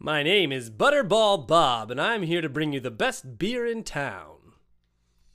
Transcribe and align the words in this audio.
My 0.00 0.22
name 0.22 0.52
is 0.52 0.70
Butterball 0.70 1.48
Bob, 1.48 1.90
and 1.90 2.00
I'm 2.00 2.22
here 2.22 2.40
to 2.40 2.48
bring 2.48 2.72
you 2.72 2.78
the 2.78 2.88
best 2.88 3.36
beer 3.36 3.66
in 3.66 3.82
town. 3.82 4.36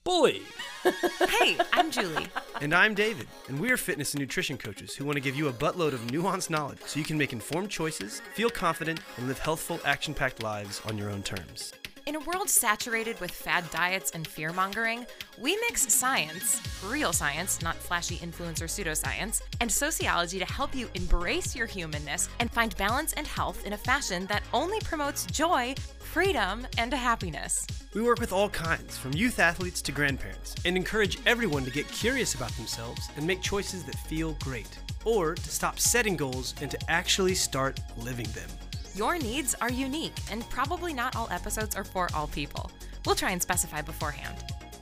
Bully! 0.06 0.42
Hey, 1.30 1.58
I'm 1.74 1.92
Julie. 1.92 2.28
And 2.62 2.74
I'm 2.74 2.94
David, 2.94 3.28
and 3.50 3.60
we're 3.60 3.76
fitness 3.76 4.14
and 4.14 4.22
nutrition 4.22 4.58
coaches 4.58 4.96
who 4.96 5.04
want 5.04 5.18
to 5.18 5.22
give 5.22 5.36
you 5.36 5.50
a 5.50 5.54
buttload 5.54 5.92
of 5.92 6.08
nuanced 6.08 6.50
knowledge 6.50 6.80
so 6.86 6.98
you 6.98 7.06
can 7.06 7.18
make 7.18 7.34
informed 7.34 7.70
choices, 7.70 8.22
feel 8.36 8.50
confident, 8.50 9.02
and 9.18 9.28
live 9.28 9.40
healthful, 9.40 9.82
action 9.84 10.14
packed 10.14 10.42
lives 10.42 10.82
on 10.86 10.98
your 10.98 11.10
own 11.10 11.24
terms. 11.24 11.74
In 12.06 12.18
a 12.18 12.20
world 12.20 12.50
saturated 12.50 13.18
with 13.22 13.32
fad 13.32 13.64
diets 13.72 14.12
and 14.14 14.28
fear 14.28 14.52
mongering, 14.52 15.06
we 15.38 15.56
mix 15.62 15.94
science, 15.94 16.62
real 16.86 17.14
science, 17.14 17.62
not 17.62 17.78
flashy 17.78 18.18
influencer 18.18 18.66
pseudoscience, 18.66 19.42
and 19.62 19.72
sociology 19.72 20.38
to 20.38 20.46
help 20.46 20.76
you 20.76 20.90
embrace 20.96 21.56
your 21.56 21.66
humanness 21.66 22.28
and 22.42 22.52
find 22.52 22.76
balance 22.76 23.14
and 23.14 23.26
health 23.26 23.66
in 23.66 23.72
a 23.72 23.78
fashion 23.78 24.26
that 24.26 24.44
only 24.54 24.82
promotes 24.82 25.26
joy, 25.28 25.74
freedom, 26.00 26.68
and 26.78 26.94
happiness. 26.94 27.66
We 27.94 28.02
work 28.02 28.20
with 28.20 28.34
all 28.34 28.50
kinds, 28.50 28.98
from 28.98 29.14
youth 29.14 29.40
athletes 29.40 29.82
to 29.84 29.94
grandparents, 29.94 30.56
And 30.66 30.76
encourage 30.76 31.20
everyone 31.26 31.64
to 31.64 31.72
get 31.72 31.88
curious 31.88 32.36
about 32.36 32.52
themselves 32.58 33.08
and 33.16 33.26
make 33.26 33.42
choices 33.42 33.86
that 33.86 33.96
feel 33.96 34.34
great, 34.44 34.78
or 35.06 35.36
to 35.36 35.50
stop 35.50 35.80
setting 35.80 36.18
goals 36.18 36.54
and 36.60 36.70
to 36.70 36.92
actually 36.92 37.36
start 37.36 37.80
living 37.96 38.28
them. 38.34 38.50
Your 38.96 39.18
needs 39.18 39.56
are 39.60 39.72
unique, 39.72 40.18
and 40.30 40.48
probably 40.50 40.94
not 40.94 41.16
all 41.16 41.28
episodes 41.32 41.76
are 41.76 41.84
for 41.84 42.10
all 42.14 42.28
people. 42.28 42.70
We'll 43.06 43.16
try 43.16 43.32
and 43.32 43.42
specify 43.42 43.82
beforehand. 43.82 44.38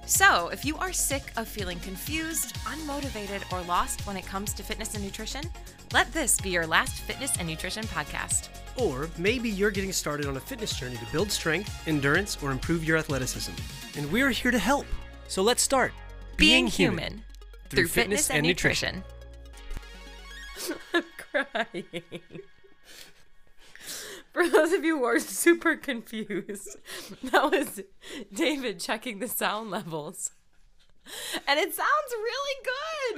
So, 0.05 0.49
if 0.49 0.65
you 0.65 0.75
are 0.77 0.91
sick 0.91 1.31
of 1.38 1.47
feeling 1.47 1.79
confused, 1.79 2.55
unmotivated, 2.66 3.49
or 3.53 3.61
lost 3.61 4.05
when 4.05 4.17
it 4.17 4.25
comes 4.25 4.53
to 4.55 4.63
fitness 4.63 4.95
and 4.95 5.03
nutrition, 5.03 5.43
let 5.93 6.11
this 6.11 6.41
be 6.41 6.49
your 6.49 6.67
last 6.67 7.02
fitness 7.03 7.38
and 7.38 7.47
nutrition 7.47 7.85
podcast. 7.85 8.49
Or 8.75 9.09
maybe 9.17 9.49
you're 9.49 9.71
getting 9.71 9.93
started 9.93 10.25
on 10.25 10.35
a 10.35 10.41
fitness 10.41 10.77
journey 10.77 10.97
to 10.97 11.05
build 11.13 11.31
strength, 11.31 11.88
endurance, 11.88 12.38
or 12.41 12.52
improve 12.52 12.83
your 12.83 12.97
athleticism. 12.97 13.53
And 13.95 14.11
we're 14.11 14.31
here 14.31 14.52
to 14.52 14.59
help. 14.59 14.86
So 15.30 15.41
let's 15.41 15.61
start 15.61 15.93
Being, 16.36 16.67
human, 16.67 17.23
through, 17.69 17.88
fitness, 17.88 18.30
and 18.30 18.45
nutrition. 18.45 19.03
I'm 20.93 21.03
crying. 21.31 22.41
For 24.31 24.47
those 24.47 24.71
of 24.71 24.83
you 24.85 24.99
who 24.99 25.03
are 25.03 25.19
super 25.19 25.75
confused, 25.75 26.77
that 27.23 27.51
was 27.51 27.81
David 28.33 28.79
checking 28.79 29.19
the 29.19 29.27
sound 29.27 29.69
levels. 29.71 30.31
And 31.47 31.59
it 31.59 31.73
sounds 31.73 31.89
really 32.11 32.65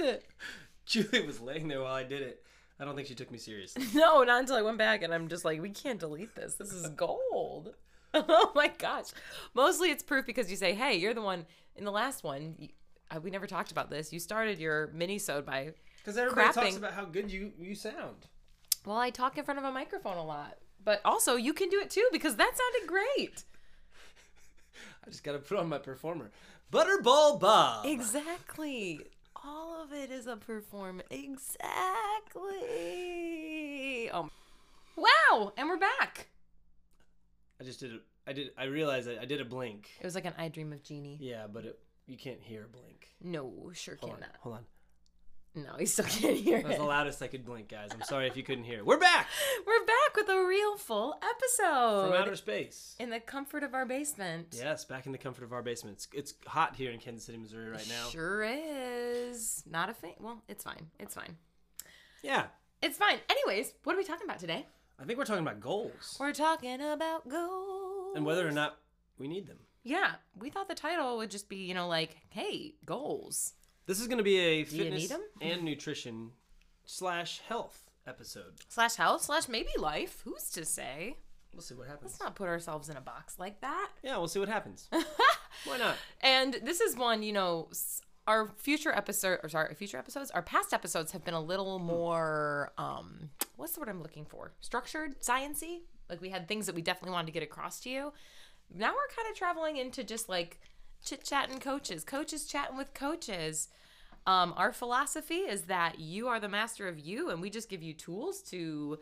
good. 0.08 0.20
Julie 0.86 1.26
was 1.26 1.40
laying 1.40 1.68
there 1.68 1.82
while 1.82 1.94
I 1.94 2.02
did 2.02 2.22
it. 2.22 2.42
I 2.80 2.84
don't 2.84 2.96
think 2.96 3.06
she 3.06 3.14
took 3.14 3.30
me 3.30 3.38
seriously. 3.38 3.84
No, 3.94 4.24
not 4.24 4.40
until 4.40 4.56
I 4.56 4.62
went 4.62 4.78
back 4.78 5.02
and 5.02 5.14
I'm 5.14 5.28
just 5.28 5.44
like, 5.44 5.60
we 5.62 5.70
can't 5.70 6.00
delete 6.00 6.34
this. 6.34 6.54
This 6.54 6.72
is 6.72 6.88
gold. 6.90 7.74
oh 8.12 8.50
my 8.54 8.68
gosh. 8.68 9.06
Mostly 9.54 9.90
it's 9.90 10.02
proof 10.02 10.26
because 10.26 10.50
you 10.50 10.56
say, 10.56 10.74
hey, 10.74 10.96
you're 10.96 11.14
the 11.14 11.22
one 11.22 11.46
in 11.76 11.84
the 11.84 11.92
last 11.92 12.24
one. 12.24 12.54
You, 12.58 12.68
uh, 13.14 13.20
we 13.20 13.30
never 13.30 13.46
talked 13.46 13.70
about 13.70 13.90
this. 13.90 14.12
You 14.12 14.18
started 14.18 14.58
your 14.58 14.90
mini-sode 14.92 15.46
by, 15.46 15.72
Because 15.98 16.16
everybody 16.18 16.52
talks 16.52 16.76
about 16.76 16.94
how 16.94 17.04
good 17.04 17.30
you, 17.30 17.52
you 17.58 17.74
sound. 17.76 18.26
well, 18.84 18.96
I 18.98 19.10
talk 19.10 19.38
in 19.38 19.44
front 19.44 19.58
of 19.58 19.64
a 19.64 19.70
microphone 19.72 20.16
a 20.16 20.24
lot. 20.24 20.58
But 20.84 21.00
also, 21.04 21.36
you 21.36 21.52
can 21.54 21.68
do 21.70 21.80
it 21.80 21.90
too 21.90 22.06
because 22.12 22.36
that 22.36 22.52
sounded 22.56 22.88
great. 22.88 23.44
I 25.06 25.10
just 25.10 25.24
gotta 25.24 25.38
put 25.38 25.58
on 25.58 25.68
my 25.68 25.78
performer. 25.78 26.30
Butterball 26.72 27.38
Bob! 27.40 27.86
Exactly. 27.86 29.00
All 29.44 29.82
of 29.82 29.92
it 29.92 30.10
is 30.10 30.26
a 30.26 30.36
perform. 30.36 31.02
Exactly. 31.10 31.70
Oh. 34.12 34.30
Wow, 34.96 35.52
and 35.56 35.68
we're 35.68 35.76
back. 35.78 36.28
I 37.60 37.64
just 37.64 37.80
did 37.80 37.92
a, 37.94 37.98
I 38.26 38.32
did, 38.32 38.50
I 38.56 38.64
realized 38.64 39.08
I, 39.08 39.22
I 39.22 39.24
did 39.24 39.40
a 39.40 39.44
blink. 39.44 39.90
It 40.00 40.04
was 40.04 40.14
like 40.14 40.24
an 40.24 40.34
I 40.38 40.48
Dream 40.48 40.72
of 40.72 40.82
Jeannie. 40.82 41.18
Yeah, 41.20 41.46
but 41.52 41.64
it, 41.64 41.78
you 42.06 42.16
can't 42.16 42.40
hear 42.40 42.64
a 42.64 42.68
blink. 42.68 43.08
No, 43.22 43.70
sure 43.74 43.96
Hold 44.00 44.12
on, 44.12 44.18
cannot. 44.18 44.36
hold 44.40 44.54
on. 44.56 44.64
No, 45.56 45.74
he 45.78 45.86
still 45.86 46.04
can't 46.08 46.36
hear 46.36 46.58
That 46.58 46.64
was 46.66 46.74
it. 46.74 46.78
the 46.78 46.84
loudest 46.84 47.22
I 47.22 47.28
could 47.28 47.44
blink, 47.44 47.68
guys. 47.68 47.90
I'm 47.92 48.02
sorry 48.02 48.26
if 48.26 48.36
you 48.36 48.42
couldn't 48.42 48.64
hear. 48.64 48.84
We're 48.84 48.98
back 48.98 49.28
We're 49.66 49.84
back 49.86 50.16
with 50.16 50.28
a 50.28 50.44
real 50.44 50.76
full 50.76 51.14
episode. 51.22 52.10
from 52.10 52.20
outer 52.20 52.34
space. 52.36 52.96
in 52.98 53.10
the 53.10 53.20
comfort 53.20 53.62
of 53.62 53.72
our 53.74 53.86
basement. 53.86 54.48
Yes, 54.58 54.84
back 54.84 55.06
in 55.06 55.12
the 55.12 55.18
comfort 55.18 55.44
of 55.44 55.52
our 55.52 55.62
basement. 55.62 55.96
It's, 55.96 56.08
it's 56.12 56.34
hot 56.46 56.74
here 56.74 56.90
in 56.90 56.98
Kansas 56.98 57.24
City, 57.26 57.38
Missouri 57.38 57.70
right 57.70 57.88
now. 57.88 58.08
Sure 58.10 58.42
is. 58.44 59.62
Not 59.70 59.90
a 59.90 59.94
fan. 59.94 60.14
Well, 60.18 60.42
it's 60.48 60.64
fine. 60.64 60.88
It's 60.98 61.14
fine. 61.14 61.36
Yeah, 62.22 62.46
It's 62.82 62.96
fine. 62.98 63.18
Anyways, 63.30 63.74
what 63.84 63.94
are 63.94 63.98
we 63.98 64.04
talking 64.04 64.24
about 64.26 64.38
today? 64.40 64.66
I 65.00 65.04
think 65.04 65.18
we're 65.18 65.24
talking 65.24 65.42
about 65.42 65.60
goals 65.60 66.16
We're 66.20 66.32
talking 66.32 66.80
about 66.80 67.28
goals. 67.28 68.16
and 68.16 68.24
whether 68.24 68.46
or 68.46 68.52
not 68.52 68.78
we 69.18 69.28
need 69.28 69.46
them. 69.46 69.58
Yeah, 69.82 70.12
we 70.38 70.48
thought 70.50 70.68
the 70.68 70.74
title 70.74 71.18
would 71.18 71.30
just 71.30 71.48
be, 71.48 71.56
you 71.56 71.74
know, 71.74 71.86
like, 71.88 72.16
hey, 72.30 72.74
goals. 72.86 73.52
This 73.86 74.00
is 74.00 74.06
going 74.06 74.18
to 74.18 74.24
be 74.24 74.38
a 74.38 74.58
you 74.58 74.64
fitness 74.64 75.12
and 75.40 75.62
nutrition 75.62 76.30
slash 76.84 77.40
health 77.48 77.90
episode. 78.06 78.54
Slash 78.68 78.94
health, 78.94 79.22
slash 79.22 79.48
maybe 79.48 79.70
life. 79.78 80.22
Who's 80.24 80.50
to 80.50 80.64
say? 80.64 81.18
We'll 81.52 81.62
see 81.62 81.74
what 81.74 81.86
happens. 81.86 82.12
Let's 82.12 82.20
not 82.20 82.34
put 82.34 82.48
ourselves 82.48 82.88
in 82.88 82.96
a 82.96 83.00
box 83.00 83.38
like 83.38 83.60
that. 83.60 83.90
Yeah, 84.02 84.16
we'll 84.16 84.28
see 84.28 84.40
what 84.40 84.48
happens. 84.48 84.88
Why 85.64 85.78
not? 85.78 85.96
And 86.20 86.58
this 86.62 86.80
is 86.80 86.96
one, 86.96 87.22
you 87.22 87.32
know, 87.32 87.68
our 88.26 88.50
future 88.56 88.90
episode, 88.90 89.38
or 89.42 89.48
sorry, 89.48 89.74
future 89.74 89.98
episodes, 89.98 90.30
our 90.30 90.42
past 90.42 90.72
episodes 90.72 91.12
have 91.12 91.24
been 91.24 91.34
a 91.34 91.40
little 91.40 91.78
more, 91.78 92.72
um, 92.78 93.30
what's 93.56 93.74
the 93.74 93.80
word 93.80 93.88
I'm 93.90 94.02
looking 94.02 94.24
for? 94.24 94.52
Structured, 94.60 95.20
sciency. 95.20 95.80
Like 96.08 96.20
we 96.20 96.30
had 96.30 96.48
things 96.48 96.66
that 96.66 96.74
we 96.74 96.82
definitely 96.82 97.12
wanted 97.12 97.26
to 97.26 97.32
get 97.32 97.42
across 97.42 97.80
to 97.80 97.90
you. 97.90 98.12
Now 98.74 98.88
we're 98.88 99.14
kind 99.14 99.30
of 99.30 99.36
traveling 99.36 99.76
into 99.76 100.02
just 100.02 100.28
like 100.28 100.58
chit 101.04 101.24
chatting 101.24 101.60
coaches, 101.60 102.04
coaches 102.04 102.46
chatting 102.46 102.76
with 102.76 102.94
coaches. 102.94 103.68
Um, 104.26 104.54
our 104.56 104.72
philosophy 104.72 105.40
is 105.40 105.62
that 105.62 105.98
you 105.98 106.28
are 106.28 106.40
the 106.40 106.48
master 106.48 106.88
of 106.88 106.98
you, 106.98 107.30
and 107.30 107.42
we 107.42 107.50
just 107.50 107.68
give 107.68 107.82
you 107.82 107.92
tools 107.92 108.40
to 108.42 108.98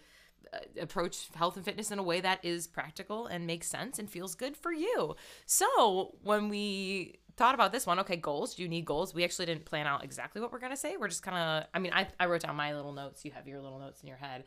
uh, 0.52 0.58
approach 0.80 1.28
health 1.34 1.56
and 1.56 1.64
fitness 1.64 1.92
in 1.92 1.98
a 1.98 2.02
way 2.02 2.20
that 2.20 2.44
is 2.44 2.66
practical 2.66 3.26
and 3.26 3.46
makes 3.46 3.68
sense 3.68 3.98
and 3.98 4.10
feels 4.10 4.34
good 4.34 4.56
for 4.56 4.72
you. 4.72 5.14
So 5.46 6.16
when 6.22 6.48
we 6.48 7.20
thought 7.36 7.54
about 7.54 7.72
this 7.72 7.86
one, 7.86 7.98
okay, 8.00 8.16
goals. 8.16 8.56
Do 8.56 8.62
you 8.62 8.68
need 8.68 8.84
goals? 8.84 9.14
We 9.14 9.24
actually 9.24 9.46
didn't 9.46 9.64
plan 9.64 9.86
out 9.86 10.04
exactly 10.04 10.40
what 10.40 10.52
we're 10.52 10.58
gonna 10.58 10.76
say. 10.76 10.96
We're 10.96 11.08
just 11.08 11.22
kind 11.22 11.36
of. 11.36 11.68
I 11.72 11.78
mean, 11.78 11.92
I 11.94 12.08
I 12.18 12.26
wrote 12.26 12.42
down 12.42 12.56
my 12.56 12.74
little 12.74 12.92
notes. 12.92 13.24
You 13.24 13.30
have 13.32 13.46
your 13.46 13.60
little 13.60 13.78
notes 13.78 14.02
in 14.02 14.08
your 14.08 14.18
head, 14.18 14.44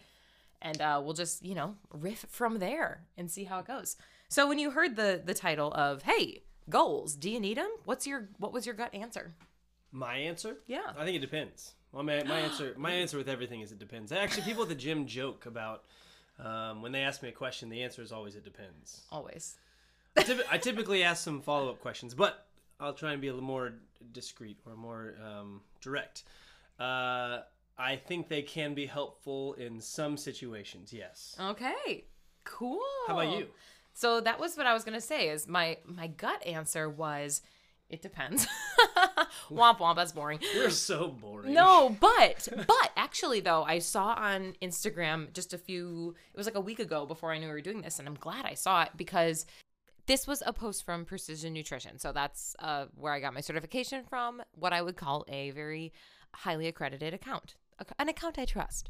and 0.61 0.81
uh, 0.81 1.01
we'll 1.03 1.13
just 1.13 1.43
you 1.43 1.55
know 1.55 1.75
riff 1.93 2.25
from 2.29 2.59
there 2.59 3.05
and 3.17 3.31
see 3.31 3.45
how 3.45 3.59
it 3.59 3.66
goes. 3.66 3.95
So 4.27 4.47
when 4.47 4.59
you 4.59 4.72
heard 4.72 4.95
the 4.95 5.22
the 5.23 5.33
title 5.33 5.73
of 5.73 6.03
hey 6.03 6.43
goals, 6.69 7.15
do 7.15 7.29
you 7.29 7.39
need 7.39 7.57
them? 7.57 7.69
What's 7.85 8.07
your 8.07 8.29
what 8.37 8.53
was 8.53 8.65
your 8.65 8.75
gut 8.75 8.93
answer? 8.93 9.33
My 9.91 10.15
answer? 10.15 10.57
Yeah. 10.67 10.91
I 10.97 11.05
think 11.05 11.15
it 11.15 11.21
depends. 11.21 11.73
Well, 11.91 12.03
my, 12.03 12.21
my 12.23 12.39
answer, 12.39 12.73
my 12.77 12.91
answer 13.01 13.17
with 13.17 13.29
everything 13.29 13.61
is 13.61 13.71
it 13.71 13.79
depends. 13.79 14.11
Actually, 14.11 14.43
people 14.43 14.63
at 14.63 14.69
the 14.69 14.75
gym 14.75 15.05
joke 15.05 15.45
about 15.45 15.83
um, 16.43 16.81
when 16.81 16.91
they 16.91 17.01
ask 17.01 17.23
me 17.23 17.29
a 17.29 17.31
question, 17.31 17.69
the 17.69 17.81
answer 17.83 18.01
is 18.01 18.11
always 18.11 18.35
it 18.35 18.43
depends. 18.43 19.03
Always. 19.11 19.55
I, 20.17 20.23
typ- 20.23 20.45
I 20.51 20.57
typically 20.57 21.03
ask 21.03 21.23
some 21.23 21.41
follow 21.41 21.69
up 21.69 21.79
questions, 21.81 22.13
but 22.13 22.45
I'll 22.79 22.93
try 22.93 23.13
and 23.13 23.21
be 23.21 23.27
a 23.27 23.33
little 23.33 23.47
more 23.47 23.73
discreet 24.11 24.57
or 24.65 24.75
more 24.75 25.15
um, 25.25 25.61
direct. 25.81 26.23
Uh, 26.79 27.39
I 27.77 27.95
think 27.95 28.27
they 28.27 28.41
can 28.41 28.73
be 28.73 28.85
helpful 28.85 29.53
in 29.53 29.79
some 29.79 30.17
situations. 30.17 30.91
Yes. 30.91 31.35
Okay. 31.39 32.05
Cool. 32.43 32.81
How 33.07 33.19
about 33.19 33.37
you? 33.37 33.47
So 33.95 34.19
that 34.22 34.39
was 34.39 34.56
what 34.57 34.67
I 34.67 34.73
was 34.73 34.83
gonna 34.83 35.01
say. 35.01 35.29
Is 35.29 35.47
my 35.47 35.78
my 35.85 36.07
gut 36.07 36.45
answer 36.45 36.89
was, 36.89 37.41
it 37.89 38.01
depends. 38.01 38.45
womp 39.50 39.78
womp. 39.78 39.95
That's 39.95 40.11
boring. 40.11 40.39
You're 40.53 40.69
so 40.69 41.07
boring. 41.07 41.53
No, 41.53 41.95
but 42.00 42.47
but 42.67 42.91
actually 42.97 43.39
though, 43.39 43.63
I 43.63 43.79
saw 43.79 44.07
on 44.13 44.53
Instagram 44.61 45.34
just 45.34 45.53
a 45.53 45.57
few. 45.57 46.13
It 46.34 46.38
was 46.38 46.45
like 46.45 46.55
a 46.55 46.61
week 46.61 46.79
ago 46.79 47.05
before 47.05 47.31
I 47.31 47.38
knew 47.38 47.47
we 47.47 47.53
were 47.53 47.61
doing 47.61 47.81
this, 47.81 47.97
and 47.97 48.07
I'm 48.07 48.16
glad 48.16 48.45
I 48.45 48.53
saw 48.53 48.84
it 48.84 48.90
because 48.97 49.46
this 50.08 50.28
was 50.28 50.43
a 50.46 50.52
post 50.52 50.84
from 50.84 51.05
Precision 51.05 51.53
Nutrition. 51.53 51.97
So 51.97 52.11
that's 52.11 52.53
uh, 52.59 52.87
where 52.96 53.14
I 53.14 53.22
got 53.22 53.34
my 53.34 53.41
certification 53.41 54.03
from. 54.03 54.43
What 54.53 54.73
I 54.73 54.81
would 54.81 54.97
call 54.97 55.25
a 55.29 55.52
very 55.52 55.93
highly 56.34 56.67
accredited 56.67 57.14
account, 57.14 57.55
an 57.97 58.09
account 58.09 58.37
I 58.37 58.46
trust. 58.46 58.90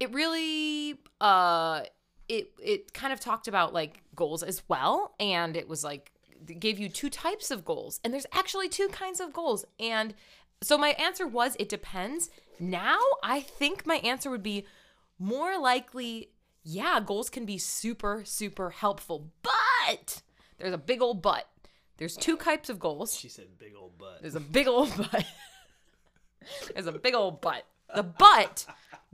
It 0.00 0.12
really 0.12 0.98
uh 1.20 1.82
it 2.28 2.50
it 2.62 2.92
kind 2.92 3.12
of 3.12 3.20
talked 3.20 3.48
about 3.48 3.72
like 3.72 4.02
goals 4.14 4.42
as 4.42 4.62
well 4.68 5.14
and 5.20 5.56
it 5.56 5.68
was 5.68 5.84
like 5.84 6.12
it 6.48 6.60
gave 6.60 6.78
you 6.78 6.88
two 6.88 7.10
types 7.10 7.50
of 7.50 7.64
goals 7.64 8.00
and 8.04 8.12
there's 8.12 8.26
actually 8.32 8.68
two 8.68 8.88
kinds 8.88 9.20
of 9.20 9.32
goals 9.32 9.64
and 9.78 10.14
so 10.62 10.78
my 10.78 10.90
answer 10.90 11.26
was 11.26 11.56
it 11.58 11.68
depends. 11.68 12.30
Now 12.58 12.98
i 13.22 13.40
think 13.40 13.86
my 13.86 13.96
answer 13.96 14.30
would 14.30 14.42
be 14.42 14.64
more 15.18 15.58
likely 15.58 16.30
yeah 16.62 17.00
goals 17.00 17.30
can 17.30 17.44
be 17.44 17.58
super 17.58 18.22
super 18.24 18.70
helpful 18.70 19.30
but 19.42 20.22
there's 20.58 20.74
a 20.74 20.78
big 20.78 21.02
old 21.02 21.22
but. 21.22 21.48
There's 21.98 22.16
two 22.16 22.36
types 22.36 22.68
of 22.68 22.78
goals. 22.78 23.16
She 23.16 23.28
said 23.28 23.46
big 23.58 23.74
old 23.78 23.92
but. 23.98 24.20
There's 24.20 24.34
a 24.34 24.40
big 24.40 24.66
old 24.66 24.94
but. 24.96 25.24
There's 26.74 26.86
a 26.86 26.92
big 26.92 27.14
old 27.14 27.40
but. 27.40 27.64
The 27.94 28.02
but 28.02 28.66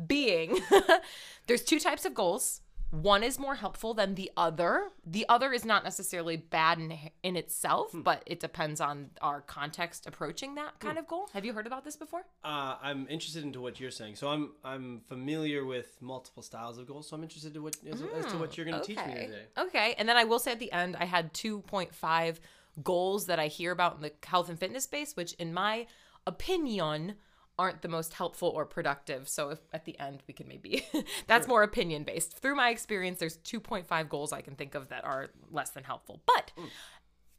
being 0.06 0.58
there's 1.46 1.62
two 1.62 1.78
types 1.78 2.04
of 2.06 2.14
goals 2.14 2.61
one 2.92 3.22
is 3.22 3.38
more 3.38 3.54
helpful 3.54 3.94
than 3.94 4.16
the 4.16 4.30
other. 4.36 4.90
The 5.06 5.24
other 5.26 5.54
is 5.54 5.64
not 5.64 5.82
necessarily 5.82 6.36
bad 6.36 6.78
in, 6.78 6.98
in 7.22 7.36
itself, 7.36 7.92
hmm. 7.92 8.02
but 8.02 8.22
it 8.26 8.38
depends 8.38 8.82
on 8.82 9.08
our 9.22 9.40
context 9.40 10.06
approaching 10.06 10.56
that 10.56 10.78
kind 10.78 10.94
hmm. 10.94 10.98
of 10.98 11.08
goal. 11.08 11.30
Have 11.32 11.46
you 11.46 11.54
heard 11.54 11.66
about 11.66 11.84
this 11.84 11.96
before? 11.96 12.26
Uh, 12.44 12.76
I'm 12.82 13.06
interested 13.08 13.44
into 13.44 13.62
what 13.62 13.80
you're 13.80 13.90
saying. 13.90 14.16
So 14.16 14.28
I'm 14.28 14.50
I'm 14.62 15.00
familiar 15.08 15.64
with 15.64 15.96
multiple 16.02 16.42
styles 16.42 16.76
of 16.76 16.86
goals. 16.86 17.08
So 17.08 17.16
I'm 17.16 17.22
interested 17.22 17.54
to 17.54 17.62
what 17.62 17.76
as, 17.90 18.02
as 18.14 18.26
to 18.26 18.36
what 18.36 18.58
you're 18.58 18.66
going 18.66 18.78
to 18.78 18.86
teach 18.86 18.98
me 18.98 19.04
mm, 19.04 19.26
today. 19.26 19.46
Okay. 19.56 19.94
And 19.96 20.06
then 20.06 20.18
I 20.18 20.24
will 20.24 20.38
say 20.38 20.52
at 20.52 20.58
the 20.58 20.70
end, 20.70 20.94
I 21.00 21.06
had 21.06 21.32
2.5 21.32 22.40
goals 22.82 23.24
that 23.26 23.38
I 23.38 23.46
hear 23.46 23.72
about 23.72 23.96
in 23.96 24.02
the 24.02 24.12
health 24.22 24.50
and 24.50 24.60
fitness 24.60 24.84
space, 24.84 25.16
which 25.16 25.32
in 25.34 25.54
my 25.54 25.86
opinion 26.26 27.14
aren't 27.58 27.82
the 27.82 27.88
most 27.88 28.14
helpful 28.14 28.49
or 28.49 28.64
productive. 28.64 29.28
So 29.28 29.50
if 29.50 29.58
at 29.72 29.84
the 29.84 29.99
end 29.99 30.22
we 30.26 30.34
can 30.34 30.49
maybe 30.49 30.87
that's 31.26 31.46
more 31.46 31.62
opinion 31.62 32.04
based. 32.04 32.32
Through 32.38 32.56
my 32.56 32.70
experience, 32.70 33.19
there's 33.19 33.38
2.5 33.38 34.08
goals 34.08 34.32
I 34.32 34.40
can 34.40 34.54
think 34.54 34.75
of 34.75 34.88
that 34.88 35.04
are 35.04 35.31
less 35.50 35.70
than 35.70 35.84
helpful. 35.84 36.22
But 36.26 36.52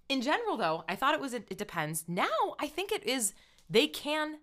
in 0.10 0.22
general 0.22 0.58
though, 0.58 0.84
I 0.88 0.96
thought 0.96 1.14
it 1.14 1.22
was 1.22 1.34
it, 1.34 1.48
it 1.50 1.58
depends. 1.58 2.06
Now 2.08 2.56
I 2.60 2.68
think 2.68 2.92
it 2.92 3.04
is 3.06 3.34
they 3.70 3.88
can 3.88 4.38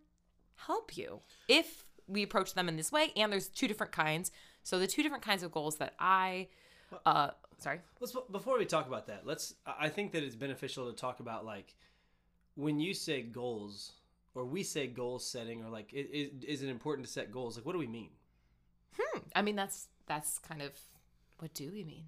help 0.56 0.96
you 0.96 1.20
if 1.48 1.84
we 2.06 2.22
approach 2.22 2.54
them 2.54 2.68
in 2.68 2.76
this 2.76 2.90
way 2.90 3.12
and 3.16 3.32
there's 3.32 3.48
two 3.48 3.68
different 3.68 3.92
kinds. 3.92 4.32
So 4.62 4.78
the 4.78 4.86
two 4.86 5.02
different 5.02 5.24
kinds 5.24 5.42
of 5.42 5.52
goals 5.52 5.76
that 5.76 5.94
I 5.98 6.48
uh 7.06 7.30
sorry. 7.58 7.80
Let's 8.00 8.14
before 8.30 8.58
we 8.58 8.64
talk 8.64 8.88
about 8.88 9.06
that. 9.06 9.24
Let's. 9.24 9.54
I 9.66 9.88
think 9.88 10.12
that 10.12 10.22
it's 10.24 10.34
beneficial 10.34 10.90
to 10.90 10.96
talk 10.96 11.20
about 11.20 11.44
like 11.44 11.74
when 12.56 12.80
you 12.80 12.92
say 12.92 13.22
goals 13.22 13.92
or 14.34 14.44
we 14.44 14.62
say 14.62 14.86
goal 14.86 15.18
setting 15.18 15.64
or 15.64 15.70
like 15.70 15.92
is, 15.92 16.06
it, 16.12 16.44
is 16.46 16.62
it 16.62 16.68
important 16.68 17.06
to 17.06 17.12
set 17.12 17.30
goals? 17.32 17.56
Like 17.56 17.66
what 17.66 17.72
do 17.72 17.78
we 17.78 17.86
mean? 17.86 18.10
Hmm. 18.98 19.18
I 19.34 19.42
mean 19.42 19.56
that's 19.56 19.88
that's 20.06 20.38
kind 20.38 20.62
of 20.62 20.72
what 21.38 21.54
do 21.54 21.70
we 21.72 21.84
mean? 21.84 22.04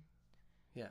Yeah. 0.75 0.89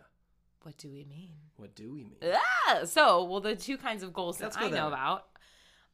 What 0.64 0.78
do 0.78 0.90
we 0.92 1.04
mean? 1.06 1.32
What 1.58 1.76
do 1.76 1.92
we 1.92 2.04
mean? 2.04 2.34
Ah, 2.68 2.82
so 2.86 3.24
well 3.24 3.42
the 3.42 3.56
two 3.56 3.78
kinds 3.78 4.04
of 4.04 4.14
goals 4.14 4.40
Let's 4.40 4.56
that 4.56 4.64
I 4.64 4.70
know 4.70 4.76
there. 4.76 4.86
about. 4.88 5.28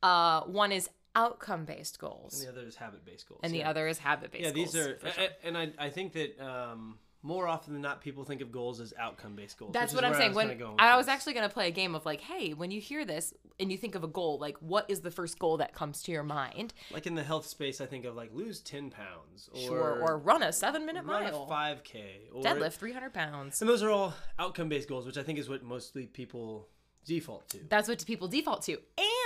Uh 0.03 0.41
one 0.41 0.71
is 0.71 0.89
outcome 1.15 1.65
based 1.65 1.97
goals 1.99 2.39
And 2.43 2.47
the 2.47 2.51
other 2.59 2.67
is 2.67 2.75
habit 2.75 3.03
based 3.03 3.27
goals. 3.27 3.41
And 3.43 3.53
the 3.53 3.63
other 3.63 3.87
is 3.87 3.97
habit 3.97 4.31
based 4.31 4.43
Yeah, 4.45 4.51
these 4.51 4.75
are, 4.75 4.99
sure. 4.99 5.27
and 5.43 5.57
I, 5.57 5.71
I 5.79 5.89
think 5.89 6.13
that 6.13 6.39
um, 6.39 6.99
more 7.23 7.47
often 7.47 7.73
than 7.73 7.81
not, 7.81 7.99
people 8.01 8.23
think 8.23 8.41
of 8.41 8.51
goals 8.51 8.79
as 8.79 8.93
outcome 8.97 9.35
based 9.35 9.57
goals. 9.57 9.73
That's 9.73 9.93
what 9.93 10.05
I'm 10.05 10.13
saying. 10.13 10.25
I 10.25 10.27
was 10.29 10.35
When 10.35 10.47
kinda 10.49 10.63
going 10.63 10.71
with 10.75 10.81
I 10.81 10.95
was 10.97 11.07
this. 11.07 11.13
actually 11.13 11.33
going 11.33 11.47
to 11.47 11.53
play 11.53 11.67
a 11.67 11.71
game 11.71 11.95
of 11.95 12.05
like, 12.05 12.21
hey, 12.21 12.53
when 12.53 12.71
you 12.71 12.79
hear 12.79 13.03
this 13.05 13.33
and 13.59 13.71
you 13.71 13.77
think 13.77 13.95
of 13.95 14.03
a 14.03 14.07
goal, 14.07 14.37
like 14.39 14.55
what 14.59 14.89
is 14.89 15.01
the 15.01 15.11
first 15.11 15.37
goal 15.39 15.57
that 15.57 15.73
comes 15.73 16.01
to 16.03 16.11
your 16.11 16.23
mind? 16.23 16.73
like 16.91 17.07
in 17.07 17.15
the 17.15 17.23
health 17.23 17.45
space, 17.47 17.81
I 17.81 17.85
think 17.85 18.05
of 18.05 18.15
like 18.15 18.33
lose 18.33 18.61
ten 18.61 18.89
pounds 18.91 19.49
or 19.53 19.59
Sure. 19.59 20.01
Or 20.01 20.17
run 20.17 20.43
a 20.43 20.53
seven 20.53 20.85
minute 20.85 21.05
mile. 21.05 21.43
a 21.43 21.47
five 21.47 21.83
k 21.83 22.21
or 22.33 22.43
Deadlift 22.43 22.73
300 22.73 23.13
pounds. 23.13 23.59
And 23.61 23.69
those 23.69 23.81
are 23.83 23.89
all 23.89 24.13
outcome 24.39 24.69
based 24.69 24.87
goals, 24.87 25.05
which 25.05 25.17
I 25.17 25.23
think 25.23 25.39
is 25.39 25.49
what 25.49 25.63
mostly 25.63 26.05
people 26.05 26.69
default 27.05 27.49
to. 27.49 27.59
That's 27.69 27.87
what 27.87 28.05
people 28.05 28.27
default 28.27 28.61
to. 28.63 28.77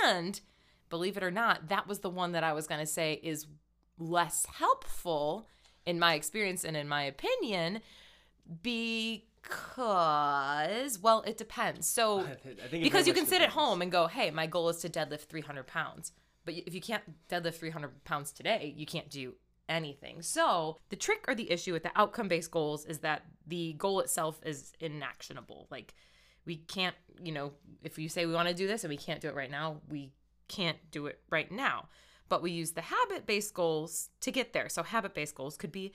And 0.04 0.40
believe 0.88 1.16
it 1.16 1.22
or 1.22 1.30
not, 1.30 1.68
that 1.68 1.86
was 1.86 2.00
the 2.00 2.10
one 2.10 2.32
that 2.32 2.42
I 2.44 2.52
was 2.52 2.66
going 2.66 2.80
to 2.80 2.86
say 2.86 3.20
is 3.22 3.46
less 3.98 4.46
helpful 4.46 5.46
in 5.86 5.98
my 5.98 6.14
experience 6.14 6.64
and 6.64 6.76
in 6.76 6.88
my 6.88 7.02
opinion 7.02 7.80
because 8.62 8.98
well 11.00 11.22
it 11.26 11.36
depends. 11.36 11.86
So 11.86 12.26
because 12.70 13.06
you 13.06 13.14
can 13.14 13.26
sit 13.26 13.42
at 13.42 13.50
home 13.50 13.82
and 13.82 13.90
go 13.90 14.06
hey 14.06 14.30
my 14.30 14.46
goal 14.46 14.68
is 14.68 14.78
to 14.78 14.88
deadlift 14.88 15.26
300 15.26 15.66
pounds. 15.66 16.12
But 16.44 16.54
if 16.54 16.74
you 16.74 16.80
can't 16.80 17.02
deadlift 17.28 17.54
300 17.56 18.04
pounds 18.04 18.32
today 18.32 18.74
you 18.76 18.86
can't 18.86 19.10
do 19.10 19.34
anything. 19.68 20.22
So 20.22 20.78
the 20.90 20.96
trick 20.96 21.24
or 21.28 21.34
the 21.34 21.50
issue 21.50 21.72
with 21.72 21.82
the 21.82 21.92
outcome 21.96 22.28
based 22.28 22.50
goals 22.50 22.84
is 22.84 22.98
that 22.98 23.22
the 23.46 23.74
goal 23.74 24.00
itself 24.00 24.40
is 24.44 24.72
inactionable. 24.80 25.66
Like 25.70 25.94
we 26.44 26.56
can't 26.56 26.96
you 27.22 27.32
know 27.32 27.52
if 27.82 27.98
you 27.98 28.08
say 28.08 28.26
we 28.26 28.32
want 28.32 28.48
to 28.48 28.54
do 28.54 28.66
this 28.66 28.84
and 28.84 28.90
we 28.90 28.96
can't 28.96 29.20
do 29.20 29.28
it 29.28 29.34
right 29.34 29.50
now 29.50 29.76
we 29.88 30.12
can't 30.48 30.78
do 30.90 31.06
it 31.06 31.20
right 31.30 31.50
now 31.50 31.88
but 32.28 32.42
we 32.42 32.50
use 32.50 32.72
the 32.72 32.82
habit 32.82 33.26
based 33.26 33.54
goals 33.54 34.10
to 34.20 34.30
get 34.30 34.52
there 34.52 34.68
so 34.68 34.82
habit 34.82 35.14
based 35.14 35.34
goals 35.34 35.56
could 35.56 35.72
be 35.72 35.92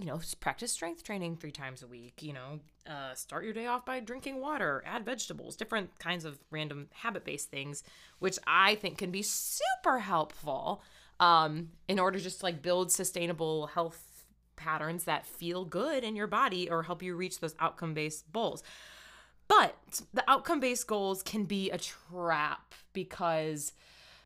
you 0.00 0.06
know, 0.06 0.20
practice 0.40 0.72
strength 0.72 1.02
training 1.02 1.36
three 1.36 1.50
times 1.50 1.82
a 1.82 1.86
week. 1.86 2.22
You 2.22 2.32
know, 2.32 2.60
uh, 2.88 3.14
start 3.14 3.44
your 3.44 3.52
day 3.52 3.66
off 3.66 3.84
by 3.84 4.00
drinking 4.00 4.40
water, 4.40 4.82
add 4.86 5.04
vegetables, 5.04 5.56
different 5.56 5.98
kinds 5.98 6.24
of 6.24 6.38
random 6.50 6.88
habit 6.92 7.24
based 7.24 7.50
things, 7.50 7.84
which 8.18 8.38
I 8.46 8.76
think 8.76 8.98
can 8.98 9.10
be 9.10 9.22
super 9.22 9.98
helpful 9.98 10.82
um, 11.18 11.70
in 11.86 11.98
order 11.98 12.18
to 12.18 12.24
just 12.24 12.42
like 12.42 12.62
build 12.62 12.90
sustainable 12.90 13.66
health 13.68 14.24
patterns 14.56 15.04
that 15.04 15.26
feel 15.26 15.64
good 15.64 16.02
in 16.02 16.16
your 16.16 16.26
body 16.26 16.70
or 16.70 16.82
help 16.82 17.02
you 17.02 17.14
reach 17.14 17.40
those 17.40 17.54
outcome 17.60 17.92
based 17.92 18.30
goals. 18.32 18.62
But 19.48 19.74
the 20.14 20.28
outcome 20.30 20.60
based 20.60 20.86
goals 20.86 21.22
can 21.22 21.44
be 21.44 21.70
a 21.70 21.78
trap 21.78 22.74
because 22.92 23.72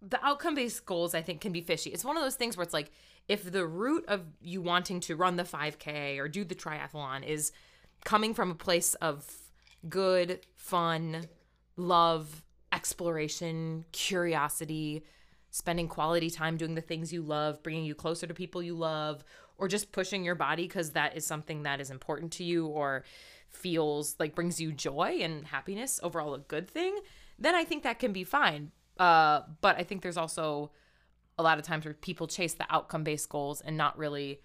the 0.02 0.25
outcome 0.25 0.55
based 0.55 0.85
goals 0.87 1.14
I 1.14 1.23
think 1.23 1.41
can 1.41 1.52
be 1.52 1.61
fishy. 1.61 1.91
It's 1.91 2.05
one 2.05 2.17
of 2.17 2.23
those 2.23 2.37
things 2.37 2.56
where 2.56 2.64
it's 2.64 2.75
like 2.75 2.91
if 3.29 3.50
the 3.50 3.67
root 3.67 4.05
of 4.08 4.23
you 4.41 4.61
wanting 4.61 5.00
to 5.00 5.17
run 5.17 5.37
the 5.37 5.44
5K 5.44 6.19
or 6.19 6.29
do 6.29 6.44
the 6.44 6.55
triathlon 6.55 7.25
is 7.25 7.52
coming 8.05 8.35
from 8.35 8.50
a 8.50 8.55
place 8.55 8.94
of 8.94 9.25
good, 9.88 10.41
fun, 10.56 11.26
love, 11.76 12.43
exploration, 12.73 13.85
curiosity, 13.93 15.05
spending 15.50 15.88
quality 15.88 16.29
time 16.29 16.56
doing 16.56 16.75
the 16.75 16.81
things 16.81 17.12
you 17.12 17.23
love, 17.23 17.62
bringing 17.62 17.85
you 17.85 17.94
closer 17.94 18.26
to 18.26 18.35
people 18.35 18.62
you 18.62 18.75
love, 18.75 19.25
or 19.56 19.69
just 19.69 19.93
pushing 19.93 20.25
your 20.25 20.35
body 20.35 20.64
because 20.64 20.90
that 20.90 21.17
is 21.17 21.25
something 21.25 21.62
that 21.62 21.81
is 21.81 21.90
important 21.90 22.32
to 22.32 22.44
you 22.44 22.67
or 22.67 23.05
feels 23.49 24.17
like 24.19 24.35
brings 24.35 24.61
you 24.61 24.73
joy 24.73 25.19
and 25.23 25.47
happiness, 25.47 26.00
overall 26.02 26.35
a 26.35 26.38
good 26.38 26.69
thing, 26.69 26.99
then 27.38 27.55
I 27.55 27.64
think 27.64 27.85
that 27.85 27.99
can 27.99 28.12
be 28.12 28.25
fine. 28.25 28.73
Uh, 28.99 29.43
but 29.61 29.76
I 29.76 29.82
think 29.82 30.02
there's 30.02 30.17
also 30.17 30.70
a 31.38 31.43
lot 31.43 31.58
of 31.58 31.64
times 31.64 31.85
where 31.85 31.94
people 31.94 32.26
chase 32.26 32.55
the 32.55 32.67
outcome 32.70 33.05
based 33.05 33.29
goals 33.29 33.61
and 33.61 33.76
not 33.76 33.99
really 33.99 34.41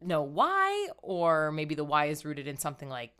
know 0.00 0.22
why, 0.22 0.88
or 1.02 1.52
maybe 1.52 1.74
the 1.74 1.84
why 1.84 2.06
is 2.06 2.24
rooted 2.24 2.46
in 2.46 2.56
something 2.56 2.88
like 2.88 3.12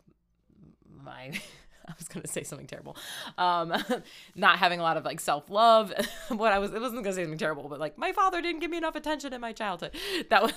my. 1.03 1.31
I 1.87 1.93
was 1.97 2.07
gonna 2.07 2.27
say 2.27 2.43
something 2.43 2.67
terrible. 2.67 2.95
Um, 3.39 3.73
not 4.35 4.59
having 4.59 4.79
a 4.79 4.83
lot 4.83 4.95
of 4.97 5.05
like 5.05 5.19
self 5.19 5.49
love. 5.49 5.91
what 6.27 6.53
I 6.53 6.59
was, 6.59 6.71
it 6.71 6.79
wasn't 6.79 7.03
gonna 7.03 7.15
say 7.15 7.23
something 7.23 7.39
terrible, 7.39 7.67
but 7.67 7.79
like 7.79 7.97
my 7.97 8.11
father 8.11 8.43
didn't 8.43 8.61
give 8.61 8.69
me 8.69 8.77
enough 8.77 8.95
attention 8.95 9.33
in 9.33 9.41
my 9.41 9.53
childhood. 9.53 9.95
That 10.29 10.43
was 10.43 10.53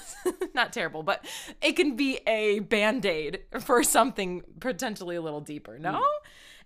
not 0.55 0.75
terrible, 0.75 1.03
but 1.03 1.25
it 1.63 1.73
can 1.73 1.97
be 1.97 2.21
a 2.27 2.59
band 2.59 3.07
aid 3.07 3.45
for 3.61 3.83
something 3.83 4.43
potentially 4.61 5.17
a 5.17 5.23
little 5.23 5.41
deeper. 5.41 5.79
No. 5.79 6.05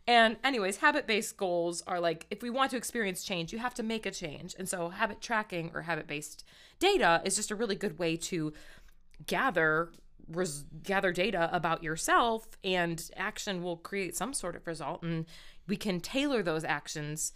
And, 0.08 0.36
anyways, 0.44 0.76
habit 0.76 1.06
based 1.06 1.36
goals 1.36 1.82
are 1.86 1.98
like 1.98 2.26
if 2.30 2.42
we 2.42 2.50
want 2.50 2.70
to 2.70 2.76
experience 2.76 3.24
change, 3.24 3.52
you 3.52 3.58
have 3.58 3.74
to 3.74 3.82
make 3.82 4.06
a 4.06 4.10
change. 4.10 4.54
And 4.58 4.68
so, 4.68 4.88
habit 4.88 5.20
tracking 5.20 5.70
or 5.74 5.82
habit 5.82 6.06
based 6.06 6.44
data 6.78 7.22
is 7.24 7.36
just 7.36 7.50
a 7.50 7.56
really 7.56 7.74
good 7.74 7.98
way 7.98 8.16
to 8.16 8.52
gather 9.26 9.90
res- 10.28 10.64
gather 10.82 11.12
data 11.12 11.48
about 11.52 11.82
yourself 11.82 12.46
and 12.62 13.10
action 13.16 13.62
will 13.62 13.76
create 13.76 14.16
some 14.16 14.32
sort 14.32 14.56
of 14.56 14.66
result. 14.66 15.02
And 15.02 15.26
we 15.66 15.76
can 15.76 16.00
tailor 16.00 16.42
those 16.42 16.64
actions 16.64 17.32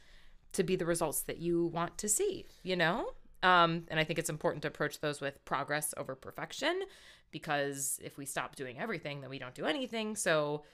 to 0.52 0.62
be 0.62 0.76
the 0.76 0.86
results 0.86 1.22
that 1.22 1.38
you 1.38 1.66
want 1.66 1.96
to 1.98 2.08
see 2.08 2.46
you 2.62 2.76
know? 2.76 3.10
Um, 3.42 3.84
and 3.88 3.98
i 3.98 4.04
think 4.04 4.18
it's 4.18 4.28
important 4.28 4.60
to 4.62 4.68
approach 4.68 5.00
those 5.00 5.18
with 5.20 5.42
progress 5.46 5.94
over 5.96 6.14
perfection 6.14 6.82
because 7.30 7.98
if 8.04 8.18
we 8.18 8.26
stop 8.26 8.54
doing 8.54 8.78
everything 8.78 9.22
then 9.22 9.30
we 9.30 9.38
don't 9.38 9.54
do 9.54 9.64
anything. 9.64 10.14
So 10.14 10.64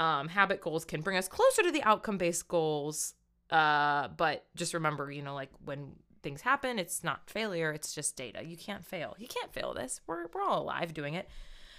um, 0.00 0.28
habit 0.28 0.60
goals 0.60 0.84
can 0.84 1.00
bring 1.00 1.16
us 1.16 1.28
closer 1.28 1.62
to 1.62 1.70
the 1.70 1.82
outcome 1.82 2.18
based 2.18 2.48
goals 2.48 3.14
uh, 3.50 4.08
but 4.08 4.44
just 4.56 4.74
remember 4.74 5.10
you 5.10 5.22
know 5.22 5.34
like 5.34 5.50
when 5.64 5.92
things 6.22 6.40
happen 6.40 6.78
it's 6.78 7.02
not 7.02 7.28
failure 7.28 7.72
it's 7.72 7.94
just 7.94 8.16
data 8.16 8.44
you 8.44 8.56
can't 8.56 8.86
fail 8.86 9.16
you 9.18 9.26
can't 9.26 9.52
fail 9.52 9.74
this 9.74 10.00
we're, 10.06 10.26
we're 10.32 10.42
all 10.42 10.62
alive 10.62 10.94
doing 10.94 11.14
it 11.14 11.28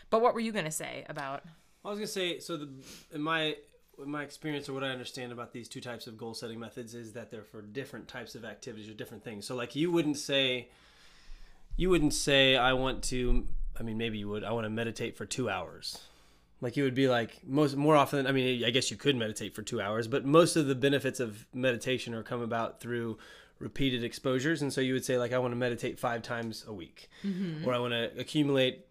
but 0.09 0.21
what 0.21 0.33
were 0.33 0.41
you 0.41 0.51
going 0.51 0.65
to 0.65 0.71
say 0.71 1.05
about 1.07 1.43
I 1.85 1.89
was 1.89 1.97
gonna 1.97 2.07
say 2.07 2.39
so. 2.39 2.57
The 2.57 2.69
in 3.13 3.21
my 3.21 3.55
in 4.01 4.09
my 4.09 4.23
experience 4.23 4.69
or 4.69 4.73
what 4.73 4.83
I 4.83 4.89
understand 4.89 5.31
about 5.31 5.51
these 5.51 5.67
two 5.67 5.81
types 5.81 6.07
of 6.07 6.17
goal 6.17 6.33
setting 6.33 6.59
methods 6.59 6.95
is 6.95 7.13
that 7.13 7.29
they're 7.29 7.43
for 7.43 7.61
different 7.61 8.07
types 8.07 8.35
of 8.35 8.45
activities 8.45 8.89
or 8.89 8.93
different 8.93 9.23
things. 9.23 9.45
So 9.45 9.55
like 9.55 9.75
you 9.75 9.91
wouldn't 9.91 10.17
say 10.17 10.69
you 11.75 11.89
wouldn't 11.89 12.13
say 12.13 12.55
I 12.55 12.73
want 12.73 13.03
to. 13.05 13.47
I 13.77 13.83
mean, 13.83 13.97
maybe 13.97 14.17
you 14.17 14.29
would. 14.29 14.43
I 14.43 14.51
want 14.51 14.65
to 14.65 14.69
meditate 14.69 15.17
for 15.17 15.25
two 15.25 15.49
hours. 15.49 15.99
Like 16.63 16.77
you 16.77 16.83
would 16.83 16.95
be 16.95 17.09
like 17.09 17.41
most 17.45 17.75
more 17.75 17.95
often. 17.95 18.25
I 18.25 18.31
mean, 18.31 18.63
I 18.63 18.69
guess 18.69 18.89
you 18.89 18.95
could 18.95 19.17
meditate 19.17 19.53
for 19.53 19.61
two 19.61 19.81
hours, 19.81 20.07
but 20.07 20.23
most 20.25 20.55
of 20.55 20.65
the 20.65 20.75
benefits 20.75 21.19
of 21.19 21.45
meditation 21.53 22.13
are 22.13 22.23
come 22.23 22.41
about 22.41 22.79
through 22.79 23.17
repeated 23.59 24.03
exposures. 24.03 24.61
And 24.61 24.71
so 24.71 24.79
you 24.79 24.93
would 24.93 25.03
say 25.03 25.17
like 25.17 25.33
I 25.33 25.39
want 25.39 25.51
to 25.51 25.57
meditate 25.57 25.99
five 25.99 26.21
times 26.21 26.63
a 26.65 26.73
week, 26.73 27.09
or 27.65 27.73
I 27.73 27.79
want 27.79 27.91
to 27.91 28.11
accumulate 28.17 28.87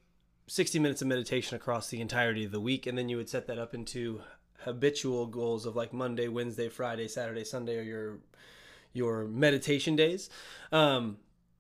60 0.49 0.81
minutes 0.81 1.00
of 1.00 1.09
meditation 1.09 1.57
across 1.57 1.88
the 1.88 2.00
entirety 2.00 2.45
of 2.45 2.52
the 2.52 2.61
week 2.61 2.87
and 2.87 2.99
then 2.99 3.09
you 3.09 3.17
would 3.17 3.29
set 3.29 3.47
that 3.47 3.59
up 3.59 3.73
into 3.73 4.21
habitual 4.64 5.25
goals 5.26 5.64
of 5.64 5.76
like 5.76 5.93
monday 5.93 6.29
wednesday 6.29 6.69
friday 6.69 7.09
saturday 7.09 7.45
sunday 7.45 7.79
or 7.79 7.83
your 7.83 8.19
your 8.93 9.25
meditation 9.25 9.97
days 9.97 10.29
um 10.73 11.17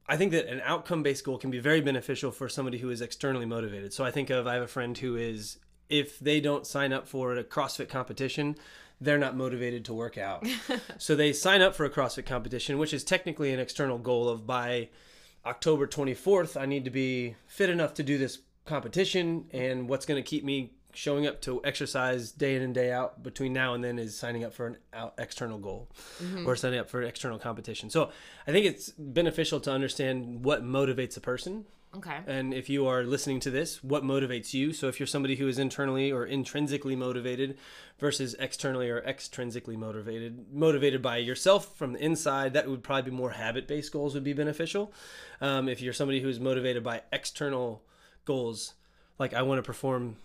I 0.08 0.16
think 0.16 0.32
that 0.32 0.48
an 0.48 0.60
outcome 0.64 1.02
based 1.02 1.24
goal 1.24 1.38
can 1.38 1.50
be 1.50 1.60
very 1.60 1.80
beneficial 1.80 2.32
for 2.32 2.48
somebody 2.48 2.78
who 2.78 2.90
is 2.90 3.00
externally 3.00 3.46
motivated. 3.46 3.92
So 3.92 4.04
I 4.04 4.10
think 4.10 4.30
of 4.30 4.48
I 4.48 4.54
have 4.54 4.64
a 4.64 4.68
friend 4.68 4.98
who 4.98 5.16
is 5.16 5.58
if 5.88 6.18
they 6.18 6.40
don't 6.40 6.66
sign 6.66 6.92
up 6.92 7.06
for 7.06 7.36
a 7.36 7.44
CrossFit 7.44 7.88
competition, 7.88 8.56
they're 9.00 9.18
not 9.18 9.36
motivated 9.36 9.84
to 9.86 9.94
work 9.94 10.16
out. 10.16 10.46
so 10.98 11.14
they 11.14 11.32
sign 11.32 11.60
up 11.60 11.74
for 11.74 11.84
a 11.84 11.90
CrossFit 11.90 12.26
competition, 12.26 12.78
which 12.78 12.94
is 12.94 13.04
technically 13.04 13.52
an 13.52 13.60
external 13.60 13.98
goal 13.98 14.28
of 14.28 14.46
by 14.46 14.88
October 15.44 15.86
24th, 15.86 16.60
I 16.60 16.66
need 16.66 16.84
to 16.84 16.90
be 16.90 17.34
fit 17.46 17.68
enough 17.68 17.94
to 17.94 18.02
do 18.02 18.16
this 18.16 18.38
competition. 18.64 19.46
And 19.52 19.88
what's 19.88 20.06
going 20.06 20.22
to 20.22 20.28
keep 20.28 20.44
me 20.44 20.72
showing 20.94 21.26
up 21.26 21.40
to 21.40 21.60
exercise 21.64 22.30
day 22.30 22.54
in 22.54 22.62
and 22.62 22.74
day 22.74 22.92
out 22.92 23.22
between 23.22 23.52
now 23.52 23.74
and 23.74 23.82
then 23.82 23.98
is 23.98 24.16
signing 24.16 24.44
up 24.44 24.52
for 24.52 24.66
an 24.66 24.76
out 24.92 25.14
external 25.18 25.58
goal 25.58 25.88
mm-hmm. 26.22 26.46
or 26.46 26.54
signing 26.54 26.78
up 26.78 26.88
for 26.88 27.00
an 27.00 27.08
external 27.08 27.38
competition. 27.38 27.90
So 27.90 28.10
I 28.46 28.52
think 28.52 28.66
it's 28.66 28.90
beneficial 28.90 29.58
to 29.60 29.72
understand 29.72 30.44
what 30.44 30.62
motivates 30.62 31.16
a 31.16 31.20
person 31.20 31.64
Okay. 31.94 32.20
and 32.26 32.54
if 32.54 32.70
you 32.70 32.86
are 32.86 33.02
listening 33.02 33.38
to 33.40 33.50
this, 33.50 33.84
what 33.84 34.02
motivates 34.02 34.54
you? 34.54 34.72
So 34.72 34.88
if 34.88 34.98
you're 34.98 35.06
somebody 35.06 35.36
who 35.36 35.46
is 35.46 35.58
internally 35.58 36.10
or 36.10 36.24
intrinsically 36.24 36.96
motivated 36.96 37.58
versus 37.98 38.34
externally 38.38 38.88
or 38.88 39.02
extrinsically 39.02 39.76
motivated, 39.76 40.46
motivated 40.52 41.02
by 41.02 41.18
yourself 41.18 41.76
from 41.76 41.92
the 41.92 42.02
inside, 42.02 42.54
that 42.54 42.66
would 42.68 42.82
probably 42.82 43.10
be 43.10 43.16
more 43.16 43.32
habit-based 43.32 43.92
goals 43.92 44.14
would 44.14 44.24
be 44.24 44.32
beneficial. 44.32 44.92
Um, 45.40 45.68
if 45.68 45.82
you're 45.82 45.92
somebody 45.92 46.20
who 46.20 46.28
is 46.28 46.40
motivated 46.40 46.82
by 46.82 47.02
external 47.12 47.82
goals, 48.24 48.74
like 49.18 49.34
I 49.34 49.42
want 49.42 49.58
to 49.58 49.62
perform 49.62 50.16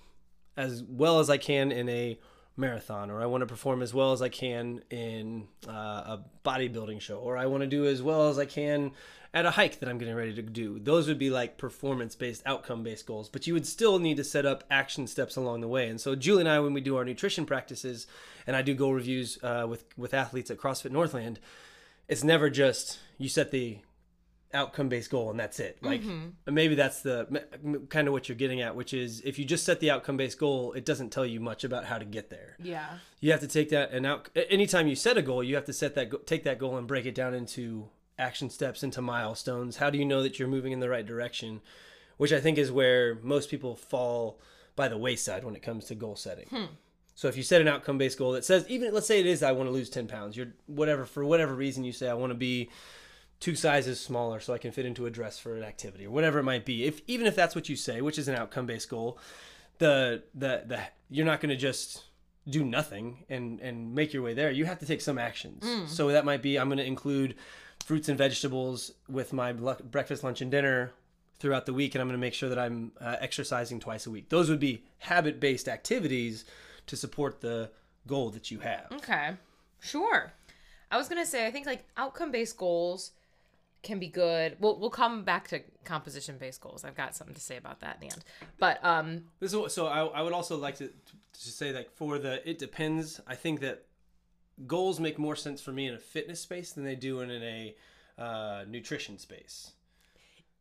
as 0.55 0.83
well 0.83 1.19
as 1.19 1.29
I 1.29 1.37
can 1.37 1.71
in 1.71 1.89
a 1.89 2.17
marathon, 2.57 3.11
or 3.11 3.21
I 3.21 3.27
want 3.27 3.41
to 3.41 3.45
perform 3.45 3.81
as 3.81 3.93
well 3.93 4.13
as 4.13 4.21
I 4.21 4.29
can 4.29 4.81
in 4.89 5.47
uh, 5.67 5.71
a 5.71 6.23
bodybuilding 6.43 6.99
show, 7.01 7.17
or 7.19 7.37
I 7.37 7.45
want 7.45 7.61
to 7.61 7.67
do 7.67 7.85
as 7.85 8.01
well 8.01 8.29
as 8.29 8.39
I 8.39 8.45
can 8.45 8.91
at 9.33 9.45
a 9.45 9.51
hike 9.51 9.79
that 9.79 9.89
I'm 9.89 9.97
getting 9.97 10.15
ready 10.15 10.33
to 10.33 10.41
do. 10.41 10.79
Those 10.79 11.07
would 11.07 11.19
be 11.19 11.29
like 11.29 11.57
performance 11.57 12.15
based, 12.15 12.41
outcome 12.45 12.83
based 12.83 13.05
goals, 13.05 13.29
but 13.29 13.45
you 13.47 13.53
would 13.53 13.65
still 13.67 13.99
need 13.99 14.17
to 14.17 14.23
set 14.23 14.45
up 14.45 14.63
action 14.71 15.05
steps 15.07 15.35
along 15.35 15.61
the 15.61 15.67
way. 15.67 15.89
And 15.89 15.99
so, 15.99 16.15
Julie 16.15 16.41
and 16.41 16.49
I, 16.49 16.59
when 16.59 16.73
we 16.73 16.81
do 16.81 16.95
our 16.97 17.05
nutrition 17.05 17.45
practices, 17.45 18.07
and 18.45 18.55
I 18.55 18.61
do 18.61 18.73
goal 18.73 18.93
reviews 18.93 19.37
uh, 19.43 19.65
with 19.69 19.85
with 19.97 20.13
athletes 20.13 20.49
at 20.51 20.57
CrossFit 20.57 20.91
Northland, 20.91 21.39
it's 22.07 22.23
never 22.23 22.49
just 22.49 22.99
you 23.17 23.29
set 23.29 23.51
the 23.51 23.79
outcome 24.53 24.87
based 24.87 25.11
goal 25.11 25.29
and 25.29 25.37
that's 25.37 25.59
it 25.59 25.77
like 25.81 26.01
and 26.01 26.33
maybe 26.47 26.73
that's 26.73 27.01
the 27.01 27.43
kind 27.89 28.07
of 28.07 28.13
what 28.13 28.29
you're 28.29 28.35
getting 28.37 28.61
at 28.61 28.73
which 28.77 28.93
is 28.93 29.19
if 29.25 29.37
you 29.37 29.43
just 29.43 29.65
set 29.65 29.81
the 29.81 29.91
outcome 29.91 30.15
based 30.15 30.39
goal 30.39 30.71
it 30.71 30.85
doesn't 30.85 31.09
tell 31.09 31.25
you 31.25 31.37
much 31.41 31.65
about 31.65 31.83
how 31.83 31.97
to 31.97 32.05
get 32.05 32.29
there 32.29 32.55
Yeah. 32.63 32.85
you 33.19 33.31
have 33.31 33.41
to 33.41 33.47
take 33.47 33.67
that 33.71 33.91
and 33.91 34.05
out 34.05 34.29
anytime 34.49 34.87
you 34.87 34.95
set 34.95 35.17
a 35.17 35.21
goal 35.21 35.43
you 35.43 35.55
have 35.55 35.65
to 35.65 35.73
set 35.73 35.95
that 35.95 36.25
take 36.25 36.45
that 36.45 36.59
goal 36.59 36.77
and 36.77 36.87
break 36.87 37.05
it 37.05 37.13
down 37.13 37.33
into 37.33 37.89
action 38.19 38.49
steps 38.49 38.83
into 38.83 39.01
milestones 39.01 39.77
how 39.77 39.89
do 39.89 39.97
you 39.97 40.05
know 40.05 40.23
that 40.23 40.39
you're 40.39 40.47
moving 40.47 40.71
in 40.71 40.79
the 40.79 40.89
right 40.89 41.05
direction 41.05 41.61
which 42.17 42.33
i 42.33 42.39
think 42.39 42.57
is 42.57 42.71
where 42.71 43.15
most 43.21 43.49
people 43.49 43.75
fall 43.75 44.39
by 44.75 44.87
the 44.87 44.97
wayside 44.97 45.43
when 45.43 45.55
it 45.55 45.61
comes 45.61 45.85
to 45.85 45.95
goal 45.95 46.15
setting 46.15 46.47
hmm. 46.47 46.65
so 47.15 47.27
if 47.27 47.37
you 47.37 47.43
set 47.43 47.61
an 47.61 47.67
outcome 47.67 47.97
based 47.97 48.17
goal 48.17 48.31
that 48.31 48.45
says 48.45 48.65
even 48.67 48.93
let's 48.93 49.07
say 49.07 49.19
it 49.19 49.25
is 49.25 49.43
i 49.43 49.51
want 49.51 49.67
to 49.67 49.73
lose 49.73 49.89
10 49.89 50.07
pounds 50.07 50.35
you're 50.35 50.53
whatever 50.65 51.05
for 51.05 51.23
whatever 51.23 51.53
reason 51.53 51.83
you 51.83 51.91
say 51.91 52.09
i 52.09 52.13
want 52.13 52.31
to 52.31 52.35
be 52.37 52.69
two 53.39 53.55
sizes 53.55 53.99
smaller 53.99 54.39
so 54.39 54.53
I 54.53 54.57
can 54.57 54.71
fit 54.71 54.85
into 54.85 55.05
a 55.05 55.09
dress 55.09 55.37
for 55.37 55.55
an 55.55 55.63
activity 55.63 56.05
or 56.05 56.11
whatever 56.11 56.39
it 56.39 56.43
might 56.43 56.65
be. 56.65 56.85
If 56.85 57.01
even 57.07 57.27
if 57.27 57.35
that's 57.35 57.55
what 57.55 57.69
you 57.69 57.75
say, 57.75 58.01
which 58.01 58.17
is 58.17 58.27
an 58.27 58.35
outcome 58.35 58.65
based 58.65 58.89
goal, 58.89 59.19
the 59.77 60.23
the 60.33 60.63
the 60.65 60.79
you're 61.09 61.25
not 61.25 61.39
going 61.39 61.49
to 61.49 61.55
just 61.55 62.03
do 62.49 62.63
nothing 62.63 63.25
and 63.29 63.59
and 63.59 63.93
make 63.93 64.13
your 64.13 64.23
way 64.23 64.33
there. 64.33 64.51
You 64.51 64.65
have 64.65 64.79
to 64.79 64.85
take 64.85 65.01
some 65.01 65.17
actions. 65.17 65.63
Hmm. 65.63 65.85
So 65.87 66.07
that 66.09 66.25
might 66.25 66.41
be 66.41 66.57
I'm 66.57 66.67
going 66.67 66.79
to 66.79 66.85
include 66.85 67.35
fruits 67.85 68.09
and 68.09 68.17
vegetables 68.17 68.91
with 69.09 69.33
my 69.33 69.53
breakfast, 69.53 70.23
lunch, 70.23 70.41
and 70.41 70.51
dinner 70.51 70.91
throughout 71.39 71.65
the 71.65 71.73
week, 71.73 71.95
and 71.95 72.01
I'm 72.01 72.07
going 72.07 72.19
to 72.19 72.21
make 72.21 72.33
sure 72.33 72.49
that 72.49 72.59
I'm 72.59 72.91
uh, 72.99 73.15
exercising 73.19 73.79
twice 73.79 74.07
a 74.07 74.11
week. 74.11 74.29
Those 74.29 74.49
would 74.49 74.59
be 74.59 74.83
habit 74.99 75.39
based 75.39 75.67
activities 75.67 76.45
to 76.87 76.95
support 76.95 77.41
the 77.41 77.69
goal 78.07 78.29
that 78.31 78.49
you 78.49 78.59
have. 78.59 78.87
Okay. 78.93 79.31
Sure. 79.79 80.33
I 80.89 80.97
was 80.97 81.09
gonna 81.09 81.25
say 81.25 81.45
I 81.45 81.51
think 81.51 81.65
like 81.65 81.83
outcome 81.97 82.31
based 82.31 82.57
goals 82.57 83.11
can 83.83 83.99
be 83.99 84.07
good. 84.07 84.57
We'll 84.59 84.79
we'll 84.79 84.89
come 84.89 85.23
back 85.23 85.49
to 85.49 85.61
composition 85.83 86.37
based 86.37 86.61
goals. 86.61 86.83
I've 86.83 86.95
got 86.95 87.15
something 87.15 87.35
to 87.35 87.41
say 87.41 87.57
about 87.57 87.81
that 87.81 87.95
in 88.01 88.07
the 88.07 88.13
end. 88.13 88.23
But 88.57 88.83
um 88.83 89.25
This 89.39 89.51
is 89.51 89.57
what, 89.57 89.71
so 89.71 89.87
I, 89.87 90.05
I 90.05 90.21
would 90.21 90.33
also 90.33 90.57
like 90.57 90.77
to 90.77 90.87
to 90.87 91.49
say 91.51 91.73
like 91.73 91.91
for 91.91 92.17
the 92.17 92.47
it 92.49 92.57
depends. 92.57 93.19
I 93.27 93.35
think 93.35 93.59
that 93.59 93.83
goals 94.65 94.99
make 94.99 95.19
more 95.19 95.35
sense 95.35 95.61
for 95.61 95.71
me 95.71 95.87
in 95.87 95.93
a 95.93 95.99
fitness 95.99 96.39
space 96.41 96.71
than 96.71 96.83
they 96.83 96.95
do 96.95 97.19
in, 97.21 97.29
in 97.29 97.43
a 97.43 97.75
uh, 98.17 98.65
nutrition 98.67 99.17
space. 99.19 99.71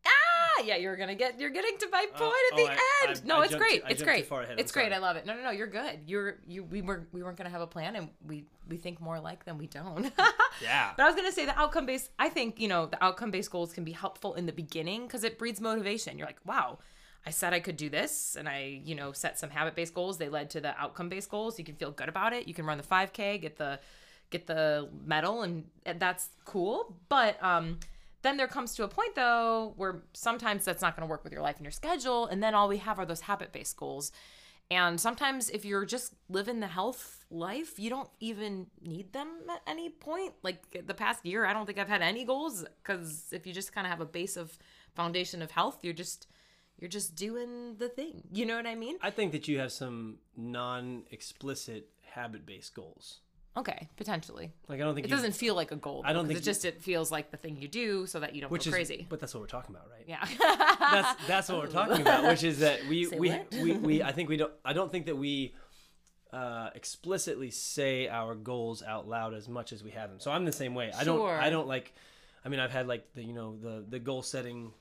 ah 0.04 0.62
yeah, 0.64 0.76
you're 0.76 0.96
gonna 0.96 1.14
get 1.14 1.38
you're 1.40 1.50
getting 1.50 1.76
to 1.78 1.88
my 1.90 2.06
point 2.14 2.20
Oh, 2.34 2.48
at 2.52 2.56
the 2.56 2.62
oh, 2.62 2.66
I- 2.66 3.08
end. 3.10 3.20
I- 3.24 3.26
no, 3.26 3.36
I 3.40 3.42
it's 3.44 3.50
jumped 3.52 3.66
great. 3.66 3.82
it's 3.88 4.02
great. 4.02 4.30
ahead. 4.30 4.58
It's 4.60 4.72
great. 4.72 4.92
I 4.92 4.98
love 4.98 5.16
it. 5.16 5.26
No, 5.26 5.34
no, 5.36 5.42
no, 5.44 5.50
you're 5.50 5.66
good. 5.66 6.00
You're 6.06 6.36
you 6.46 6.64
we 6.64 6.82
were 6.82 7.06
we 7.12 7.22
weren't 7.22 7.36
gonna 7.36 7.50
have 7.50 7.60
a 7.60 7.66
plan 7.66 7.96
and 7.96 8.08
we 8.26 8.44
we 8.68 8.76
think 8.76 9.00
more 9.00 9.16
alike 9.16 9.44
than 9.44 9.58
we 9.58 9.66
don't. 9.66 10.12
Yeah. 10.62 10.92
But 10.96 11.02
I 11.02 11.06
was 11.06 11.14
gonna 11.16 11.32
say 11.32 11.44
the 11.44 11.58
outcome 11.58 11.84
based. 11.84 12.10
I 12.18 12.30
think 12.30 12.58
you 12.58 12.68
know 12.68 12.86
the 12.86 13.02
outcome 13.04 13.30
based 13.30 13.50
goals 13.50 13.74
can 13.74 13.84
be 13.84 13.92
helpful 13.92 14.32
in 14.34 14.46
the 14.46 14.52
beginning 14.52 15.02
because 15.06 15.22
it 15.22 15.38
breeds 15.38 15.60
motivation. 15.60 16.16
You're 16.16 16.26
like, 16.26 16.40
wow, 16.46 16.78
I 17.26 17.30
said 17.30 17.52
I 17.52 17.60
could 17.60 17.76
do 17.76 17.90
this, 17.90 18.36
and 18.38 18.48
I 18.48 18.80
you 18.84 18.94
know 18.94 19.12
set 19.12 19.38
some 19.38 19.50
habit 19.50 19.74
based 19.74 19.94
goals. 19.94 20.16
They 20.16 20.28
led 20.28 20.48
to 20.50 20.60
the 20.60 20.78
outcome 20.80 21.08
based 21.08 21.28
goals. 21.28 21.58
You 21.58 21.64
can 21.64 21.74
feel 21.74 21.90
good 21.90 22.08
about 22.08 22.32
it. 22.32 22.46
You 22.46 22.54
can 22.54 22.64
run 22.64 22.78
the 22.78 22.84
5K, 22.84 23.40
get 23.40 23.56
the 23.56 23.80
get 24.30 24.46
the 24.46 24.88
medal, 25.04 25.42
and, 25.42 25.64
that's 25.98 26.30
cool. 26.44 26.96
But 27.08 27.42
um, 27.42 27.78
then 28.22 28.36
there 28.36 28.48
comes 28.48 28.74
to 28.74 28.84
a 28.84 28.88
point 28.88 29.14
though 29.14 29.72
where 29.76 30.02
sometimes 30.12 30.64
that's 30.64 30.82
not 30.82 30.96
going 30.96 31.06
to 31.06 31.10
work 31.10 31.22
with 31.24 31.32
your 31.32 31.42
life 31.42 31.56
and 31.56 31.64
your 31.64 31.72
schedule, 31.72 32.26
and 32.26 32.42
then 32.42 32.54
all 32.54 32.68
we 32.68 32.78
have 32.78 32.98
are 32.98 33.06
those 33.06 33.22
habit 33.22 33.52
based 33.52 33.76
goals. 33.76 34.12
And 34.68 35.00
sometimes 35.00 35.48
if 35.50 35.64
you're 35.64 35.84
just 35.84 36.14
living 36.28 36.58
the 36.58 36.66
health 36.66 37.24
life, 37.30 37.78
you 37.78 37.88
don't 37.88 38.10
even 38.18 38.66
need 38.82 39.12
them 39.12 39.28
at 39.48 39.62
any 39.66 39.90
point. 39.90 40.34
Like 40.42 40.84
the 40.86 40.94
past 40.94 41.24
year, 41.24 41.46
I 41.46 41.52
don't 41.52 41.66
think 41.66 41.78
I've 41.78 41.88
had 41.88 42.02
any 42.02 42.24
goals 42.24 42.64
because 42.82 43.26
if 43.30 43.46
you 43.46 43.52
just 43.52 43.72
kind 43.72 43.86
of 43.86 43.92
have 43.92 44.00
a 44.00 44.06
base 44.06 44.36
of 44.36 44.58
foundation 44.96 45.40
of 45.40 45.52
health, 45.52 45.84
you're 45.84 45.92
just 45.92 46.26
you're 46.78 46.90
just 46.90 47.14
doing 47.14 47.76
the 47.78 47.88
thing. 47.88 48.22
You 48.32 48.46
know 48.46 48.56
what 48.56 48.66
I 48.66 48.74
mean? 48.74 48.96
I 49.02 49.10
think 49.10 49.32
that 49.32 49.48
you 49.48 49.58
have 49.58 49.72
some 49.72 50.18
non-explicit 50.36 51.88
habit-based 52.12 52.74
goals. 52.74 53.20
Okay, 53.56 53.88
potentially. 53.96 54.52
Like 54.68 54.80
I 54.80 54.84
don't 54.84 54.94
think 54.94 55.06
It 55.06 55.10
you- 55.10 55.16
doesn't 55.16 55.32
feel 55.32 55.54
like 55.54 55.72
a 55.72 55.76
goal. 55.76 56.02
I 56.04 56.12
don't 56.12 56.26
think 56.26 56.38
it 56.38 56.42
just 56.42 56.66
it 56.66 56.82
feels 56.82 57.10
like 57.10 57.30
the 57.30 57.38
thing 57.38 57.56
you 57.56 57.68
do 57.68 58.06
so 58.06 58.20
that 58.20 58.34
you 58.34 58.42
don't 58.42 58.50
which 58.50 58.64
go 58.64 58.68
is 58.68 58.74
crazy. 58.74 59.06
but 59.08 59.18
that's 59.18 59.32
what 59.32 59.40
we're 59.40 59.46
talking 59.46 59.74
about, 59.74 59.88
right? 59.90 60.04
Yeah. 60.06 60.22
that's 60.92 61.26
that's 61.26 61.48
what 61.48 61.58
we're 61.60 61.66
talking 61.72 62.02
about, 62.02 62.24
which 62.24 62.44
is 62.44 62.58
that 62.58 62.86
we 62.86 63.06
we, 63.18 63.34
we 63.62 63.72
we 63.78 64.02
I 64.02 64.12
think 64.16 64.28
we 64.28 64.36
don't 64.36 64.52
I 64.62 64.74
don't 64.74 64.92
think 64.92 65.06
that 65.06 65.16
we 65.16 65.54
uh, 66.34 66.68
explicitly 66.74 67.50
say 67.50 68.08
our 68.08 68.34
goals 68.34 68.82
out 68.82 69.08
loud 69.08 69.32
as 69.32 69.48
much 69.48 69.72
as 69.72 69.82
we 69.82 69.92
have 69.92 70.10
them. 70.10 70.20
So 70.20 70.30
I'm 70.30 70.44
the 70.44 70.52
same 70.52 70.74
way. 70.74 70.92
I 70.94 71.04
don't 71.04 71.26
I 71.26 71.48
don't 71.48 71.66
like 71.66 71.94
I 72.44 72.50
mean 72.50 72.60
I've 72.60 72.72
had 72.72 72.86
like 72.86 73.14
the 73.14 73.22
you 73.22 73.32
know 73.32 73.56
the 73.56 73.82
the 73.88 73.98
goal 73.98 74.20
setting 74.22 74.72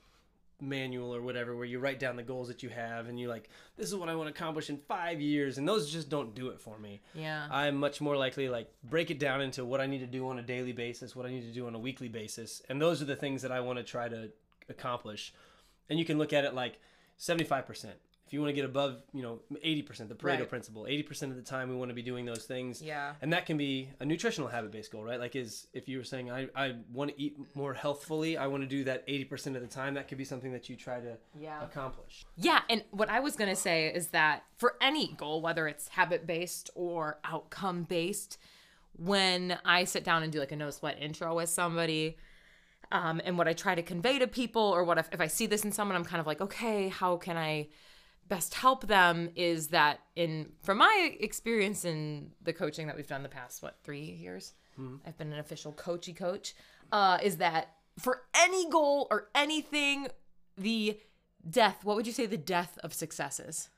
manual 0.60 1.14
or 1.14 1.20
whatever 1.20 1.54
where 1.54 1.66
you 1.66 1.78
write 1.78 2.00
down 2.00 2.16
the 2.16 2.22
goals 2.22 2.48
that 2.48 2.62
you 2.62 2.68
have 2.70 3.08
and 3.08 3.20
you 3.20 3.28
like 3.28 3.50
this 3.76 3.88
is 3.88 3.94
what 3.94 4.08
I 4.08 4.14
want 4.14 4.28
to 4.28 4.34
accomplish 4.34 4.70
in 4.70 4.78
5 4.78 5.20
years 5.20 5.58
and 5.58 5.68
those 5.68 5.92
just 5.92 6.08
don't 6.08 6.34
do 6.34 6.48
it 6.48 6.60
for 6.60 6.78
me. 6.78 7.02
yeah. 7.14 7.46
I'm 7.50 7.76
much 7.76 8.00
more 8.00 8.16
likely 8.16 8.48
like 8.48 8.72
break 8.82 9.10
it 9.10 9.18
down 9.18 9.42
into 9.42 9.64
what 9.64 9.80
I 9.80 9.86
need 9.86 9.98
to 10.00 10.06
do 10.06 10.28
on 10.28 10.38
a 10.38 10.42
daily 10.42 10.72
basis, 10.72 11.14
what 11.14 11.26
I 11.26 11.30
need 11.30 11.42
to 11.42 11.52
do 11.52 11.66
on 11.66 11.74
a 11.74 11.78
weekly 11.78 12.08
basis, 12.08 12.62
and 12.68 12.80
those 12.80 13.02
are 13.02 13.06
the 13.06 13.16
things 13.16 13.42
that 13.42 13.52
I 13.52 13.60
want 13.60 13.78
to 13.78 13.84
try 13.84 14.08
to 14.08 14.30
accomplish. 14.68 15.34
And 15.88 15.98
you 15.98 16.04
can 16.04 16.18
look 16.18 16.32
at 16.32 16.44
it 16.44 16.54
like 16.54 16.80
75%. 17.18 17.86
If 18.26 18.32
you 18.32 18.40
want 18.40 18.48
to 18.50 18.54
get 18.54 18.64
above, 18.64 19.02
you 19.14 19.22
know, 19.22 19.38
80%, 19.64 20.08
the 20.08 20.16
Pareto 20.16 20.24
Right. 20.40 20.48
principle, 20.48 20.82
80% 20.88 21.30
of 21.30 21.36
the 21.36 21.42
time 21.42 21.68
we 21.68 21.76
want 21.76 21.90
to 21.90 21.94
be 21.94 22.02
doing 22.02 22.24
those 22.24 22.44
things. 22.44 22.82
Yeah. 22.82 23.12
And 23.22 23.32
that 23.32 23.46
can 23.46 23.56
be 23.56 23.90
a 24.00 24.04
nutritional 24.04 24.48
habit 24.48 24.72
based 24.72 24.90
goal, 24.90 25.04
right? 25.04 25.20
Like 25.20 25.36
is 25.36 25.68
if 25.72 25.88
you 25.88 25.98
were 25.98 26.04
saying 26.04 26.32
I, 26.32 26.48
I 26.56 26.74
want 26.92 27.12
to 27.12 27.20
eat 27.22 27.36
more 27.54 27.72
healthfully, 27.72 28.36
I 28.36 28.48
want 28.48 28.64
to 28.64 28.66
do 28.68 28.82
that 28.84 29.06
80% 29.06 29.54
of 29.54 29.60
the 29.62 29.68
time, 29.68 29.94
that 29.94 30.08
could 30.08 30.18
be 30.18 30.24
something 30.24 30.50
that 30.52 30.68
you 30.68 30.74
try 30.74 30.98
to 30.98 31.16
Yeah. 31.40 31.62
accomplish. 31.62 32.24
Yeah, 32.36 32.62
and 32.68 32.82
what 32.90 33.08
I 33.08 33.20
was 33.20 33.36
going 33.36 33.50
to 33.50 33.54
say 33.60 33.86
is 33.94 34.08
that 34.08 34.42
for 34.56 34.74
any 34.80 35.12
goal, 35.12 35.40
whether 35.40 35.68
it's 35.68 35.86
habit 35.88 36.26
based 36.26 36.68
or 36.74 37.20
outcome 37.22 37.84
based, 37.84 38.38
when 38.96 39.56
I 39.64 39.84
sit 39.84 40.02
down 40.02 40.24
and 40.24 40.32
do 40.32 40.40
like 40.40 40.50
a 40.50 40.56
no 40.56 40.70
sweat 40.70 40.98
intro 41.00 41.36
with 41.36 41.48
somebody, 41.48 42.16
um, 42.90 43.20
and 43.24 43.38
what 43.38 43.46
I 43.46 43.52
try 43.52 43.76
to 43.76 43.82
convey 43.82 44.18
to 44.18 44.26
people, 44.26 44.62
or 44.62 44.82
what 44.82 44.98
if, 44.98 45.08
if 45.12 45.20
I 45.20 45.28
see 45.28 45.46
this 45.46 45.64
in 45.64 45.70
someone, 45.70 45.96
I'm 45.96 46.04
kind 46.04 46.20
of 46.20 46.26
like, 46.26 46.40
okay, 46.40 46.88
how 46.88 47.16
can 47.18 47.36
I 47.36 47.68
best 48.28 48.54
help 48.54 48.86
them? 48.86 49.30
Is 49.34 49.68
that 49.68 50.00
in 50.14 50.52
from 50.62 50.78
my 50.78 51.16
experience 51.20 51.84
in 51.84 52.32
the 52.42 52.52
coaching 52.52 52.86
that 52.86 52.96
we've 52.96 53.06
done 53.06 53.22
the 53.22 53.28
past 53.28 53.62
what 53.62 53.78
three 53.82 54.00
years, 54.02 54.54
I've 55.06 55.16
been 55.16 55.32
an 55.32 55.38
official 55.38 55.72
coachy 55.72 56.12
coach. 56.12 56.54
Uh, 56.92 57.18
is 57.22 57.38
that 57.38 57.74
for 57.98 58.22
any 58.34 58.68
goal 58.70 59.06
or 59.10 59.28
anything, 59.34 60.08
the 60.56 60.98
death 61.48 61.84
what 61.84 61.96
would 61.96 62.06
you 62.06 62.12
say 62.12 62.26
the 62.26 62.36
death 62.36 62.78
of 62.82 62.92
success 62.92 63.38
is 63.38 63.68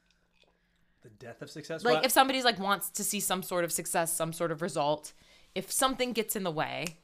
The 1.03 1.11
death 1.11 1.43
of 1.43 1.51
success. 1.51 1.85
like 1.85 1.97
Well, 1.97 2.05
if 2.05 2.11
somebody's 2.11 2.45
like 2.45 2.59
wants 2.59 2.89
to 2.91 3.05
see 3.05 3.21
some 3.21 3.43
sort 3.43 3.65
of 3.65 3.73
success 3.73 4.13
some 4.13 4.33
sort 4.33 4.51
of 4.51 4.63
result 4.63 5.13
if 5.55 5.71
something 5.71 6.13
gets 6.13 6.35
in 6.35 6.45
the 6.45 6.51
way 6.51 6.99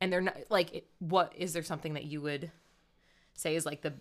and 0.00 0.12
they're 0.12 0.20
not 0.20 0.36
like 0.50 0.84
what 1.00 1.32
is 1.36 1.52
there 1.52 1.62
something 1.62 1.94
that 1.94 2.04
you 2.04 2.20
would 2.20 2.52
say 3.34 3.56
is 3.56 3.66
like 3.66 3.82
the 3.82 3.94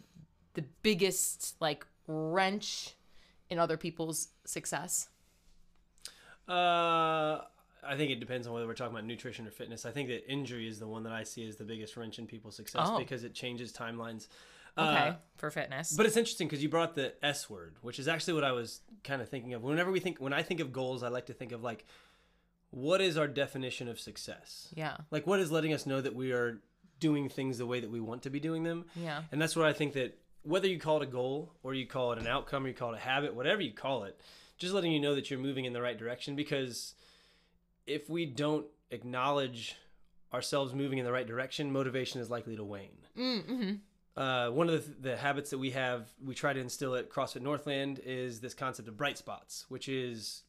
the 0.54 0.64
biggest 0.84 1.56
like 1.60 1.86
wrench 2.08 2.94
in 3.50 3.60
other 3.60 3.78
people's 3.78 4.30
success? 4.46 5.10
Uh, 6.48 7.42
I 7.84 7.96
think 7.96 8.12
it 8.12 8.20
depends 8.20 8.48
on 8.48 8.54
whether 8.54 8.66
we're 8.68 8.74
talking 8.74 8.94
about 8.94 9.06
nutrition 9.06 9.48
or 9.48 9.52
fitness. 9.52 9.86
I 9.86 9.92
think 9.92 10.10
that 10.10 10.30
injury 10.32 10.68
is 10.68 10.80
the 10.80 10.88
one 10.88 11.04
that 11.04 11.14
I 11.14 11.24
see 11.24 11.48
as 11.48 11.58
the 11.58 11.64
biggest 11.64 11.96
wrench 11.98 12.20
in 12.20 12.28
people's 12.28 12.56
success 12.56 12.88
Oh. 12.90 12.98
because 12.98 13.24
it 13.24 13.34
changes 13.34 13.72
timelines. 13.74 14.28
Okay, 14.78 15.10
Uh, 15.10 15.16
for 15.38 15.50
fitness. 15.50 15.94
But 15.96 16.06
it's 16.06 16.16
interesting 16.18 16.48
because 16.48 16.62
you 16.62 16.70
brought 16.70 16.94
the 16.96 17.14
S 17.26 17.50
word, 17.50 17.76
which 17.82 17.98
is 18.00 18.08
actually 18.08 18.34
what 18.34 18.44
I 18.44 18.52
was 18.52 18.82
kind 19.04 19.22
of 19.22 19.30
thinking 19.30 19.54
of. 19.54 19.64
Whenever 19.64 19.92
we 19.92 20.00
think, 20.00 20.20
when 20.20 20.34
I 20.34 20.44
think 20.44 20.60
of 20.60 20.72
goals, 20.72 21.02
I 21.04 21.08
like 21.08 21.26
to 21.28 21.34
think 21.34 21.52
of 21.52 21.64
like, 21.64 21.84
what 22.70 23.02
is 23.02 23.18
our 23.18 23.28
definition 23.28 23.88
of 23.88 24.00
success? 24.00 24.72
yeah. 24.76 24.98
Like, 25.10 25.26
what 25.26 25.40
is 25.40 25.52
letting 25.52 25.74
us 25.74 25.86
know 25.86 26.00
that 26.02 26.14
we 26.16 26.32
are 26.32 26.62
doing 27.00 27.28
things 27.30 27.58
the 27.58 27.66
way 27.66 27.80
that 27.80 27.90
we 27.90 28.00
want 28.00 28.24
to 28.24 28.30
be 28.30 28.40
doing 28.40 28.64
them? 28.64 28.86
Yeah. 28.96 29.24
And 29.32 29.42
that's 29.42 29.56
where 29.56 29.66
I 29.66 29.74
think 29.74 29.94
that 29.94 30.18
whether 30.48 30.68
you 30.68 30.80
call 30.80 30.98
it 31.02 31.04
a 31.04 31.12
goal 31.12 31.52
or 31.62 31.74
you 31.74 31.86
call 31.86 32.14
it 32.14 32.20
an 32.20 32.28
outcome 32.28 32.66
or 32.66 32.70
you 32.70 32.74
call 32.74 32.94
it 32.94 32.98
a 32.98 33.02
habit, 33.02 33.36
whatever 33.36 33.62
you 33.62 33.74
call 33.74 34.04
it, 34.04 34.20
just 34.58 34.74
letting 34.74 34.92
you 34.92 35.00
know 35.00 35.14
that 35.14 35.30
you're 35.30 35.40
moving 35.40 35.66
in 35.66 35.74
the 35.74 35.82
right 35.82 35.98
direction. 35.98 36.36
Because 36.36 36.94
if 37.86 38.10
we 38.10 38.26
don't 38.26 38.66
acknowledge 38.92 39.76
ourselves 40.34 40.74
moving 40.74 41.00
in 41.00 41.06
the 41.06 41.12
right 41.12 41.28
direction, 41.28 41.72
motivation 41.72 42.22
is 42.22 42.30
likely 42.30 42.56
to 42.56 42.64
wane. 42.64 42.98
Mm-hmm. 43.18 43.74
Uh, 44.16 44.50
one 44.50 44.70
of 44.70 44.86
the, 44.86 45.10
the 45.10 45.18
habits 45.18 45.50
that 45.52 45.58
we 45.58 45.72
have, 45.72 46.08
we 46.26 46.34
try 46.34 46.54
to 46.54 46.60
instill 46.60 46.96
at 46.96 47.10
CrossFit 47.10 47.42
Northland, 47.42 48.00
is 48.04 48.40
this 48.40 48.54
concept 48.54 48.88
of 48.88 48.98
bright 48.98 49.18
spots, 49.18 49.66
which 49.70 49.88
is 49.90 50.44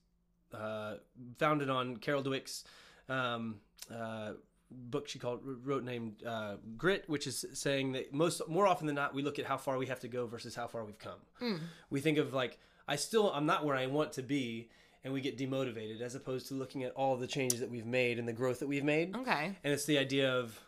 uh, 0.55 0.95
founded 1.38 1.69
on 1.69 1.97
Carol 1.99 2.23
Dweck's 2.23 2.64
um, 3.09 3.57
uh, 3.95 4.33
book 4.71 5.09
she 5.09 5.19
called 5.19 5.41
wrote 5.43 5.85
named 5.85 6.23
uh, 6.27 6.57
Grit, 6.77 7.05
which 7.09 7.27
is 7.27 7.45
saying 7.55 7.93
that 7.93 8.13
most 8.13 8.43
more 8.49 8.67
often 8.67 8.87
than 8.87 8.97
not 8.97 9.15
we 9.15 9.23
look 9.23 9.39
at 9.39 9.47
how 9.47 9.57
far 9.57 9.79
we 9.79 9.87
have 9.87 10.01
to 10.01 10.09
go 10.09 10.27
versus 10.27 10.55
how 10.55 10.67
far 10.67 10.85
we've 10.85 10.99
come. 10.99 11.61
We 11.91 12.01
think 12.01 12.19
of 12.19 12.35
like 12.35 12.59
I 12.87 12.97
still 12.97 13.33
I'm 13.33 13.47
not 13.47 13.65
where 13.65 13.77
I 13.77 13.87
want 13.87 14.13
to 14.15 14.23
be, 14.23 14.69
and 15.05 15.13
we 15.13 15.21
get 15.21 15.39
demotivated 15.39 16.01
as 16.01 16.15
opposed 16.15 16.49
to 16.49 16.55
looking 16.55 16.85
at 16.85 16.93
all 16.93 17.17
the 17.17 17.27
changes 17.27 17.61
that 17.61 17.71
we've 17.71 17.87
made 17.87 18.19
and 18.19 18.27
the 18.29 18.33
growth 18.33 18.59
that 18.61 18.67
we've 18.67 18.85
made. 18.85 19.17
Okay. 19.17 19.57
And 19.65 19.73
it's 19.73 19.85
the 19.87 19.99
idea 19.99 20.31
of 20.33 20.59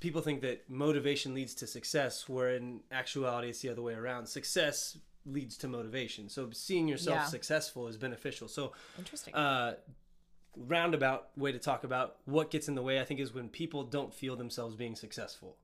people 0.00 0.22
think 0.22 0.40
that 0.40 0.68
motivation 0.70 1.34
leads 1.34 1.54
to 1.56 1.66
success, 1.66 2.28
where 2.28 2.50
in 2.50 2.80
actuality 2.90 3.48
it's 3.50 3.60
the 3.60 3.68
other 3.68 3.82
way 3.82 3.94
around. 3.94 4.26
Success 4.26 4.96
leads 5.26 5.58
to 5.58 5.68
motivation. 5.68 6.28
So 6.30 6.48
seeing 6.52 6.88
yourself 6.88 7.16
Yeah. 7.16 7.24
successful 7.26 7.86
is 7.88 7.96
beneficial. 7.98 8.48
So 8.48 8.72
Interesting. 8.98 9.34
uh, 9.34 9.74
roundabout 10.56 11.28
way 11.36 11.52
to 11.52 11.58
talk 11.58 11.84
about 11.84 12.16
what 12.24 12.50
gets 12.50 12.68
in 12.68 12.74
the 12.74 12.82
way, 12.82 13.00
I 13.00 13.04
think, 13.04 13.20
is 13.20 13.32
when 13.34 13.48
people 13.48 13.84
don't 13.84 14.14
feel 14.14 14.36
themselves 14.36 14.74
being 14.76 14.94
successful. 14.96 15.56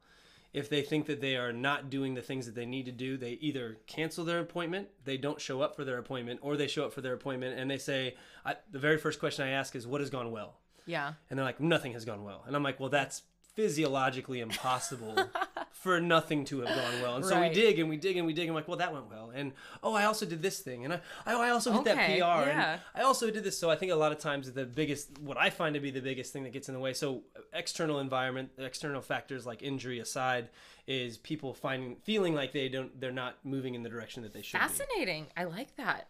If 0.53 0.71
they 0.71 0.81
think 0.81 1.07
that 1.07 1.21
they 1.21 1.37
are 1.37 1.53
not 1.53 1.91
doing 1.91 2.15
the 2.15 2.23
things 2.23 2.47
that 2.47 2.55
they 2.55 2.65
need 2.65 2.87
to 2.87 2.93
do, 2.93 3.17
they 3.19 3.33
either 3.33 3.77
cancel 3.87 4.25
their 4.25 4.39
appointment, 4.41 4.89
they 5.05 5.17
don't 5.19 5.41
show 5.41 5.61
up 5.61 5.77
for 5.77 5.85
their 5.85 5.99
appointment, 5.99 6.41
or 6.43 6.57
they 6.57 6.67
show 6.69 6.85
up 6.87 6.93
for 6.95 7.03
their 7.03 7.13
appointment 7.13 7.59
and 7.59 7.71
they 7.71 7.77
say, 7.79 8.15
I, 8.45 8.55
the 8.71 8.79
very 8.79 8.97
first 8.97 9.21
question 9.21 9.45
I 9.45 9.51
ask 9.51 9.75
is, 9.77 9.87
What 9.87 10.01
has 10.01 10.09
gone 10.09 10.31
well? 10.31 10.55
yeah. 10.87 11.15
And 11.29 11.39
they're 11.39 11.45
like, 11.45 11.61
nothing 11.61 11.93
has 11.93 12.05
gone 12.05 12.23
well. 12.25 12.45
And 12.47 12.55
I'm 12.57 12.63
like, 12.63 12.79
well, 12.81 12.89
that's 12.89 13.23
physiologically 13.57 14.41
impossible 14.41 15.17
for 15.73 15.99
nothing 15.99 16.45
to 16.45 16.61
have 16.61 16.69
gone 16.69 17.03
well. 17.03 17.17
And 17.17 17.25
so 17.25 17.41
we 17.41 17.49
dig 17.49 17.79
and 17.79 17.89
we 17.89 17.97
dig 17.97 18.19
and 18.19 18.27
we 18.27 18.35
dig. 18.35 18.43
And 18.43 18.51
I'm 18.51 18.55
like, 18.55 18.69
well, 18.69 18.77
that 18.77 18.93
went 18.93 19.09
well. 19.09 19.33
And 19.35 19.53
oh, 19.83 19.95
I 19.95 20.05
also 20.05 20.27
did 20.27 20.43
this 20.43 20.61
thing. 20.61 20.85
And 20.85 20.93
I, 20.93 21.01
oh, 21.27 21.41
I 21.41 21.49
also 21.51 21.73
hit 21.73 21.85
that 21.85 21.97
PR. 21.97 22.13
yeah. 22.13 22.73
And 22.73 22.81
I 22.95 23.01
also 23.03 23.31
did 23.31 23.45
this. 23.45 23.59
So 23.59 23.71
I 23.71 23.77
think 23.77 23.91
a 23.93 23.97
lot 23.97 24.13
of 24.13 24.19
times 24.19 24.53
the 24.53 24.67
biggest, 24.67 25.19
what 25.21 25.39
I 25.39 25.49
find 25.49 25.75
to 25.75 25.81
be 25.81 25.91
the 25.91 26.03
biggest 26.03 26.35
thing 26.35 26.45
that 26.45 26.53
gets 26.53 26.69
in 26.69 26.75
the 26.75 26.81
way. 26.81 26.93
So 26.93 27.23
external 27.55 27.99
environment, 27.99 28.51
external 28.59 29.01
factors 29.01 29.47
like 29.47 29.63
injury 29.63 30.01
aside, 30.01 30.51
is 30.87 31.17
people 31.17 31.55
finding, 31.55 31.97
feeling 31.97 32.35
like 32.35 32.53
they 32.53 32.69
don't, 32.69 33.01
they're 33.01 33.11
not 33.11 33.39
moving 33.43 33.75
in 33.75 33.83
the 33.83 33.89
direction 33.89 34.23
that 34.23 34.35
they 34.35 34.43
should 34.43 34.61
be. 34.61 34.67
Fascinating. 34.67 35.29
I 35.35 35.45
like 35.45 35.75
that. 35.77 36.09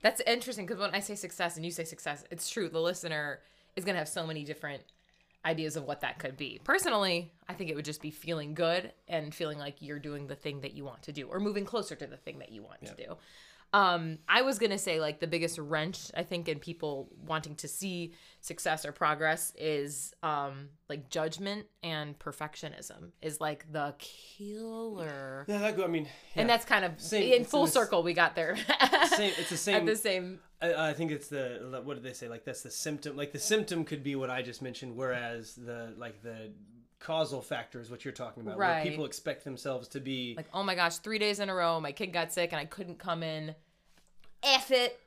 That's 0.00 0.22
interesting 0.22 0.64
because 0.64 0.80
when 0.80 0.94
I 0.94 1.00
say 1.00 1.16
success 1.16 1.56
and 1.56 1.66
you 1.66 1.70
say 1.70 1.84
success, 1.84 2.24
it's 2.30 2.48
true. 2.48 2.68
The 2.68 2.80
listener 2.80 3.40
is 3.76 3.84
going 3.84 3.94
to 3.94 3.98
have 3.98 4.08
so 4.08 4.26
many 4.26 4.44
different 4.44 4.82
ideas 5.44 5.76
of 5.76 5.84
what 5.84 6.00
that 6.02 6.18
could 6.18 6.36
be. 6.36 6.60
Personally, 6.64 7.32
I 7.48 7.54
think 7.54 7.70
it 7.70 7.76
would 7.76 7.84
just 7.84 8.02
be 8.02 8.10
feeling 8.10 8.54
good 8.54 8.92
and 9.06 9.34
feeling 9.34 9.58
like 9.58 9.76
you're 9.80 9.98
doing 9.98 10.26
the 10.26 10.34
thing 10.36 10.60
that 10.62 10.74
you 10.74 10.84
want 10.84 11.02
to 11.02 11.12
do 11.12 11.28
or 11.28 11.38
moving 11.40 11.64
closer 11.64 11.94
to 11.94 12.06
the 12.06 12.16
thing 12.16 12.40
that 12.40 12.50
you 12.52 12.62
want 12.62 12.84
to 12.86 12.94
do. 12.94 13.16
Um, 13.74 14.18
I 14.26 14.40
was 14.42 14.58
gonna 14.58 14.78
say 14.78 14.98
like 14.98 15.20
the 15.20 15.26
biggest 15.26 15.58
wrench 15.58 16.10
I 16.16 16.22
think 16.22 16.48
in 16.48 16.58
people 16.58 17.10
wanting 17.26 17.54
to 17.56 17.68
see 17.68 18.14
success 18.40 18.86
or 18.86 18.92
progress 18.92 19.52
is 19.58 20.14
um, 20.22 20.70
like 20.88 21.10
judgment 21.10 21.66
and 21.82 22.18
perfectionism 22.18 23.10
is 23.20 23.42
like 23.42 23.70
the 23.70 23.94
killer. 23.98 25.44
Yeah, 25.48 25.58
that 25.58 25.76
go, 25.76 25.84
I 25.84 25.88
mean, 25.88 26.08
And 26.34 26.48
that's 26.48 26.64
kind 26.64 26.84
of 26.84 26.98
Same- 27.00 27.32
in 27.32 27.44
full 27.44 27.60
in 27.60 27.64
the 27.66 27.68
s- 27.68 27.74
circle. 27.74 28.02
We 28.02 28.14
got 28.14 28.34
there 28.34 28.56
same, 29.16 29.32
it's 29.38 29.50
the 29.50 29.56
same. 29.58 29.76
at 29.76 29.86
the 29.86 29.96
same. 29.96 30.40
I, 30.60 30.90
I 30.90 30.92
think 30.92 31.10
it's 31.12 31.28
the 31.28 31.80
what 31.84 31.94
did 31.94 32.02
they 32.02 32.12
say? 32.12 32.28
Like 32.28 32.44
that's 32.44 32.62
the 32.62 32.70
symptom. 32.70 33.16
Like 33.16 33.32
the 33.32 33.38
symptom 33.38 33.84
could 33.84 34.02
be 34.02 34.16
what 34.16 34.30
I 34.30 34.42
just 34.42 34.62
mentioned, 34.62 34.96
whereas 34.96 35.54
the 35.54 35.94
like 35.96 36.22
the 36.22 36.50
causal 36.98 37.40
factor 37.42 37.80
is 37.80 37.90
what 37.90 38.04
you're 38.04 38.12
talking 38.12 38.42
about. 38.42 38.58
Right. 38.58 38.82
Where 38.82 38.90
people 38.90 39.04
expect 39.04 39.44
themselves 39.44 39.88
to 39.88 40.00
be. 40.00 40.34
Like, 40.36 40.48
oh 40.52 40.62
my 40.62 40.74
gosh, 40.74 40.96
three 40.98 41.18
days 41.18 41.40
in 41.40 41.48
a 41.48 41.54
row, 41.54 41.80
my 41.80 41.92
kid 41.92 42.12
got 42.12 42.32
sick 42.32 42.52
and 42.52 42.60
I 42.60 42.64
couldn't 42.64 42.98
come 42.98 43.22
in. 43.22 43.54
F 44.42 44.70
it. 44.70 44.98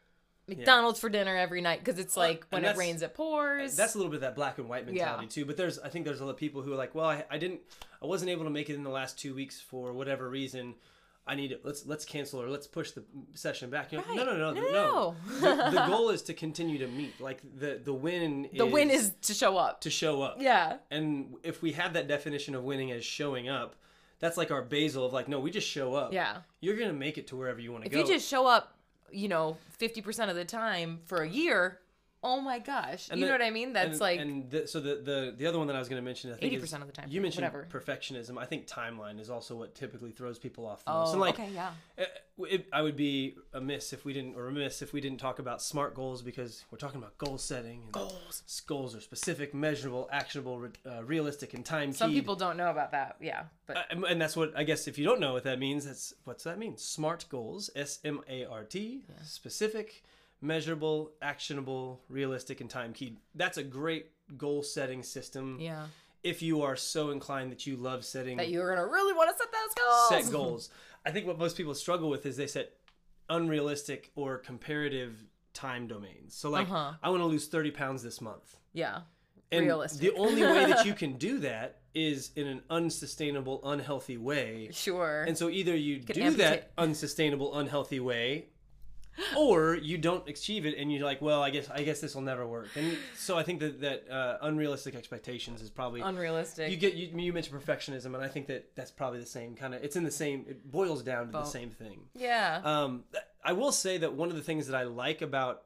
McDonald's 0.47 0.99
for 0.99 1.07
dinner 1.07 1.37
every 1.37 1.61
night 1.61 1.79
because 1.83 1.99
it's 1.99 2.17
like 2.17 2.45
when 2.49 2.65
it 2.65 2.75
rains, 2.75 3.01
it 3.03 3.13
pours. 3.13 3.75
that's 3.75 3.95
a 3.95 3.97
little 3.97 4.11
bit 4.11 4.15
of 4.17 4.21
that 4.21 4.35
black 4.35 4.57
and 4.57 4.67
white 4.67 4.85
mentality 4.85 5.25
Yeah. 5.25 5.29
too. 5.29 5.45
But 5.45 5.55
there's 5.55 5.79
I 5.79 5.87
think 5.89 6.03
there's 6.03 6.19
a 6.19 6.25
lot 6.25 6.31
of 6.31 6.37
people 6.37 6.61
who 6.61 6.73
are 6.73 6.77
like, 6.77 6.93
well, 6.95 7.05
I, 7.05 7.23
I 7.29 7.37
didn't, 7.37 7.61
I 8.01 8.05
wasn't 8.05 8.31
able 8.31 8.43
to 8.45 8.49
make 8.49 8.69
it 8.69 8.75
in 8.75 8.83
the 8.83 8.89
last 8.89 9.17
two 9.17 9.33
weeks 9.33 9.61
for 9.61 9.93
whatever 9.93 10.29
reason. 10.29 10.75
I 11.27 11.35
need 11.35 11.51
it. 11.51 11.61
Let's 11.63 11.85
let's 11.85 12.03
cancel 12.03 12.41
or 12.41 12.49
let's 12.49 12.65
push 12.67 12.91
the 12.91 13.03
session 13.35 13.69
back. 13.69 13.91
You're 13.91 14.01
like, 14.01 14.15
no, 14.15 14.25
no, 14.25 14.35
no, 14.35 14.51
no, 14.53 14.61
No, 14.61 14.71
no. 14.71 15.15
the, 15.39 15.71
the 15.71 15.85
goal 15.87 16.09
is 16.09 16.23
to 16.23 16.33
continue 16.33 16.79
to 16.79 16.87
meet. 16.87 17.19
Like 17.21 17.41
the 17.57 17.79
the 17.83 17.93
win. 17.93 18.49
the 18.53 18.65
win 18.65 18.89
is 18.89 19.13
to 19.23 19.33
show 19.33 19.55
up. 19.57 19.81
to 19.81 19.89
show 19.89 20.21
up. 20.23 20.37
Yeah. 20.39 20.77
And 20.89 21.35
if 21.43 21.61
we 21.61 21.73
have 21.73 21.93
that 21.93 22.07
definition 22.07 22.55
of 22.55 22.63
winning 22.63 22.91
as 22.91 23.05
showing 23.05 23.49
up, 23.49 23.75
that's 24.19 24.35
like 24.35 24.49
our 24.51 24.63
basal 24.63 25.05
of 25.05 25.13
like, 25.13 25.27
no, 25.27 25.39
we 25.39 25.51
just 25.51 25.67
show 25.67 25.93
up. 25.93 26.11
Yeah. 26.11 26.37
You're 26.59 26.75
gonna 26.77 26.91
make 26.93 27.17
it 27.17 27.27
to 27.27 27.35
wherever 27.35 27.59
you 27.59 27.71
want 27.71 27.83
to 27.83 27.89
go. 27.89 27.99
If 27.99 28.07
you 28.07 28.13
just 28.15 28.27
show 28.27 28.47
up, 28.47 28.75
you 29.11 29.27
know, 29.27 29.57
50% 29.79 30.29
of 30.29 30.35
the 30.35 30.45
time 30.45 30.99
for 31.05 31.21
a 31.21 31.29
year, 31.29 31.79
oh 32.23 32.39
my 32.41 32.59
gosh. 32.59 33.07
And 33.09 33.19
you 33.19 33.25
the- 33.25 33.31
know 33.31 33.37
what 33.37 33.45
I 33.45 33.49
mean? 33.51 33.73
That's 33.73 33.91
and, 33.91 33.99
like 33.99 34.19
and 34.19 34.49
the, 34.51 34.67
so 34.67 34.79
the, 34.79 34.95
the 34.95 35.33
the 35.37 35.47
other 35.47 35.57
one 35.57 35.67
that 35.67 35.75
I 35.75 35.79
was 35.79 35.89
gonna 35.89 36.01
mention, 36.01 36.31
I 36.31 36.35
think 36.35 36.53
80% 36.53 36.63
is- 36.63 36.73
of 36.73 36.85
the 36.87 36.93
time, 36.93 37.07
You 37.09 37.21
mentioned 37.21 37.43
whatever. 37.45 37.67
perfectionism. 37.71 38.37
I 38.37 38.45
think 38.45 38.67
timeline 38.67 39.19
is 39.19 39.29
also 39.29 39.55
what 39.55 39.73
typically 39.75 40.11
throws 40.11 40.37
people 40.39 40.65
off 40.65 40.83
the 40.85 40.91
most. 40.91 41.09
oh, 41.09 41.11
And 41.13 41.21
like, 41.21 41.33
okay, 41.39 41.49
yeah. 41.53 41.71
uh, 41.99 42.03
it, 42.49 42.65
I 42.73 42.81
would 42.81 42.95
be 42.95 43.35
amiss 43.53 43.93
if 43.93 44.03
we 44.05 44.13
didn't, 44.13 44.35
or 44.35 44.45
remiss 44.45 44.81
if 44.81 44.93
we 44.93 45.01
didn't 45.01 45.19
talk 45.19 45.37
about 45.39 45.61
smart 45.61 45.93
goals 45.93 46.21
because 46.23 46.63
we're 46.71 46.77
talking 46.79 46.97
about 46.99 47.17
goal 47.17 47.37
setting. 47.37 47.81
And 47.83 47.91
Goals. 47.91 48.63
Goals 48.65 48.95
are 48.95 49.01
specific, 49.01 49.53
measurable, 49.53 50.09
actionable, 50.11 50.57
re- 50.59 50.69
uh, 50.85 51.03
realistic, 51.03 51.53
and 51.53 51.63
time 51.65 51.93
Some 51.93 52.11
people 52.11 52.35
don't 52.35 52.57
know 52.57 52.71
about 52.71 52.91
that. 52.91 53.17
Yeah. 53.21 53.43
But 53.67 53.77
Uh, 53.77 54.05
and 54.07 54.19
that's 54.21 54.35
what 54.35 54.53
I 54.57 54.63
guess 54.63 54.87
if 54.87 54.97
you 54.97 55.05
don't 55.05 55.19
know 55.19 55.33
what 55.33 55.43
that 55.43 55.59
means, 55.59 55.85
that's 55.85 56.13
what's 56.23 56.43
that 56.45 56.57
mean? 56.57 56.77
Smart 56.77 57.25
goals, 57.29 57.69
S 57.75 57.99
M 58.03 58.21
A 58.27 58.45
R 58.45 58.63
T, 58.63 59.03
specific, 59.23 60.03
measurable, 60.41 61.11
actionable, 61.21 62.01
realistic, 62.09 62.61
and 62.61 62.69
time 62.69 62.93
keyed. 62.93 63.17
That's 63.35 63.57
a 63.57 63.63
great 63.63 64.07
goal 64.37 64.63
setting 64.63 65.03
system. 65.03 65.57
yeah. 65.59 65.85
If 66.23 66.43
you 66.43 66.61
are 66.61 66.75
so 66.75 67.09
inclined 67.09 67.51
that 67.51 67.65
you 67.65 67.75
love 67.77 68.05
setting 68.05 68.37
That 68.37 68.49
you're 68.49 68.67
going 68.75 68.85
to 68.87 68.91
really 68.93 69.13
want 69.13 69.31
to 69.31 69.37
set 69.43 69.51
those 69.51 69.73
goals. 69.73 70.09
set 70.25 70.31
goals, 70.31 70.69
I 71.03 71.09
think 71.09 71.25
what 71.25 71.39
most 71.39 71.57
people 71.57 71.73
struggle 71.73 72.11
with 72.11 72.27
is 72.27 72.37
they 72.37 72.45
set 72.45 72.73
unrealistic 73.29 74.11
or 74.15 74.37
comparative 74.37 75.23
time 75.53 75.87
domains. 75.87 76.35
So 76.35 76.49
like, 76.49 76.69
Uh-huh. 76.69 76.93
I 77.01 77.09
want 77.09 77.21
to 77.21 77.25
lose 77.25 77.47
thirty 77.47 77.71
pounds 77.71 78.03
this 78.03 78.21
month. 78.21 78.57
Yeah. 78.73 79.01
And 79.51 79.65
Realistic. 79.65 79.99
the 79.99 80.11
only 80.17 80.43
way 80.43 80.65
that 80.65 80.85
you 80.85 80.93
can 81.03 81.17
do 81.17 81.39
that 81.39 81.79
is 81.93 82.31
in 82.37 82.47
an 82.47 82.61
unsustainable, 82.69 83.59
unhealthy 83.67 84.15
way. 84.17 84.69
Sure. 84.71 85.23
And 85.27 85.37
so 85.37 85.49
either 85.49 85.75
you 85.75 85.99
do 85.99 86.21
amputate. 86.21 86.37
that 86.37 86.71
unsustainable, 86.77 87.57
unhealthy 87.57 87.99
way, 87.99 88.45
or 89.37 89.75
you 89.75 89.97
don't 89.97 90.27
achieve 90.27 90.65
it, 90.65 90.77
and 90.77 90.91
you're 90.91 91.03
like, 91.05 91.21
well, 91.21 91.41
I 91.41 91.49
guess 91.49 91.69
I 91.69 91.83
guess 91.83 91.99
this 91.99 92.15
will 92.15 92.21
never 92.21 92.45
work. 92.47 92.69
And 92.75 92.97
so 93.15 93.37
I 93.37 93.43
think 93.43 93.59
that 93.59 93.81
that 93.81 94.09
uh, 94.09 94.37
unrealistic 94.41 94.95
expectations 94.95 95.61
is 95.61 95.69
probably 95.69 96.01
Unrealistic. 96.01 96.71
you 96.71 96.77
get 96.77 96.93
you, 96.93 97.07
you 97.19 97.33
mentioned 97.33 97.59
perfectionism, 97.61 98.13
and 98.15 98.17
I 98.17 98.27
think 98.27 98.47
that 98.47 98.75
that's 98.75 98.91
probably 98.91 99.19
the 99.19 99.25
same 99.25 99.55
kind 99.55 99.73
of. 99.73 99.83
It's 99.83 99.95
in 99.95 100.03
the 100.03 100.11
same. 100.11 100.45
It 100.47 100.69
boils 100.71 101.03
down 101.03 101.27
to 101.27 101.31
the 101.33 101.43
same 101.43 101.69
thing. 101.69 102.01
yeah. 102.15 102.61
Um, 102.63 103.03
I 103.43 103.53
will 103.53 103.71
say 103.71 103.97
that 103.97 104.13
one 104.13 104.29
of 104.29 104.35
the 104.35 104.43
things 104.43 104.67
that 104.67 104.75
I 104.75 104.83
like 104.83 105.21
about 105.21 105.63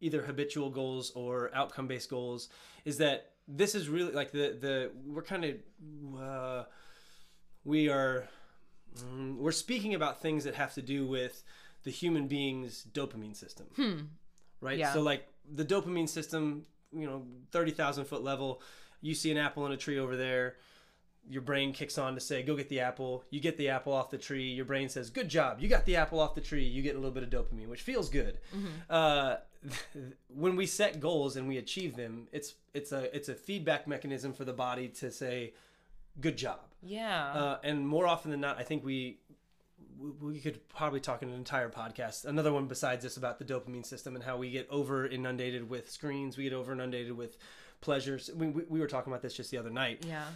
either 0.00 0.22
habitual 0.22 0.70
goals 0.70 1.12
or 1.14 1.50
outcome 1.54 1.86
based 1.86 2.10
goals 2.10 2.48
is 2.84 2.98
that 2.98 3.30
this 3.46 3.74
is 3.74 3.88
really 3.88 4.12
like 4.12 4.32
the 4.32 4.56
the 4.60 4.90
we're 5.06 5.22
kind 5.22 5.44
of 5.44 6.20
uh, 6.20 6.64
we 7.64 7.88
are 7.88 8.26
mm, 8.98 9.36
we're 9.36 9.52
speaking 9.52 9.94
about 9.94 10.20
things 10.20 10.44
that 10.44 10.54
have 10.56 10.74
to 10.74 10.82
do 10.82 11.06
with 11.06 11.42
the 11.84 11.90
human 11.90 12.28
being's 12.28 12.84
dopamine 12.92 13.36
system, 13.36 14.10
right? 14.60 14.78
Yeah. 14.78 14.92
So 14.92 15.00
like 15.02 15.26
the 15.50 15.64
dopamine 15.64 16.08
system, 16.08 16.66
you 16.92 17.06
know, 17.06 17.24
thirty 17.50 17.72
thousand 17.72 18.04
foot 18.04 18.22
level, 18.22 18.60
you 19.00 19.14
see 19.14 19.30
an 19.30 19.38
apple 19.38 19.66
in 19.66 19.72
a 19.72 19.76
tree 19.76 19.98
over 19.98 20.16
there. 20.16 20.56
your 21.28 21.42
brain 21.42 21.72
kicks 21.72 21.98
on 21.98 22.14
to 22.14 22.20
say, 22.20 22.42
"Go 22.42 22.56
get 22.56 22.68
the 22.68 22.80
apple." 22.80 23.24
You 23.30 23.38
get 23.40 23.56
the 23.56 23.68
apple 23.68 23.92
off 23.92 24.10
the 24.10 24.18
tree. 24.18 24.50
Your 24.50 24.64
brain 24.64 24.88
says, 24.88 25.08
"Good 25.10 25.28
job, 25.28 25.60
you 25.60 25.68
got 25.68 25.84
the 25.86 25.94
apple 25.96 26.18
off 26.18 26.34
the 26.34 26.40
tree." 26.40 26.64
You 26.64 26.82
get 26.82 26.94
a 26.96 26.98
little 26.98 27.12
bit 27.12 27.22
of 27.22 27.30
dopamine, 27.30 27.68
which 27.68 27.82
feels 27.82 28.08
good. 28.08 28.38
Uh, 28.90 29.36
when 30.28 30.56
we 30.56 30.66
set 30.66 30.98
goals 30.98 31.36
and 31.36 31.46
we 31.46 31.58
achieve 31.58 31.94
them, 31.96 32.26
it's 32.32 32.54
it's 32.74 32.90
a 32.92 33.14
it's 33.16 33.28
a 33.28 33.34
feedback 33.34 33.86
mechanism 33.86 34.32
for 34.32 34.44
the 34.44 34.52
body 34.52 34.88
to 34.88 35.10
say, 35.12 35.54
"Good 36.20 36.36
job." 36.36 36.60
Yeah. 36.82 37.26
Uh, 37.32 37.58
and 37.62 37.86
more 37.86 38.06
often 38.08 38.32
than 38.32 38.40
not, 38.40 38.58
I 38.58 38.64
think 38.64 38.84
we 38.84 39.20
we- 40.02 40.32
we 40.32 40.40
could 40.40 40.68
probably 40.68 41.00
talk 41.00 41.22
in 41.22 41.28
an 41.28 41.34
entire 41.34 41.68
podcast, 41.70 42.24
another 42.24 42.52
one 42.52 42.66
besides 42.66 43.02
this 43.04 43.16
about 43.16 43.38
the 43.38 43.44
dopamine 43.44 43.86
system 43.86 44.14
and 44.16 44.24
how 44.24 44.36
we 44.36 44.50
get 44.50 44.66
over 44.70 45.06
inundated 45.06 45.68
with 45.68 45.90
screens, 45.90 46.36
we 46.36 46.44
get 46.44 46.52
over 46.52 46.72
inundated 46.72 47.12
with 47.16 47.36
pleasures. 47.80 48.30
We, 48.34 48.48
we, 48.48 48.62
we 48.68 48.80
were 48.80 48.86
talking 48.88 49.12
about 49.12 49.22
this 49.22 49.34
just 49.34 49.50
the 49.50 49.58
other 49.58 49.70
night. 49.70 50.04
yeah. 50.06 50.26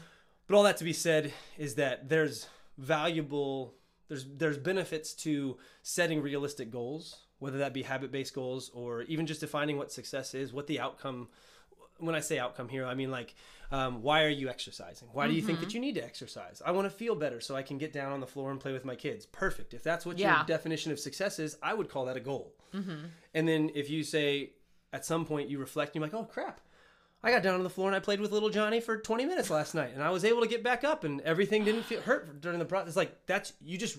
But 0.48 0.56
all 0.56 0.62
that 0.62 0.76
to 0.76 0.84
be 0.84 0.92
said 0.92 1.32
is 1.58 1.74
that 1.74 2.08
there's 2.08 2.46
valuable 2.78 3.74
there's 4.08 4.24
there's 4.36 4.58
benefits 4.58 5.12
to 5.14 5.56
setting 5.82 6.22
realistic 6.22 6.70
goals, 6.70 7.16
whether 7.40 7.58
that 7.58 7.72
be 7.74 7.82
habit-based 7.82 8.32
goals 8.34 8.70
or 8.72 9.02
even 9.02 9.26
just 9.26 9.40
defining 9.40 9.76
what 9.76 9.90
success 9.90 10.34
is, 10.34 10.52
what 10.52 10.66
the 10.68 10.78
outcome 10.78 11.28
when 11.98 12.14
I 12.14 12.20
say 12.20 12.38
outcome 12.38 12.68
here, 12.68 12.84
I 12.86 12.94
mean 12.94 13.10
like 13.10 13.34
um, 13.72 14.02
why 14.02 14.22
are 14.24 14.28
you 14.28 14.48
exercising? 14.48 15.08
Why 15.12 15.26
do 15.26 15.34
you 15.34 15.42
think 15.42 15.60
that 15.60 15.74
you 15.74 15.80
need 15.80 15.94
to 15.96 16.04
exercise? 16.04 16.62
I 16.64 16.70
want 16.72 16.86
to 16.86 16.90
feel 16.96 17.14
better 17.14 17.40
so 17.40 17.56
I 17.56 17.62
can 17.62 17.78
get 17.78 17.92
down 17.92 18.12
on 18.12 18.20
the 18.20 18.26
floor 18.26 18.50
and 18.50 18.60
play 18.60 18.72
with 18.72 18.84
my 18.84 18.94
kids. 18.94 19.26
Perfect. 19.26 19.74
If 19.74 19.82
that's 19.82 20.06
what 20.06 20.18
Yeah. 20.18 20.36
your 20.38 20.46
definition 20.46 20.92
of 20.92 20.98
success 21.00 21.38
is, 21.38 21.56
I 21.62 21.74
would 21.74 21.88
call 21.88 22.04
that 22.06 22.16
a 22.16 22.20
goal. 22.20 22.54
And 22.72 23.48
then 23.48 23.70
if 23.74 23.88
you 23.88 24.04
say 24.04 24.52
at 24.92 25.04
some 25.04 25.24
point 25.24 25.48
you 25.48 25.58
reflect, 25.58 25.94
and 25.94 26.02
you're 26.02 26.10
like, 26.10 26.14
oh 26.14 26.24
crap, 26.30 26.60
I 27.22 27.30
got 27.30 27.42
down 27.42 27.54
on 27.54 27.62
the 27.64 27.70
floor 27.70 27.88
and 27.88 27.96
I 27.96 28.00
played 28.00 28.20
with 28.20 28.30
little 28.32 28.50
Johnny 28.50 28.80
for 28.80 28.98
20 28.98 29.24
minutes 29.24 29.48
last 29.50 29.74
night, 29.74 29.92
and 29.94 30.02
I 30.02 30.10
was 30.10 30.24
able 30.24 30.42
to 30.42 30.46
get 30.48 30.62
back 30.62 30.84
up, 30.84 31.02
and 31.04 31.20
everything 31.22 31.64
didn't 31.64 31.84
feel 31.84 32.02
hurt 32.02 32.40
during 32.40 32.58
the 32.58 32.64
process. 32.66 32.94
Like 32.94 33.26
that's 33.26 33.52
you 33.60 33.78
just 33.78 33.98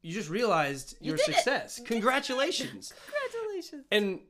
you 0.00 0.12
just 0.14 0.30
realized 0.30 0.96
your 1.00 1.16
did 1.16 1.28
it. 1.28 1.34
success. 1.34 1.80
Congratulations. 1.86 2.92
Congratulations. 3.04 3.84
and 3.90 4.20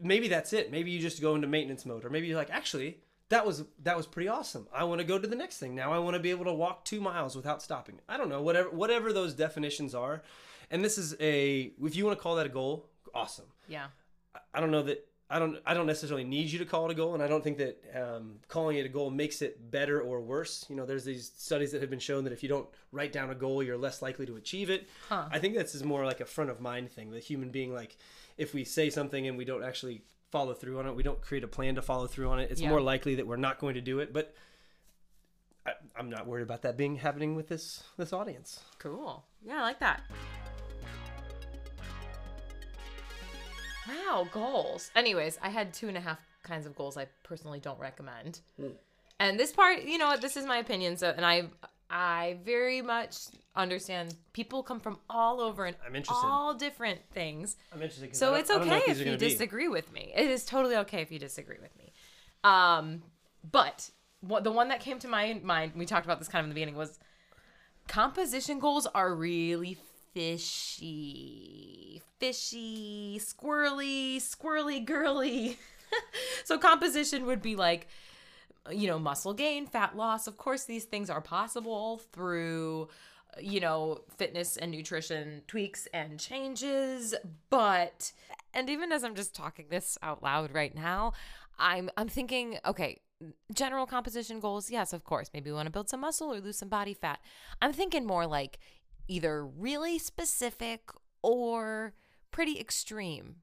maybe 0.00 0.28
that's 0.28 0.52
it. 0.52 0.70
Maybe 0.70 0.90
you 0.92 1.00
just 1.00 1.20
go 1.20 1.34
into 1.34 1.48
maintenance 1.48 1.84
mode, 1.84 2.04
or 2.04 2.10
maybe 2.10 2.26
you're 2.28 2.36
like, 2.38 2.50
actually, 2.50 2.98
that 3.34 3.44
was 3.44 3.64
that 3.82 3.96
was 3.96 4.06
pretty 4.06 4.28
awesome. 4.28 4.68
I 4.72 4.84
want 4.84 5.00
to 5.00 5.04
go 5.04 5.18
to 5.18 5.26
the 5.26 5.34
next 5.34 5.58
thing. 5.58 5.74
Now 5.74 5.92
I 5.92 5.98
want 5.98 6.14
to 6.14 6.20
be 6.20 6.30
able 6.30 6.44
to 6.44 6.52
walk 6.52 6.84
two 6.84 7.00
miles 7.00 7.34
without 7.34 7.62
stopping. 7.62 8.00
I 8.08 8.16
don't 8.16 8.28
know, 8.28 8.40
whatever 8.40 8.70
whatever 8.70 9.12
those 9.12 9.34
definitions 9.34 9.92
are. 9.92 10.22
And 10.70 10.84
this 10.84 10.98
is 10.98 11.16
a 11.20 11.72
if 11.82 11.96
you 11.96 12.06
want 12.06 12.16
to 12.16 12.22
call 12.22 12.36
that 12.36 12.46
a 12.46 12.50
goal, 12.50 12.86
awesome. 13.12 13.46
Yeah. 13.68 13.86
I 14.54 14.60
don't 14.60 14.70
know 14.70 14.82
that 14.82 15.08
I 15.28 15.40
don't 15.40 15.58
I 15.66 15.74
don't 15.74 15.86
necessarily 15.86 16.22
need 16.22 16.52
you 16.52 16.60
to 16.60 16.64
call 16.64 16.88
it 16.88 16.92
a 16.92 16.94
goal, 16.94 17.14
and 17.14 17.22
I 17.22 17.26
don't 17.26 17.42
think 17.42 17.58
that 17.58 17.82
um, 18.00 18.36
calling 18.46 18.76
it 18.76 18.86
a 18.86 18.88
goal 18.88 19.10
makes 19.10 19.42
it 19.42 19.68
better 19.68 20.00
or 20.00 20.20
worse. 20.20 20.64
You 20.68 20.76
know, 20.76 20.86
there's 20.86 21.04
these 21.04 21.32
studies 21.36 21.72
that 21.72 21.80
have 21.80 21.90
been 21.90 21.98
shown 21.98 22.22
that 22.24 22.32
if 22.32 22.40
you 22.40 22.48
don't 22.48 22.68
write 22.92 23.12
down 23.12 23.30
a 23.30 23.34
goal, 23.34 23.64
you're 23.64 23.76
less 23.76 24.00
likely 24.00 24.26
to 24.26 24.36
achieve 24.36 24.70
it. 24.70 24.88
Huh. 25.08 25.24
I 25.32 25.40
think 25.40 25.54
this 25.54 25.74
is 25.74 25.82
more 25.82 26.04
like 26.04 26.20
a 26.20 26.24
front 26.24 26.50
of 26.50 26.60
mind 26.60 26.92
thing. 26.92 27.10
The 27.10 27.18
human 27.18 27.50
being, 27.50 27.74
like, 27.74 27.96
if 28.38 28.54
we 28.54 28.62
say 28.62 28.90
something 28.90 29.26
and 29.26 29.36
we 29.36 29.44
don't 29.44 29.64
actually 29.64 30.02
follow 30.34 30.52
through 30.52 30.80
on 30.80 30.86
it, 30.88 30.96
we 30.96 31.04
don't 31.04 31.20
create 31.20 31.44
a 31.44 31.48
plan 31.48 31.76
to 31.76 31.82
follow 31.82 32.08
through 32.08 32.28
on 32.28 32.40
it. 32.40 32.50
It's 32.50 32.60
Yeah. 32.60 32.70
more 32.70 32.80
likely 32.80 33.14
that 33.14 33.26
we're 33.26 33.36
not 33.36 33.60
going 33.60 33.74
to 33.74 33.80
do 33.80 34.00
it. 34.00 34.12
But 34.12 34.34
I, 35.64 35.74
I'm 35.96 36.10
not 36.10 36.26
worried 36.26 36.42
about 36.42 36.62
that 36.62 36.76
being 36.76 36.96
happening 36.96 37.36
with 37.36 37.46
this 37.48 37.84
this 37.96 38.12
audience. 38.12 38.60
Cool. 38.80 39.24
Yeah, 39.46 39.58
I 39.58 39.62
like 39.62 39.78
that. 39.78 40.02
Wow, 43.88 44.26
goals. 44.32 44.90
Anyways, 44.96 45.38
I 45.40 45.50
had 45.50 45.72
two 45.72 45.86
and 45.86 45.96
a 45.96 46.00
half 46.00 46.18
kinds 46.42 46.66
of 46.66 46.74
goals 46.74 46.96
I 46.96 47.06
personally 47.22 47.60
don't 47.60 47.78
recommend. 47.78 48.40
Hmm. 48.58 48.68
And 49.20 49.38
this 49.38 49.52
part, 49.52 49.82
you 49.84 49.98
know 49.98 50.06
what, 50.08 50.20
this 50.20 50.36
is 50.36 50.44
my 50.46 50.58
opinion. 50.58 50.96
So, 50.96 51.10
and 51.16 51.24
I, 51.24 51.44
I 51.96 52.38
very 52.44 52.82
much 52.82 53.18
understand 53.54 54.16
people 54.32 54.64
come 54.64 54.80
from 54.80 54.98
all 55.08 55.40
over 55.40 55.64
and 55.64 55.76
I'm 55.86 55.94
interested. 55.94 56.26
all 56.26 56.52
different 56.52 56.98
things. 57.12 57.54
I'm 57.72 57.80
interested. 57.80 58.16
So 58.16 58.34
it's 58.34 58.50
I 58.50 58.58
don't 58.58 58.66
know 58.66 58.74
okay 58.74 58.90
if 58.90 58.98
you 58.98 59.04
gonna 59.04 59.16
be. 59.16 59.28
disagree 59.28 59.68
with 59.68 59.92
me. 59.92 60.12
It 60.16 60.28
is 60.28 60.44
totally 60.44 60.74
okay 60.78 61.02
if 61.02 61.12
you 61.12 61.20
disagree 61.20 61.58
with 61.62 61.70
me. 61.78 61.92
Um, 62.42 63.04
but 63.48 63.90
what 64.22 64.42
the 64.42 64.50
one 64.50 64.68
that 64.70 64.80
came 64.80 64.98
to 64.98 65.08
my 65.08 65.40
mind, 65.44 65.74
we 65.76 65.86
talked 65.86 66.04
about 66.04 66.18
this 66.18 66.26
kind 66.26 66.40
of 66.40 66.46
in 66.46 66.50
the 66.50 66.54
beginning, 66.54 66.74
was 66.74 66.98
composition 67.86 68.58
goals 68.58 68.88
are 68.92 69.14
really 69.14 69.78
fishy, 70.14 72.02
fishy, 72.18 73.20
squirrely, 73.22 74.16
squirrely, 74.16 74.84
girly. 74.84 75.58
so 76.44 76.58
composition 76.58 77.24
would 77.26 77.40
be 77.40 77.54
like 77.54 77.86
you 78.70 78.86
know, 78.86 78.98
muscle 78.98 79.34
gain, 79.34 79.66
fat 79.66 79.96
loss. 79.96 80.26
Of 80.26 80.36
course, 80.36 80.64
these 80.64 80.84
things 80.84 81.10
are 81.10 81.20
possible 81.20 82.00
through, 82.12 82.88
you 83.40 83.60
know, 83.60 84.00
fitness 84.16 84.56
and 84.56 84.70
nutrition 84.70 85.42
tweaks 85.46 85.86
and 85.92 86.18
changes. 86.18 87.14
But, 87.50 88.12
and 88.52 88.70
even 88.70 88.92
as 88.92 89.04
I'm 89.04 89.14
just 89.14 89.34
talking 89.34 89.66
this 89.70 89.98
out 90.02 90.22
loud 90.22 90.52
right 90.52 90.74
now, 90.74 91.12
I'm 91.58 91.90
I'm 91.96 92.08
thinking, 92.08 92.58
okay, 92.66 93.00
general 93.52 93.86
composition 93.86 94.40
goals, 94.40 94.70
yes, 94.70 94.92
of 94.92 95.04
course. 95.04 95.30
Maybe 95.32 95.50
we 95.50 95.56
want 95.56 95.66
to 95.66 95.72
build 95.72 95.88
some 95.88 96.00
muscle 96.00 96.32
or 96.32 96.40
lose 96.40 96.58
some 96.58 96.68
body 96.68 96.94
fat. 96.94 97.20
I'm 97.62 97.72
thinking 97.72 98.06
more 98.06 98.26
like 98.26 98.58
either 99.08 99.46
really 99.46 99.98
specific 99.98 100.90
or 101.22 101.94
pretty 102.30 102.58
extreme, 102.58 103.36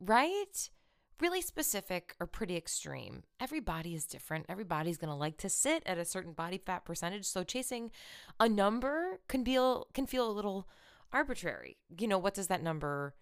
right? 0.00 0.70
Really 1.20 1.40
specific 1.40 2.14
or 2.20 2.26
pretty 2.26 2.56
extreme. 2.56 3.22
Every 3.40 3.60
body 3.60 3.94
is 3.94 4.04
different. 4.04 4.46
Everybody's 4.48 4.98
going 4.98 5.10
to 5.10 5.16
like 5.16 5.36
to 5.38 5.48
sit 5.48 5.82
at 5.86 5.98
a 5.98 6.04
certain 6.04 6.32
body 6.32 6.58
fat 6.58 6.84
percentage. 6.84 7.24
So 7.24 7.44
chasing 7.44 7.90
a 8.38 8.48
number 8.48 9.20
can 9.28 9.44
feel 9.44 9.88
can 9.94 10.06
feel 10.06 10.28
a 10.28 10.32
little 10.32 10.68
arbitrary. 11.12 11.76
You 11.98 12.08
know, 12.08 12.18
what 12.18 12.34
does 12.34 12.48
that 12.48 12.62
number 12.62 13.14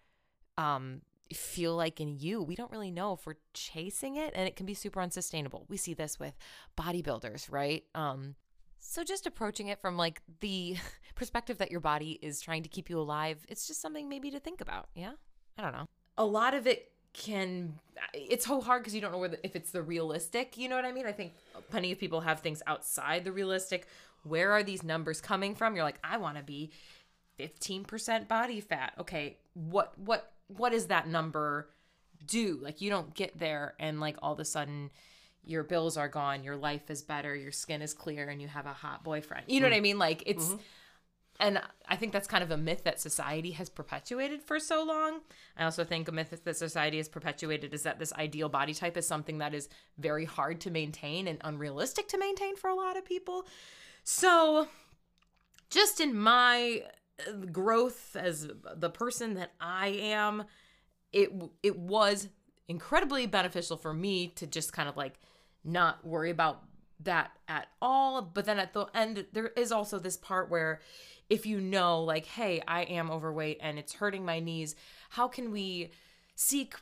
um 0.57 1.01
feel 1.33 1.75
like 1.75 1.99
in 1.99 2.17
you? 2.17 2.41
We 2.41 2.55
don't 2.55 2.71
really 2.71 2.91
know 2.91 3.13
if 3.13 3.25
we're 3.25 3.35
chasing 3.53 4.15
it 4.15 4.33
and 4.35 4.47
it 4.47 4.55
can 4.55 4.65
be 4.65 4.73
super 4.73 5.01
unsustainable. 5.01 5.65
We 5.69 5.77
see 5.77 5.93
this 5.93 6.19
with 6.19 6.37
bodybuilders, 6.77 7.51
right? 7.51 7.83
Um 7.95 8.35
so 8.79 9.03
just 9.03 9.25
approaching 9.25 9.67
it 9.67 9.81
from 9.81 9.97
like 9.97 10.21
the 10.39 10.77
perspective 11.15 11.57
that 11.57 11.71
your 11.71 11.79
body 11.79 12.19
is 12.21 12.41
trying 12.41 12.63
to 12.63 12.69
keep 12.69 12.89
you 12.89 12.99
alive, 12.99 13.39
it's 13.49 13.67
just 13.67 13.81
something 13.81 14.07
maybe 14.07 14.31
to 14.31 14.39
think 14.39 14.61
about, 14.61 14.87
yeah? 14.93 15.13
I 15.57 15.61
don't 15.61 15.73
know. 15.73 15.87
A 16.17 16.25
lot 16.25 16.53
of 16.53 16.67
it 16.67 16.91
can 17.17 17.73
it's 18.13 18.45
so 18.45 18.61
hard 18.61 18.83
because 18.83 18.93
you 18.93 19.01
don't 19.01 19.11
know 19.11 19.17
where 19.17 19.29
the, 19.29 19.45
if 19.45 19.55
it's 19.55 19.71
the 19.71 19.81
realistic 19.81 20.55
you 20.55 20.69
know 20.69 20.75
what 20.75 20.85
i 20.85 20.91
mean? 20.91 21.05
I 21.05 21.11
think 21.11 21.33
plenty 21.71 21.91
of 21.91 21.99
people 21.99 22.21
have 22.21 22.39
things 22.41 22.61
outside 22.67 23.25
the 23.25 23.31
realistic. 23.31 23.87
Where 24.23 24.51
are 24.51 24.63
these 24.63 24.83
numbers 24.83 25.19
coming 25.19 25.55
from? 25.55 25.75
You're 25.75 25.83
like 25.83 25.99
i 26.03 26.17
want 26.17 26.37
to 26.37 26.43
be 26.43 26.71
15% 27.39 28.27
body 28.27 28.61
fat. 28.61 28.93
Okay 28.99 29.37
what 29.53 29.97
what 29.97 30.31
what 30.47 30.71
does 30.71 30.87
that 30.87 31.07
number 31.07 31.69
do? 32.25 32.59
Like 32.61 32.81
you 32.81 32.89
don't 32.89 33.13
get 33.13 33.37
there 33.37 33.73
and 33.79 33.99
like 33.99 34.17
all 34.21 34.33
of 34.33 34.39
a 34.39 34.45
sudden 34.45 34.91
your 35.43 35.63
bills 35.63 35.97
are 35.97 36.09
gone 36.09 36.43
your 36.43 36.57
life 36.57 36.89
is 36.89 37.01
better 37.01 37.33
your 37.33 37.53
skin 37.53 37.81
is 37.81 37.93
clear 37.93 38.27
and 38.27 38.41
you 38.41 38.47
have 38.47 38.67
a 38.67 38.73
hot 38.73 39.03
boyfriend. 39.03 39.45
You 39.47 39.59
know 39.59 39.65
what 39.65 39.73
i 39.73 39.77
mm-hmm. 39.77 39.83
mean? 39.83 39.99
Like 39.99 40.23
it's 40.27 40.45
mm-hmm. 40.45 40.61
And 41.39 41.61
I 41.87 41.95
think 41.95 42.13
that's 42.13 42.27
kind 42.27 42.43
of 42.43 42.49
a 42.49 42.57
myth 42.57 42.83
that 42.83 42.99
society 42.99 43.51
has 43.51 43.69
perpetuated 43.69 44.41
for 44.41 44.59
so 44.59 44.83
long. 44.83 45.21
I 45.55 45.65
also 45.65 45.83
think 45.83 46.07
a 46.07 46.11
myth 46.11 46.41
that 46.43 46.57
society 46.57 46.97
has 46.97 47.07
perpetuated 47.07 47.73
is 47.73 47.83
that 47.83 47.99
this 47.99 48.11
ideal 48.13 48.49
body 48.49 48.73
type 48.73 48.97
is 48.97 49.07
something 49.07 49.37
that 49.37 49.53
is 49.53 49.69
very 49.97 50.25
hard 50.25 50.59
to 50.61 50.71
maintain 50.71 51.27
and 51.27 51.39
unrealistic 51.43 52.07
to 52.09 52.17
maintain 52.17 52.55
for 52.55 52.69
a 52.69 52.75
lot 52.75 52.97
of 52.97 53.05
people. 53.05 53.45
So, 54.03 54.67
just 55.69 55.99
in 55.99 56.17
my 56.17 56.83
uh, 57.27 57.31
growth 57.51 58.15
as 58.15 58.49
the 58.75 58.89
person 58.89 59.35
that 59.35 59.51
I 59.61 59.89
am, 59.89 60.45
it 61.13 61.29
it 61.61 61.77
was 61.77 62.29
incredibly 62.67 63.27
beneficial 63.27 63.77
for 63.77 63.93
me 63.93 64.27
to 64.29 64.47
just 64.47 64.73
kind 64.73 64.89
of 64.89 64.97
like 64.97 65.19
not 65.63 66.05
worry 66.05 66.31
about 66.31 66.63
that 67.01 67.31
at 67.47 67.67
all. 67.81 68.21
But 68.21 68.45
then 68.45 68.59
at 68.59 68.73
the 68.73 68.85
end, 68.93 69.25
there 69.33 69.47
is 69.49 69.71
also 69.71 69.99
this 69.99 70.17
part 70.17 70.49
where 70.49 70.81
if 71.29 71.45
you 71.45 71.59
know, 71.59 72.03
like, 72.03 72.25
hey, 72.25 72.61
I 72.67 72.83
am 72.83 73.11
overweight 73.11 73.57
and 73.61 73.77
it's 73.77 73.93
hurting 73.93 74.23
my 74.23 74.39
knees, 74.39 74.75
how 75.09 75.27
can 75.27 75.51
we 75.51 75.91
seek 76.35 76.75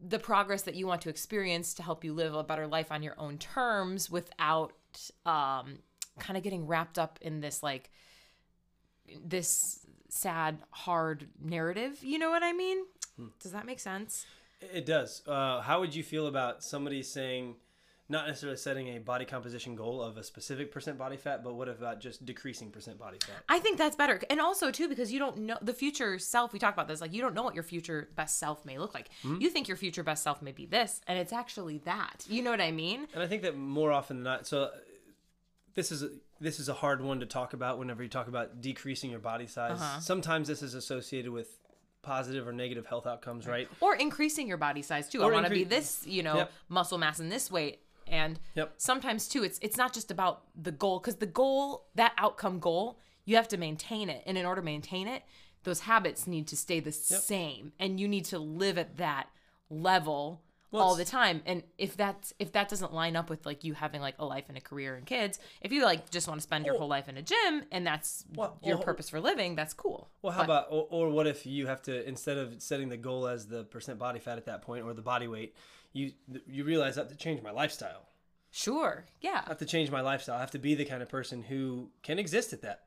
the 0.00 0.18
progress 0.18 0.62
that 0.62 0.74
you 0.74 0.86
want 0.86 1.02
to 1.02 1.10
experience 1.10 1.74
to 1.74 1.82
help 1.82 2.04
you 2.04 2.14
live 2.14 2.34
a 2.34 2.42
better 2.42 2.66
life 2.66 2.90
on 2.90 3.02
your 3.02 3.14
own 3.18 3.36
terms 3.36 4.10
without 4.10 4.72
um, 5.26 5.80
kind 6.18 6.36
of 6.36 6.42
getting 6.42 6.66
wrapped 6.66 6.98
up 6.98 7.18
in 7.20 7.40
this, 7.40 7.62
like, 7.62 7.90
this 9.22 9.84
sad, 10.08 10.58
hard 10.70 11.28
narrative? 11.42 11.98
You 12.02 12.18
know 12.18 12.30
what 12.30 12.42
I 12.42 12.52
mean? 12.52 12.84
Does 13.40 13.52
that 13.52 13.66
make 13.66 13.80
sense? 13.80 14.24
It 14.60 14.86
does. 14.86 15.22
Uh, 15.26 15.60
how 15.60 15.80
would 15.80 15.94
you 15.94 16.02
feel 16.02 16.26
about 16.26 16.62
somebody 16.62 17.02
saying, 17.02 17.56
not 18.10 18.26
necessarily 18.26 18.56
setting 18.56 18.88
a 18.88 18.98
body 18.98 19.24
composition 19.24 19.76
goal 19.76 20.02
of 20.02 20.16
a 20.16 20.24
specific 20.24 20.72
percent 20.72 20.98
body 20.98 21.16
fat, 21.16 21.44
but 21.44 21.54
what 21.54 21.68
about 21.68 22.00
just 22.00 22.26
decreasing 22.26 22.70
percent 22.70 22.98
body 22.98 23.18
fat? 23.24 23.36
I 23.48 23.60
think 23.60 23.78
that's 23.78 23.94
better. 23.96 24.20
And 24.28 24.40
also 24.40 24.70
too 24.70 24.88
because 24.88 25.12
you 25.12 25.18
don't 25.18 25.38
know 25.38 25.56
the 25.62 25.72
future 25.72 26.18
self, 26.18 26.52
we 26.52 26.58
talk 26.58 26.74
about 26.74 26.88
this, 26.88 27.00
like 27.00 27.14
you 27.14 27.22
don't 27.22 27.34
know 27.34 27.44
what 27.44 27.54
your 27.54 27.62
future 27.62 28.08
best 28.16 28.38
self 28.38 28.64
may 28.66 28.78
look 28.78 28.92
like. 28.94 29.10
You 29.22 29.48
think 29.48 29.68
your 29.68 29.76
future 29.76 30.02
best 30.02 30.24
self 30.24 30.42
may 30.42 30.52
be 30.52 30.66
this 30.66 31.00
and 31.06 31.18
it's 31.18 31.32
actually 31.32 31.78
that. 31.78 32.26
You 32.28 32.42
know 32.42 32.50
what 32.50 32.60
I 32.60 32.72
mean? 32.72 33.06
And 33.14 33.22
I 33.22 33.26
think 33.28 33.42
that 33.42 33.56
more 33.56 33.92
often 33.92 34.16
than 34.18 34.24
not, 34.24 34.46
so 34.46 34.64
uh, 34.64 34.70
this 35.74 35.92
is 35.92 36.02
a, 36.02 36.10
this 36.40 36.58
is 36.58 36.68
a 36.68 36.74
hard 36.74 37.00
one 37.02 37.20
to 37.20 37.26
talk 37.26 37.52
about 37.52 37.78
whenever 37.78 38.02
you 38.02 38.08
talk 38.08 38.26
about 38.26 38.60
decreasing 38.60 39.10
your 39.10 39.20
body 39.20 39.46
size. 39.46 39.80
Uh-huh. 39.80 40.00
Sometimes 40.00 40.48
this 40.48 40.62
is 40.62 40.74
associated 40.74 41.30
with 41.30 41.48
positive 42.02 42.48
or 42.48 42.52
negative 42.52 42.86
health 42.86 43.06
outcomes, 43.06 43.46
right? 43.46 43.68
or 43.80 43.94
increasing 43.94 44.48
your 44.48 44.56
body 44.56 44.82
size 44.82 45.08
too. 45.08 45.22
Or 45.22 45.30
I 45.30 45.34
want 45.34 45.46
to 45.46 45.52
be 45.52 45.64
this, 45.64 46.04
you 46.06 46.22
know, 46.22 46.36
Yep. 46.38 46.52
muscle 46.68 46.98
mass 46.98 47.18
and 47.20 47.30
this 47.30 47.50
weight. 47.50 47.80
And 48.10 48.38
Yep. 48.54 48.74
sometimes 48.76 49.28
too, 49.28 49.42
it's 49.42 49.58
it's 49.62 49.76
not 49.76 49.94
just 49.94 50.10
about 50.10 50.42
the 50.60 50.72
goal 50.72 50.98
because 50.98 51.16
the 51.16 51.26
goal, 51.26 51.86
that 51.94 52.12
outcome 52.18 52.58
goal, 52.58 52.98
you 53.24 53.36
have 53.36 53.48
to 53.48 53.56
maintain 53.56 54.10
it, 54.10 54.22
and 54.26 54.36
in 54.36 54.44
order 54.44 54.60
to 54.60 54.64
maintain 54.64 55.06
it, 55.08 55.22
those 55.62 55.80
habits 55.80 56.26
need 56.26 56.46
to 56.48 56.56
stay 56.56 56.80
the 56.80 56.92
same, 56.92 57.72
and 57.78 58.00
you 58.00 58.08
need 58.08 58.24
to 58.26 58.38
live 58.38 58.76
at 58.78 58.96
that 58.96 59.28
level 59.68 60.42
all 60.72 60.94
the 60.94 61.04
time. 61.04 61.42
And 61.46 61.62
if 61.78 61.96
that's 61.96 62.32
if 62.38 62.52
that 62.52 62.68
doesn't 62.68 62.92
line 62.92 63.16
up 63.16 63.28
with 63.30 63.44
like 63.46 63.64
you 63.64 63.74
having 63.74 64.00
like 64.00 64.14
a 64.18 64.24
life 64.24 64.44
and 64.48 64.56
a 64.56 64.60
career 64.60 64.94
and 64.94 65.04
kids, 65.06 65.38
if 65.60 65.72
you 65.72 65.84
like 65.84 66.10
just 66.10 66.28
want 66.28 66.38
to 66.40 66.42
spend 66.42 66.66
your 66.66 66.78
whole 66.78 66.88
life 66.88 67.08
in 67.08 67.16
a 67.16 67.22
gym 67.22 67.64
and 67.72 67.86
that's 67.86 68.24
Well- 68.34 68.58
your 68.62 68.76
well- 68.76 68.84
purpose 68.84 69.08
for 69.10 69.20
living, 69.20 69.54
that's 69.56 69.74
cool. 69.74 70.10
Well, 70.22 70.32
how 70.32 70.40
But- 70.40 70.44
about 70.44 70.66
or, 70.70 70.86
or 70.90 71.10
what 71.10 71.26
if 71.26 71.44
you 71.46 71.66
have 71.66 71.82
to 71.82 72.06
instead 72.08 72.38
of 72.38 72.60
setting 72.62 72.88
the 72.88 72.96
goal 72.96 73.26
as 73.26 73.46
the 73.48 73.64
percent 73.64 73.98
body 73.98 74.20
fat 74.20 74.38
at 74.38 74.46
that 74.46 74.62
point 74.62 74.84
or 74.84 74.94
the 74.94 75.02
body 75.02 75.26
weight, 75.26 75.54
you 75.92 76.12
you 76.46 76.64
realize 76.64 76.96
I 76.98 77.02
have 77.02 77.10
to 77.10 77.16
change 77.16 77.42
my 77.42 77.50
lifestyle. 77.50 78.06
Sure. 78.52 79.06
Yeah. 79.20 79.42
I 79.44 79.48
have 79.48 79.58
to 79.58 79.66
change 79.66 79.90
my 79.90 80.00
lifestyle. 80.00 80.36
I 80.36 80.40
have 80.40 80.50
to 80.52 80.58
be 80.58 80.74
the 80.74 80.84
kind 80.84 81.02
of 81.02 81.08
person 81.08 81.42
who 81.42 81.90
can 82.02 82.18
exist 82.18 82.52
at 82.52 82.62
that. 82.62 82.82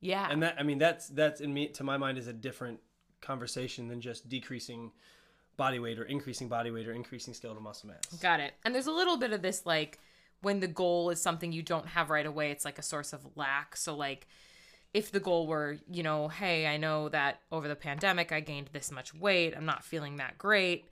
Yeah. 0.00 0.28
And 0.30 0.42
that 0.42 0.56
I 0.58 0.62
mean 0.64 0.78
that's 0.78 1.08
that's 1.08 1.40
in 1.40 1.52
me 1.54 1.68
to 1.68 1.84
my 1.84 1.96
mind 1.96 2.18
is 2.18 2.26
a 2.26 2.32
different 2.32 2.80
conversation 3.20 3.88
than 3.88 4.00
just 4.00 4.28
decreasing 4.28 4.92
body 5.56 5.78
weight 5.78 5.98
or 5.98 6.04
increasing 6.04 6.48
body 6.48 6.70
weight 6.70 6.88
or 6.88 6.92
increasing 6.92 7.34
skeletal 7.34 7.62
muscle 7.62 7.88
mass. 7.88 8.04
Got 8.20 8.40
it. 8.40 8.54
And 8.64 8.74
there's 8.74 8.86
a 8.86 8.92
little 8.92 9.16
bit 9.16 9.32
of 9.32 9.42
this 9.42 9.64
like 9.64 9.98
when 10.42 10.60
the 10.60 10.66
goal 10.66 11.10
is 11.10 11.20
something 11.20 11.52
you 11.52 11.62
don't 11.62 11.86
have 11.86 12.10
right 12.10 12.26
away, 12.26 12.50
it's 12.50 12.64
like 12.64 12.78
a 12.78 12.82
source 12.82 13.12
of 13.12 13.26
lack. 13.36 13.76
So 13.76 13.96
like 13.96 14.26
if 14.92 15.10
the 15.10 15.20
goal 15.20 15.46
were, 15.46 15.78
you 15.90 16.02
know, 16.02 16.28
hey, 16.28 16.66
I 16.66 16.76
know 16.76 17.08
that 17.08 17.40
over 17.50 17.66
the 17.66 17.74
pandemic 17.74 18.30
I 18.30 18.40
gained 18.40 18.70
this 18.72 18.90
much 18.90 19.14
weight, 19.14 19.54
I'm 19.56 19.64
not 19.64 19.84
feeling 19.84 20.16
that 20.16 20.38
great, 20.38 20.84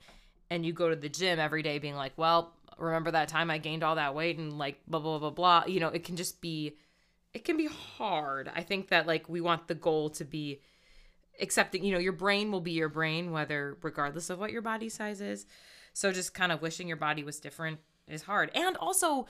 and 0.49 0.65
you 0.65 0.73
go 0.73 0.89
to 0.89 0.95
the 0.95 1.09
gym 1.09 1.39
every 1.39 1.63
day 1.63 1.79
being 1.79 1.95
like, 1.95 2.13
well, 2.17 2.53
remember 2.77 3.11
that 3.11 3.29
time 3.29 3.49
I 3.49 3.59
gained 3.59 3.83
all 3.83 3.95
that 3.95 4.15
weight 4.15 4.37
and 4.37 4.57
like 4.57 4.79
blah 4.87 4.99
blah 4.99 5.19
blah 5.19 5.29
blah, 5.29 5.63
you 5.67 5.79
know, 5.79 5.87
it 5.87 6.03
can 6.03 6.15
just 6.15 6.41
be 6.41 6.75
it 7.33 7.45
can 7.45 7.57
be 7.57 7.67
hard. 7.67 8.51
I 8.53 8.61
think 8.61 8.89
that 8.89 9.07
like 9.07 9.29
we 9.29 9.41
want 9.41 9.67
the 9.67 9.75
goal 9.75 10.09
to 10.11 10.25
be 10.25 10.61
accepting, 11.41 11.83
you 11.83 11.93
know, 11.93 11.99
your 11.99 12.13
brain 12.13 12.51
will 12.51 12.61
be 12.61 12.71
your 12.71 12.89
brain 12.89 13.31
whether 13.31 13.77
regardless 13.81 14.29
of 14.29 14.39
what 14.39 14.51
your 14.51 14.61
body 14.61 14.89
size 14.89 15.21
is. 15.21 15.45
So 15.93 16.11
just 16.11 16.33
kind 16.33 16.51
of 16.51 16.61
wishing 16.61 16.87
your 16.87 16.97
body 16.97 17.23
was 17.23 17.39
different 17.39 17.79
is 18.07 18.23
hard. 18.23 18.51
And 18.55 18.77
also 18.77 19.27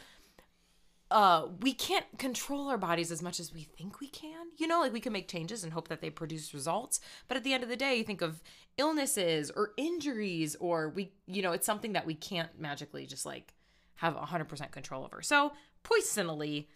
uh 1.11 1.47
we 1.61 1.73
can't 1.73 2.05
control 2.17 2.69
our 2.69 2.77
bodies 2.77 3.11
as 3.11 3.21
much 3.21 3.39
as 3.39 3.53
we 3.53 3.63
think 3.63 3.99
we 3.99 4.07
can. 4.07 4.47
You 4.57 4.67
know, 4.67 4.81
like 4.81 4.93
we 4.93 5.01
can 5.01 5.13
make 5.13 5.27
changes 5.27 5.63
and 5.63 5.73
hope 5.73 5.87
that 5.89 6.01
they 6.01 6.09
produce 6.09 6.53
results, 6.53 6.99
but 7.27 7.37
at 7.37 7.43
the 7.43 7.53
end 7.53 7.63
of 7.63 7.69
the 7.69 7.75
day, 7.75 7.95
you 7.95 8.03
think 8.03 8.21
of 8.21 8.41
illnesses 8.77 9.51
or 9.55 9.71
injuries 9.77 10.55
or 10.59 10.89
we 10.89 11.11
you 11.27 11.41
know, 11.41 11.51
it's 11.51 11.65
something 11.65 11.93
that 11.93 12.05
we 12.05 12.15
can't 12.15 12.59
magically 12.59 13.05
just 13.05 13.25
like 13.25 13.53
have 13.95 14.15
100% 14.15 14.71
control 14.71 15.05
over. 15.05 15.21
So, 15.21 15.53
personally, 15.83 16.67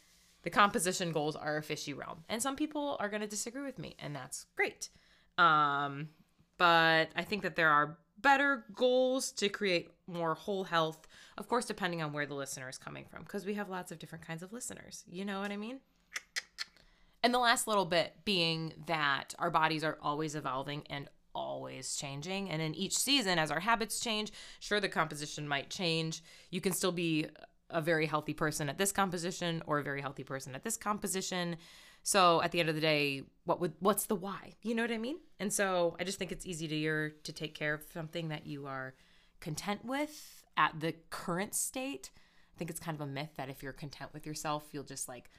the 0.43 0.49
composition 0.49 1.11
goals 1.11 1.35
are 1.35 1.57
a 1.57 1.63
fishy 1.63 1.93
realm. 1.93 2.23
And 2.29 2.41
some 2.41 2.55
people 2.55 2.95
are 2.99 3.09
going 3.09 3.21
to 3.21 3.27
disagree 3.27 3.65
with 3.65 3.79
me, 3.79 3.95
and 3.99 4.15
that's 4.15 4.45
great. 4.55 4.89
Um, 5.37 6.09
but 6.57 7.09
I 7.15 7.23
think 7.23 7.43
that 7.43 7.55
there 7.55 7.69
are 7.69 7.97
better 8.19 8.65
goals 8.73 9.31
to 9.33 9.49
create 9.49 9.91
more 10.07 10.33
whole 10.33 10.63
health, 10.63 11.07
of 11.37 11.47
course, 11.47 11.65
depending 11.65 12.01
on 12.01 12.13
where 12.13 12.25
the 12.25 12.33
listener 12.33 12.67
is 12.69 12.77
coming 12.77 13.05
from, 13.05 13.23
because 13.23 13.45
we 13.45 13.53
have 13.53 13.69
lots 13.69 13.91
of 13.91 13.99
different 13.99 14.25
kinds 14.25 14.41
of 14.41 14.51
listeners. 14.53 15.03
You 15.07 15.25
know 15.25 15.39
what 15.39 15.51
I 15.51 15.57
mean? 15.57 15.79
And 17.23 17.33
the 17.33 17.39
last 17.39 17.67
little 17.67 17.85
bit 17.85 18.13
being 18.25 18.73
that 18.87 19.35
our 19.37 19.51
bodies 19.51 19.83
are 19.83 19.97
always 20.01 20.35
evolving 20.35 20.83
and 20.89 21.09
always 21.35 21.95
changing. 21.95 22.49
And 22.49 22.61
in 22.61 22.73
each 22.73 22.97
season, 22.97 23.37
as 23.37 23.51
our 23.51 23.59
habits 23.59 23.99
change, 23.99 24.31
sure, 24.59 24.79
the 24.79 24.89
composition 24.89 25.47
might 25.47 25.69
change. 25.69 26.23
You 26.49 26.61
can 26.61 26.73
still 26.73 26.91
be 26.91 27.27
a 27.69 27.81
very 27.81 28.05
healthy 28.05 28.33
person 28.33 28.69
at 28.69 28.77
this 28.77 28.91
composition 28.91 29.61
or 29.67 29.79
a 29.79 29.83
very 29.83 30.01
healthy 30.01 30.23
person 30.23 30.55
at 30.55 30.63
this 30.63 30.77
composition. 30.77 31.57
So 32.07 32.41
at 32.41 32.53
the 32.53 32.61
end 32.61 32.69
of 32.69 32.75
the 32.75 32.79
day, 32.79 33.23
what 33.43 33.59
would 33.59 33.73
what's 33.81 34.05
the 34.05 34.15
why? 34.15 34.53
You 34.61 34.75
know 34.75 34.81
what 34.81 34.93
I 34.93 34.97
mean? 34.97 35.17
And 35.41 35.51
so 35.51 35.97
I 35.99 36.05
just 36.05 36.17
think 36.17 36.31
it's 36.31 36.45
easy 36.45 36.65
to 36.65 36.75
your 36.75 37.09
to 37.09 37.33
take 37.33 37.53
care 37.53 37.73
of 37.73 37.83
something 37.93 38.29
that 38.29 38.47
you 38.47 38.65
are 38.65 38.93
content 39.41 39.83
with 39.83 40.45
at 40.55 40.79
the 40.79 40.93
current 41.09 41.53
state. 41.53 42.11
I 42.15 42.57
think 42.57 42.69
it's 42.69 42.79
kind 42.79 42.95
of 42.95 43.01
a 43.01 43.11
myth 43.11 43.31
that 43.35 43.49
if 43.49 43.61
you're 43.61 43.73
content 43.73 44.13
with 44.13 44.25
yourself, 44.25 44.63
you'll 44.71 44.85
just 44.85 45.09
like 45.09 45.29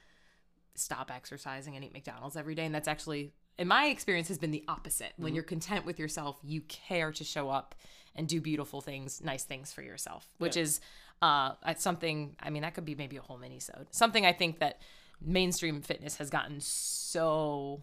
stop 0.75 1.09
exercising 1.09 1.75
and 1.75 1.83
eat 1.83 1.91
McDonald's 1.91 2.37
every 2.37 2.53
day. 2.53 2.65
And 2.65 2.75
that's 2.75 2.87
actually, 2.87 3.33
in 3.57 3.67
my 3.67 3.87
experience, 3.87 4.27
has 4.27 4.37
been 4.37 4.51
the 4.51 4.63
opposite. 4.67 5.13
When 5.17 5.33
you're 5.33 5.43
content 5.43 5.87
with 5.87 5.97
yourself, 5.97 6.37
you 6.43 6.61
care 6.61 7.11
to 7.13 7.23
show 7.23 7.49
up 7.49 7.73
and 8.13 8.27
do 8.27 8.39
beautiful 8.41 8.81
things, 8.81 9.23
nice 9.23 9.43
things 9.43 9.73
for 9.73 9.81
yourself, 9.81 10.27
which 10.37 10.55
is 10.55 10.81
uh, 11.23 11.53
something, 11.77 12.35
I 12.39 12.51
mean, 12.51 12.61
that 12.61 12.75
could 12.75 12.85
be 12.85 12.93
maybe 12.93 13.17
a 13.17 13.21
whole 13.21 13.39
mini 13.39 13.59
Something 13.89 14.27
I 14.27 14.33
think 14.33 14.59
that 14.59 14.81
mainstream 15.21 15.81
fitness 15.81 16.17
has 16.17 16.29
gotten 16.29 16.59
so 16.61 17.81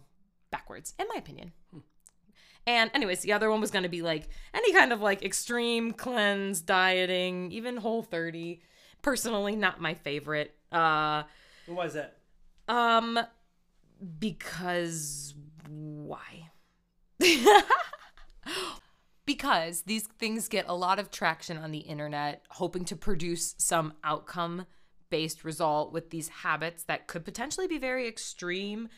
backwards, 0.51 0.93
in 0.99 1.05
my 1.09 1.15
opinion. 1.17 1.51
And 2.65 2.91
anyways, 2.93 3.21
the 3.21 3.31
other 3.33 3.49
one 3.49 3.61
was 3.61 3.71
going 3.71 3.83
to 3.83 3.89
be 3.89 4.01
like 4.01 4.27
any 4.53 4.73
kind 4.73 4.91
of 4.91 4.99
like 5.01 5.23
extreme 5.23 5.93
cleanse, 5.93 6.61
dieting, 6.61 7.51
even 7.51 7.77
whole 7.77 8.03
30. 8.03 8.61
Personally, 9.01 9.55
not 9.55 9.79
my 9.79 9.93
favorite. 9.93 10.53
Uh 10.71 11.23
Why 11.67 11.85
is 11.85 11.93
that? 11.93 12.17
um 12.67 13.19
because 14.19 15.33
why? 15.69 16.49
because 19.25 19.83
these 19.83 20.03
things 20.19 20.47
get 20.47 20.65
a 20.67 20.75
lot 20.75 20.99
of 20.99 21.09
traction 21.11 21.57
on 21.57 21.71
the 21.71 21.79
internet 21.79 22.43
hoping 22.49 22.85
to 22.85 22.95
produce 22.95 23.55
some 23.57 23.93
outcome 24.03 24.65
based 25.09 25.43
result 25.43 25.91
with 25.91 26.09
these 26.09 26.29
habits 26.29 26.83
that 26.83 27.07
could 27.07 27.25
potentially 27.25 27.67
be 27.67 27.77
very 27.77 28.07
extreme 28.07 28.89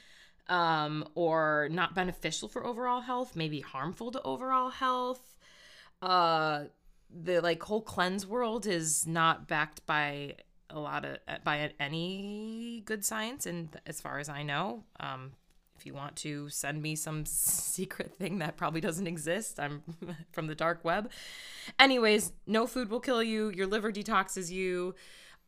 um, 0.48 1.08
or 1.16 1.70
not 1.72 1.94
beneficial 1.94 2.48
for 2.48 2.66
overall 2.66 3.02
health, 3.02 3.36
maybe 3.36 3.62
harmful 3.62 4.12
to 4.12 4.22
overall 4.24 4.70
health. 4.70 5.38
Uh, 6.02 6.66
the 7.10 7.40
like 7.42 7.62
whole 7.64 7.82
cleanse 7.82 8.26
world 8.26 8.66
is 8.66 9.08
not 9.08 9.48
backed 9.48 9.86
by 9.86 10.36
a 10.70 10.80
lot 10.80 11.06
of 11.06 11.18
by 11.44 11.72
any 11.80 12.84
good 12.86 13.04
science, 13.04 13.46
and 13.46 13.80
as 13.86 14.02
far 14.02 14.20
as 14.20 14.30
I 14.30 14.44
know, 14.44 14.84
um, 15.00 15.32
if 15.78 15.86
you 15.86 15.94
want 15.94 16.16
to 16.18 16.50
send 16.50 16.82
me 16.82 16.96
some 16.96 17.26
secret 17.26 18.14
thing 18.18 18.40
that 18.40 18.58
probably 18.58 18.82
doesn't 18.82 19.08
exist, 19.08 19.60
I'm 19.60 19.84
from 20.32 20.48
the 20.48 20.56
dark 20.56 20.84
web. 20.84 21.10
Anyways, 21.80 22.32
no 22.46 22.68
food 22.68 22.90
will 22.90 23.00
kill 23.00 23.24
you. 23.24 23.50
Your 23.50 23.68
liver 23.68 23.92
detoxes 23.92 24.52
you. 24.52 24.96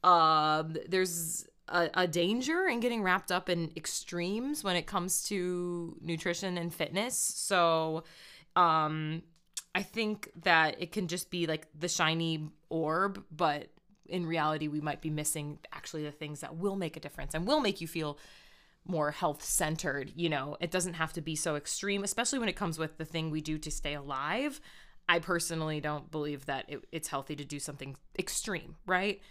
Um, 0.03 0.75
there's 0.87 1.45
a, 1.67 1.89
a 1.93 2.07
danger 2.07 2.67
in 2.67 2.79
getting 2.79 3.03
wrapped 3.03 3.31
up 3.31 3.49
in 3.49 3.71
extremes 3.75 4.63
when 4.63 4.75
it 4.75 4.87
comes 4.87 5.23
to 5.23 5.97
nutrition 6.01 6.57
and 6.57 6.73
fitness. 6.73 7.15
So, 7.17 8.03
um, 8.55 9.23
I 9.73 9.83
think 9.83 10.29
that 10.43 10.81
it 10.81 10.91
can 10.91 11.07
just 11.07 11.31
be 11.31 11.47
like 11.47 11.67
the 11.77 11.87
shiny 11.87 12.49
orb, 12.69 13.23
but 13.31 13.69
in 14.05 14.25
reality, 14.25 14.67
we 14.67 14.81
might 14.81 15.01
be 15.01 15.09
missing 15.09 15.59
actually 15.71 16.03
the 16.03 16.11
things 16.11 16.41
that 16.41 16.57
will 16.57 16.75
make 16.75 16.97
a 16.97 16.99
difference 16.99 17.33
and 17.33 17.47
will 17.47 17.61
make 17.61 17.79
you 17.79 17.87
feel 17.87 18.17
more 18.85 19.11
health 19.11 19.43
centered. 19.43 20.11
You 20.15 20.29
know, 20.29 20.57
it 20.59 20.71
doesn't 20.71 20.95
have 20.95 21.13
to 21.13 21.21
be 21.21 21.35
so 21.35 21.55
extreme, 21.55 22.03
especially 22.03 22.39
when 22.39 22.49
it 22.49 22.55
comes 22.55 22.77
with 22.77 22.97
the 22.97 23.05
thing 23.05 23.29
we 23.29 23.39
do 23.39 23.57
to 23.59 23.71
stay 23.71 23.93
alive. 23.93 24.59
I 25.07 25.19
personally 25.19 25.79
don't 25.79 26.11
believe 26.11 26.45
that 26.47 26.65
it, 26.67 26.83
it's 26.91 27.07
healthy 27.07 27.35
to 27.35 27.45
do 27.45 27.59
something 27.59 27.95
extreme, 28.19 28.75
right? 28.85 29.21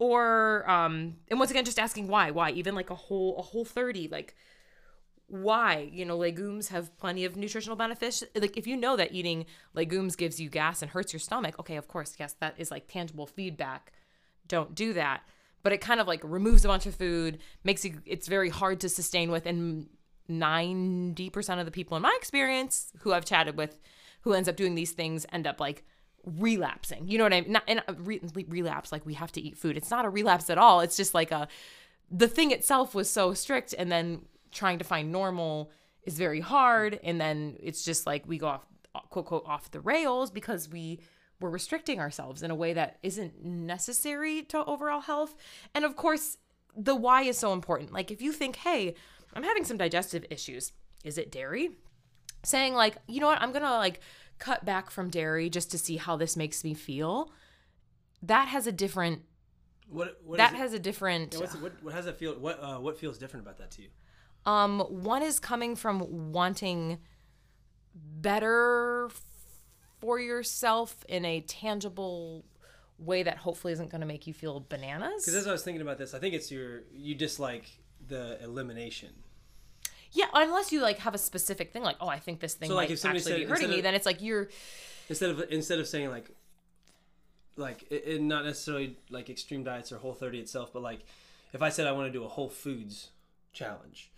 Or, 0.00 0.68
um, 0.68 1.16
and 1.28 1.38
once 1.38 1.50
again, 1.50 1.64
just 1.64 1.78
asking 1.78 2.08
why, 2.08 2.30
why 2.30 2.50
even 2.50 2.74
like 2.74 2.90
a 2.90 2.94
whole, 2.94 3.38
a 3.38 3.42
whole 3.42 3.66
30, 3.66 4.08
like, 4.08 4.34
why? 5.30 5.88
You 5.92 6.04
know 6.04 6.16
legumes 6.16 6.68
have 6.68 6.96
plenty 6.98 7.24
of 7.24 7.36
nutritional 7.36 7.76
benefits. 7.76 8.24
Like 8.34 8.56
if 8.56 8.66
you 8.66 8.76
know 8.76 8.96
that 8.96 9.12
eating 9.12 9.46
legumes 9.74 10.16
gives 10.16 10.40
you 10.40 10.50
gas 10.50 10.82
and 10.82 10.90
hurts 10.90 11.12
your 11.12 11.20
stomach 11.20 11.56
okay 11.60 11.76
of 11.76 11.86
course 11.86 12.16
yes 12.18 12.34
that 12.40 12.54
is 12.58 12.70
like 12.70 12.88
tangible 12.88 13.26
feedback. 13.26 13.92
Don't 14.48 14.74
do 14.74 14.92
that. 14.94 15.22
But 15.62 15.72
it 15.72 15.80
kind 15.80 16.00
of 16.00 16.08
like 16.08 16.20
removes 16.24 16.64
a 16.64 16.68
bunch 16.68 16.86
of 16.86 16.96
food 16.96 17.38
makes 17.62 17.84
you 17.84 18.00
it's 18.06 18.26
very 18.26 18.48
hard 18.48 18.80
to 18.80 18.88
sustain 18.88 19.30
with 19.30 19.46
and 19.46 19.86
90% 20.28 21.60
of 21.60 21.64
the 21.64 21.72
people 21.72 21.96
in 21.96 22.02
my 22.02 22.16
experience 22.18 22.92
who 23.00 23.12
I've 23.12 23.24
chatted 23.24 23.56
with 23.56 23.76
who 24.22 24.32
ends 24.32 24.48
up 24.48 24.56
doing 24.56 24.74
these 24.74 24.92
things 24.92 25.26
end 25.32 25.46
up 25.46 25.60
like 25.60 25.84
relapsing. 26.24 27.08
You 27.08 27.18
know 27.18 27.24
what 27.24 27.32
I 27.32 27.40
mean? 27.40 27.52
Not 27.52 27.62
and 27.66 27.82
uh, 27.88 27.94
re- 27.98 28.20
relapse 28.48 28.92
like 28.92 29.06
we 29.06 29.14
have 29.14 29.32
to 29.32 29.40
eat 29.40 29.56
food. 29.56 29.76
It's 29.76 29.90
not 29.90 30.04
a 30.04 30.10
relapse 30.10 30.50
at 30.50 30.58
all. 30.58 30.80
It's 30.80 30.96
just 30.96 31.14
like 31.14 31.30
a 31.30 31.48
the 32.10 32.28
thing 32.28 32.50
itself 32.50 32.94
was 32.94 33.08
so 33.08 33.34
strict 33.34 33.74
and 33.78 33.90
then 33.90 34.22
trying 34.50 34.78
to 34.78 34.84
find 34.84 35.12
normal 35.12 35.70
is 36.04 36.18
very 36.18 36.40
hard. 36.40 36.98
And 37.02 37.20
then 37.20 37.56
it's 37.60 37.84
just 37.84 38.06
like 38.06 38.26
we 38.26 38.38
go 38.38 38.48
off 38.48 38.66
uh, 38.94 39.00
quote 39.10 39.26
quote 39.26 39.44
off 39.46 39.70
the 39.70 39.80
rails 39.80 40.30
because 40.30 40.68
we 40.68 41.00
were 41.40 41.50
restricting 41.50 42.00
ourselves 42.00 42.42
in 42.42 42.50
a 42.50 42.54
way 42.54 42.72
that 42.72 42.98
isn't 43.02 43.44
necessary 43.44 44.42
to 44.42 44.64
overall 44.64 45.00
health. 45.00 45.34
And 45.74 45.84
of 45.84 45.96
course 45.96 46.36
the 46.76 46.94
why 46.94 47.22
is 47.22 47.38
so 47.38 47.52
important. 47.52 47.92
Like 47.92 48.10
if 48.10 48.20
you 48.20 48.32
think, 48.32 48.56
hey, 48.56 48.94
I'm 49.34 49.42
having 49.42 49.64
some 49.64 49.76
digestive 49.76 50.24
issues, 50.30 50.72
is 51.04 51.18
it 51.18 51.30
dairy? 51.32 51.70
Saying 52.44 52.74
like, 52.74 52.96
you 53.06 53.20
know 53.20 53.26
what, 53.26 53.40
I'm 53.40 53.52
gonna 53.52 53.76
like 53.76 54.00
cut 54.40 54.64
back 54.64 54.90
from 54.90 55.08
dairy 55.08 55.48
just 55.48 55.70
to 55.70 55.78
see 55.78 55.96
how 55.96 56.16
this 56.16 56.36
makes 56.36 56.64
me 56.64 56.74
feel. 56.74 57.32
That 58.22 58.48
has 58.48 58.66
a 58.66 58.72
different. 58.72 59.22
What, 59.88 60.20
what 60.24 60.38
that 60.38 60.54
has 60.54 60.72
a 60.72 60.78
different. 60.78 61.34
yeah, 61.38 61.46
what, 61.60 61.72
what 61.82 61.94
has 61.94 62.06
that 62.06 62.18
feel? 62.18 62.34
What 62.34 62.60
uh, 62.60 62.78
what 62.78 62.98
feels 62.98 63.18
different 63.18 63.44
about 63.46 63.58
that 63.58 63.70
to 63.72 63.82
you? 63.82 63.88
Um, 64.46 64.80
one 64.80 65.22
is 65.22 65.38
coming 65.38 65.76
from 65.76 66.32
wanting 66.32 66.98
better 67.94 69.10
for 70.00 70.18
yourself 70.18 71.04
in 71.08 71.24
a 71.24 71.40
tangible 71.42 72.44
way 72.98 73.22
that 73.22 73.38
hopefully 73.38 73.72
isn't 73.72 73.90
going 73.90 74.00
to 74.00 74.06
make 74.06 74.26
you 74.26 74.34
feel 74.34 74.64
bananas. 74.68 75.24
Because 75.24 75.34
as 75.34 75.46
I 75.46 75.52
was 75.52 75.62
thinking 75.62 75.82
about 75.82 75.98
this, 75.98 76.14
I 76.14 76.18
think 76.18 76.34
it's 76.34 76.50
your 76.50 76.82
you 76.92 77.14
dislike 77.14 77.66
the 78.06 78.42
elimination. 78.42 79.10
Yeah, 80.12 80.26
unless 80.34 80.72
you 80.72 80.80
like 80.80 80.98
have 80.98 81.14
a 81.14 81.18
specific 81.18 81.72
thing, 81.72 81.82
like, 81.82 81.96
oh, 82.00 82.08
I 82.08 82.18
think 82.18 82.40
this 82.40 82.54
thing 82.54 82.68
So, 82.68 82.74
like, 82.74 82.88
might 82.88 83.04
actually 83.04 83.20
said- 83.20 83.36
be 83.36 83.44
hurting 83.44 83.70
me, 83.70 83.76
of- 83.78 83.82
then 83.84 83.94
it's 83.94 84.06
like 84.06 84.20
you're. 84.22 84.48
instead 85.08 85.30
of 85.30 85.44
instead 85.50 85.78
of 85.78 85.86
saying 85.86 86.10
like 86.10 86.30
like 87.56 87.84
it, 87.90 88.04
it 88.06 88.22
not 88.22 88.44
necessarily 88.44 88.96
like 89.10 89.28
extreme 89.28 89.62
diets 89.64 89.90
or 89.92 89.98
whole 89.98 90.14
30 90.14 90.38
itself 90.38 90.72
but 90.72 90.82
like 90.82 91.00
if 91.52 91.60
i 91.62 91.68
said 91.68 91.86
i 91.86 91.92
want 91.92 92.06
to 92.06 92.12
do 92.12 92.24
a 92.24 92.28
whole 92.28 92.48
foods 92.48 93.10
challenge 93.52 94.10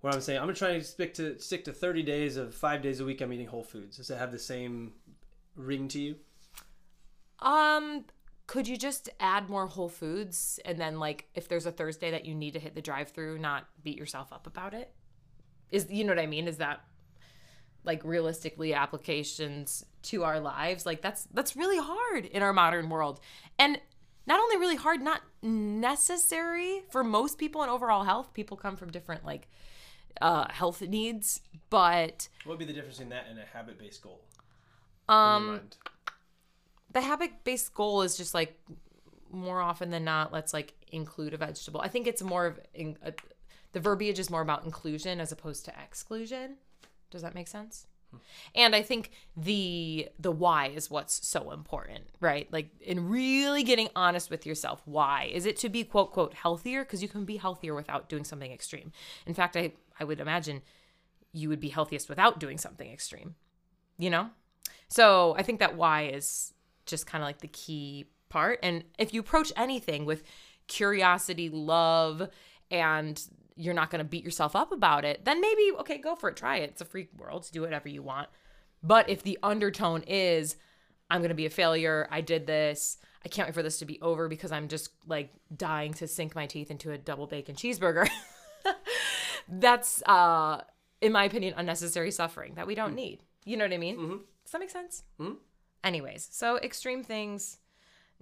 where 0.00 0.12
i'm 0.12 0.20
saying 0.20 0.38
i'm 0.38 0.44
gonna 0.46 0.54
try 0.54 0.72
to 0.76 0.82
stick 0.84 1.14
to 1.14 1.38
stick 1.38 1.64
to 1.64 1.72
30 1.72 2.02
days 2.02 2.36
of 2.36 2.52
five 2.52 2.82
days 2.82 2.98
a 3.00 3.04
week 3.04 3.20
i'm 3.20 3.32
eating 3.32 3.46
whole 3.46 3.62
foods 3.62 3.96
does 3.96 4.10
it 4.10 4.18
have 4.18 4.32
the 4.32 4.38
same 4.40 4.92
ring 5.56 5.86
to 5.88 6.00
you 6.00 6.16
Um, 7.40 8.04
could 8.46 8.66
you 8.68 8.76
just 8.76 9.08
add 9.20 9.48
more 9.48 9.66
Whole 9.66 9.88
Foods, 9.88 10.58
and 10.64 10.78
then 10.78 10.98
like 10.98 11.26
if 11.34 11.48
there's 11.48 11.66
a 11.66 11.72
Thursday 11.72 12.10
that 12.10 12.24
you 12.24 12.34
need 12.34 12.52
to 12.54 12.58
hit 12.60 12.74
the 12.74 12.82
drive-through, 12.82 13.38
not 13.38 13.66
beat 13.82 13.96
yourself 13.98 14.32
up 14.32 14.46
about 14.46 14.74
it? 14.74 14.92
Is 15.74 15.86
you 15.90 16.04
know 16.04 16.12
what 16.12 16.18
I 16.18 16.26
mean? 16.26 16.48
Is 16.48 16.58
that 16.58 16.80
like 17.84 18.02
realistically 18.04 18.74
applications 18.74 19.84
to 20.04 20.24
our 20.24 20.40
lives? 20.40 20.86
Like 20.86 21.02
that's 21.02 21.26
that's 21.34 21.56
really 21.56 21.78
hard 21.78 22.24
in 22.26 22.42
our 22.42 22.52
modern 22.52 22.88
world, 22.88 23.20
and 23.58 23.80
not 24.26 24.40
only 24.40 24.56
really 24.56 24.76
hard, 24.76 25.02
not 25.02 25.20
necessary 25.42 26.82
for 26.90 27.04
most 27.04 27.36
people 27.38 27.62
in 27.62 27.68
overall 27.68 28.04
health. 28.04 28.32
People 28.32 28.56
come 28.56 28.76
from 28.76 28.90
different 28.90 29.24
like 29.24 29.48
uh, 30.22 30.46
health 30.50 30.80
needs, 30.80 31.40
but 31.70 32.28
what 32.44 32.52
would 32.52 32.58
be 32.58 32.64
the 32.64 32.72
difference 32.72 33.00
in 33.00 33.08
that 33.10 33.26
and 33.28 33.38
a 33.38 33.44
habit-based 33.44 34.02
goal 34.02 34.20
um, 35.08 35.60
the 36.92 37.00
habit 37.00 37.44
based 37.44 37.74
goal 37.74 38.02
is 38.02 38.16
just 38.16 38.34
like 38.34 38.58
more 39.30 39.60
often 39.60 39.90
than 39.90 40.04
not 40.04 40.32
let's 40.32 40.52
like 40.54 40.74
include 40.92 41.34
a 41.34 41.36
vegetable 41.36 41.80
i 41.80 41.88
think 41.88 42.06
it's 42.06 42.22
more 42.22 42.46
of 42.46 42.60
in, 42.72 42.96
uh, 43.04 43.10
the 43.74 43.80
verbiage 43.80 44.18
is 44.18 44.30
more 44.30 44.40
about 44.40 44.64
inclusion 44.64 45.20
as 45.20 45.30
opposed 45.30 45.64
to 45.66 45.72
exclusion. 45.82 46.56
Does 47.10 47.22
that 47.22 47.34
make 47.34 47.48
sense? 47.48 47.86
And 48.54 48.76
i 48.76 48.82
think 48.82 49.10
the 49.36 50.08
the 50.20 50.30
why 50.30 50.68
is 50.68 50.88
what's 50.88 51.26
so 51.26 51.50
important 51.50 52.04
right? 52.20 52.50
Like 52.52 52.70
in 52.80 53.08
really 53.08 53.64
getting 53.64 53.88
honest 53.96 54.30
with 54.30 54.46
yourself 54.46 54.80
why? 54.84 55.30
Is 55.32 55.46
it 55.46 55.56
to 55.58 55.68
be 55.68 55.82
quote 55.84 56.12
quote 56.12 56.34
healthier? 56.34 56.84
Because 56.84 57.02
you 57.02 57.08
can 57.08 57.24
be 57.24 57.36
healthier 57.36 57.74
without 57.74 58.08
doing 58.08 58.24
something 58.24 58.52
extreme. 58.52 58.92
In 59.26 59.34
fact 59.34 59.56
i 59.56 59.72
i 59.98 60.04
would 60.04 60.20
imagine 60.20 60.62
you 61.32 61.48
would 61.48 61.60
be 61.60 61.68
healthiest 61.68 62.08
without 62.08 62.38
doing 62.38 62.56
something 62.56 62.90
extreme 62.90 63.34
you 63.98 64.10
know? 64.10 64.30
So 64.88 65.34
I 65.38 65.42
think 65.42 65.60
that 65.60 65.76
why 65.76 66.06
is 66.06 66.52
just 66.86 67.06
kind 67.06 67.22
of 67.22 67.26
like 67.26 67.38
the 67.38 67.48
key 67.48 68.06
part. 68.28 68.58
And 68.62 68.84
if 68.98 69.14
you 69.14 69.20
approach 69.20 69.52
anything 69.56 70.04
with 70.04 70.22
curiosity, 70.66 71.48
love, 71.48 72.28
and 72.70 73.22
you're 73.56 73.74
not 73.74 73.90
going 73.90 74.00
to 74.00 74.08
beat 74.08 74.24
yourself 74.24 74.56
up 74.56 74.72
about 74.72 75.04
it, 75.04 75.24
then 75.24 75.40
maybe, 75.40 75.70
okay, 75.80 75.98
go 75.98 76.14
for 76.14 76.28
it. 76.28 76.36
Try 76.36 76.56
it. 76.58 76.70
It's 76.70 76.80
a 76.80 76.84
free 76.84 77.08
world. 77.16 77.48
Do 77.52 77.62
whatever 77.62 77.88
you 77.88 78.02
want. 78.02 78.28
But 78.82 79.08
if 79.08 79.22
the 79.22 79.38
undertone 79.42 80.02
is, 80.02 80.56
I'm 81.08 81.20
going 81.20 81.30
to 81.30 81.34
be 81.34 81.46
a 81.46 81.50
failure, 81.50 82.08
I 82.10 82.20
did 82.20 82.46
this, 82.46 82.98
I 83.24 83.28
can't 83.28 83.48
wait 83.48 83.54
for 83.54 83.62
this 83.62 83.78
to 83.78 83.84
be 83.86 84.00
over 84.02 84.28
because 84.28 84.52
I'm 84.52 84.68
just 84.68 84.90
like 85.06 85.30
dying 85.56 85.94
to 85.94 86.06
sink 86.06 86.34
my 86.34 86.46
teeth 86.46 86.70
into 86.70 86.90
a 86.90 86.98
double 86.98 87.26
bacon 87.26 87.54
cheeseburger, 87.54 88.08
that's, 89.48 90.02
uh, 90.02 90.62
in 91.00 91.12
my 91.12 91.24
opinion, 91.24 91.54
unnecessary 91.56 92.10
suffering 92.10 92.54
that 92.54 92.66
we 92.66 92.74
don't 92.74 92.94
need. 92.94 93.20
You 93.44 93.56
know 93.56 93.64
what 93.64 93.72
I 93.72 93.78
mean? 93.78 93.96
Does 94.44 94.52
that 94.52 94.58
make 94.58 94.70
sense? 94.70 95.02
Mhm. 95.20 95.36
Anyways, 95.82 96.28
so 96.30 96.56
extreme 96.58 97.02
things, 97.02 97.58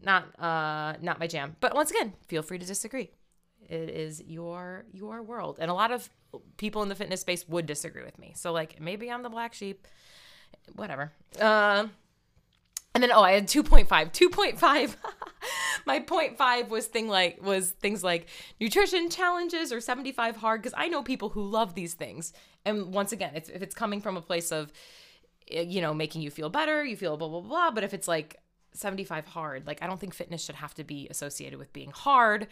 not 0.03 0.25
uh, 0.41 0.95
not 1.01 1.21
my 1.21 1.29
jam. 1.29 1.57
But 1.61 1.75
once 1.75 1.91
again, 1.93 2.15
feel 2.27 2.43
free 2.43 2.59
to 2.59 2.67
disagree. 2.67 3.11
It 3.69 3.91
is 3.91 4.23
your 4.27 4.85
your 4.93 5.23
world, 5.23 5.59
and 5.61 5.71
a 5.71 5.75
lot 5.75 5.91
of 5.91 6.09
people 6.57 6.83
in 6.83 6.89
the 6.89 6.95
fitness 6.95 7.21
space 7.21 7.49
would 7.49 7.67
disagree 7.67 8.05
with 8.05 8.19
me. 8.19 8.33
So 8.37 8.53
like 8.53 8.81
maybe 8.81 9.11
I'm 9.11 9.23
the 9.23 9.31
black 9.31 9.55
sheep, 9.55 9.87
whatever. 10.75 11.13
Uh, 11.41 11.87
and 12.95 13.03
then 13.03 13.11
oh, 13.13 13.23
I 13.23 13.33
had 13.33 13.47
2.5. 13.47 13.89
2.5. 13.89 14.97
My 15.87 16.01
point 16.01 16.37
five 16.37 16.71
was 16.71 16.87
thing 16.87 17.09
like 17.09 17.43
was 17.43 17.71
things 17.71 18.05
like 18.05 18.29
nutrition 18.61 19.11
challenges 19.11 19.73
or 19.73 19.81
75 19.81 20.37
hard 20.37 20.63
because 20.63 20.75
I 20.77 20.89
know 20.89 21.03
people 21.03 21.31
who 21.31 21.43
love 21.43 21.75
these 21.75 21.95
things. 21.95 22.33
And 22.65 22.93
once 22.93 23.13
again, 23.13 23.33
if 23.35 23.49
it's 23.63 23.75
coming 23.75 24.01
from 24.01 24.17
a 24.17 24.21
place 24.21 24.53
of 24.53 24.73
eh, 25.51 25.63
you 25.63 25.81
know 25.81 25.95
making 25.95 26.23
you 26.23 26.31
feel 26.31 26.51
better, 26.51 26.85
you 26.85 26.97
feel 26.97 27.17
blah 27.17 27.29
blah 27.29 27.41
blah. 27.41 27.71
But 27.71 27.83
if 27.83 27.95
it's 27.95 28.07
like 28.07 28.37
75 28.75 29.27
hard, 29.27 29.67
like 29.67 29.83
I 29.83 29.87
don't 29.87 29.99
think 29.99 30.15
fitness 30.15 30.45
should 30.45 30.57
have 30.57 30.75
to 30.75 30.85
be 30.85 31.09
associated 31.11 31.59
with 31.59 31.73
being 31.73 31.91
hard 31.91 32.47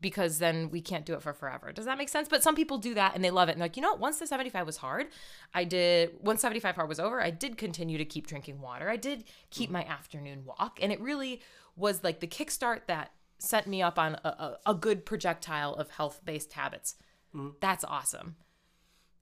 because 0.00 0.38
then 0.38 0.70
we 0.70 0.80
can't 0.80 1.06
do 1.06 1.14
it 1.14 1.22
for 1.22 1.32
forever. 1.32 1.72
Does 1.72 1.86
that 1.86 1.98
make 1.98 2.08
sense? 2.08 2.28
But 2.28 2.42
some 2.42 2.54
people 2.54 2.78
do 2.78 2.94
that 2.94 3.14
and 3.14 3.24
they 3.24 3.30
love 3.30 3.48
it. 3.48 3.52
And 3.52 3.60
they're 3.60 3.66
like, 3.66 3.76
you 3.76 3.82
know 3.82 3.92
what? 3.92 4.00
Once 4.00 4.18
the 4.18 4.26
75 4.26 4.66
was 4.66 4.78
hard, 4.78 5.08
I 5.54 5.64
did, 5.64 6.10
once 6.20 6.40
75 6.40 6.74
hard 6.74 6.88
was 6.88 7.00
over, 7.00 7.20
I 7.20 7.30
did 7.30 7.56
continue 7.56 7.98
to 7.98 8.04
keep 8.04 8.26
drinking 8.26 8.60
water. 8.60 8.88
I 8.88 8.96
did 8.96 9.24
keep 9.50 9.70
my 9.70 9.84
afternoon 9.84 10.44
walk. 10.44 10.78
And 10.82 10.92
it 10.92 11.00
really 11.00 11.40
was 11.76 12.02
like 12.04 12.20
the 12.20 12.26
kickstart 12.26 12.82
that 12.86 13.12
set 13.38 13.66
me 13.66 13.82
up 13.82 13.98
on 13.98 14.16
a, 14.24 14.28
a, 14.28 14.58
a 14.66 14.74
good 14.74 15.04
projectile 15.04 15.74
of 15.74 15.90
health 15.90 16.20
based 16.24 16.52
habits. 16.54 16.96
Mm-hmm. 17.34 17.50
That's 17.60 17.84
awesome. 17.84 18.36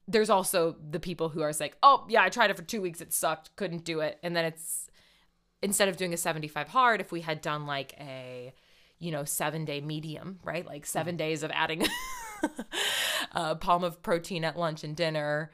There's 0.06 0.30
also 0.30 0.76
the 0.90 1.00
people 1.00 1.30
who 1.30 1.40
are 1.42 1.52
like, 1.58 1.76
oh, 1.82 2.04
yeah, 2.08 2.22
I 2.22 2.28
tried 2.28 2.50
it 2.50 2.56
for 2.56 2.62
two 2.62 2.82
weeks. 2.82 3.00
It 3.00 3.12
sucked. 3.12 3.54
Couldn't 3.56 3.84
do 3.84 4.00
it. 4.00 4.18
And 4.22 4.36
then 4.36 4.44
it's, 4.44 4.88
instead 5.62 5.88
of 5.88 5.96
doing 5.96 6.12
a 6.12 6.18
75 6.18 6.68
hard, 6.68 7.00
if 7.00 7.10
we 7.10 7.22
had 7.22 7.40
done 7.40 7.66
like 7.66 7.94
a, 7.98 8.52
you 8.98 9.10
know, 9.10 9.24
seven 9.24 9.64
day 9.64 9.80
medium, 9.80 10.38
right? 10.42 10.66
Like 10.66 10.86
7 10.86 11.12
mm-hmm. 11.12 11.18
days 11.18 11.42
of 11.42 11.50
adding 11.52 11.86
a 13.32 13.56
palm 13.56 13.84
of 13.84 14.02
protein 14.02 14.44
at 14.44 14.58
lunch 14.58 14.84
and 14.84 14.96
dinner 14.96 15.50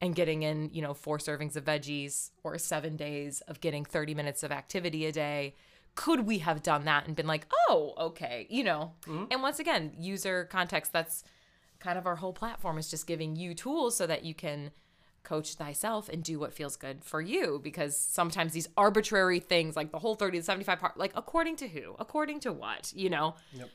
and 0.00 0.14
getting 0.14 0.42
in, 0.42 0.70
you 0.72 0.82
know, 0.82 0.94
four 0.94 1.18
servings 1.18 1.56
of 1.56 1.64
veggies 1.64 2.30
or 2.42 2.56
seven 2.58 2.96
days 2.96 3.42
of 3.42 3.60
getting 3.60 3.84
30 3.84 4.14
minutes 4.14 4.42
of 4.42 4.50
activity 4.50 5.04
a 5.06 5.12
day. 5.12 5.54
Could 5.94 6.26
we 6.26 6.38
have 6.38 6.62
done 6.62 6.84
that 6.84 7.06
and 7.06 7.16
been 7.16 7.26
like, 7.26 7.46
oh, 7.68 7.94
okay, 7.98 8.46
you 8.48 8.64
know? 8.64 8.92
Mm-hmm. 9.02 9.24
And 9.30 9.42
once 9.42 9.58
again, 9.58 9.92
user 9.98 10.44
context, 10.44 10.92
that's 10.92 11.24
kind 11.80 11.98
of 11.98 12.06
our 12.06 12.16
whole 12.16 12.32
platform 12.32 12.78
is 12.78 12.88
just 12.88 13.06
giving 13.06 13.36
you 13.36 13.54
tools 13.54 13.96
so 13.96 14.06
that 14.06 14.24
you 14.24 14.34
can 14.34 14.70
coach 15.22 15.54
thyself 15.54 16.08
and 16.08 16.22
do 16.24 16.38
what 16.38 16.52
feels 16.54 16.76
good 16.76 17.04
for 17.04 17.20
you 17.20 17.60
because 17.62 17.96
sometimes 17.96 18.52
these 18.52 18.68
arbitrary 18.76 19.38
things 19.40 19.76
like 19.76 19.92
the 19.92 19.98
whole 19.98 20.14
30 20.14 20.38
to 20.38 20.44
75 20.44 20.80
hard 20.80 20.92
like 20.96 21.12
according 21.14 21.56
to 21.56 21.68
who? 21.68 21.94
According 21.98 22.40
to 22.40 22.52
what? 22.52 22.92
You 22.94 23.10
know? 23.10 23.34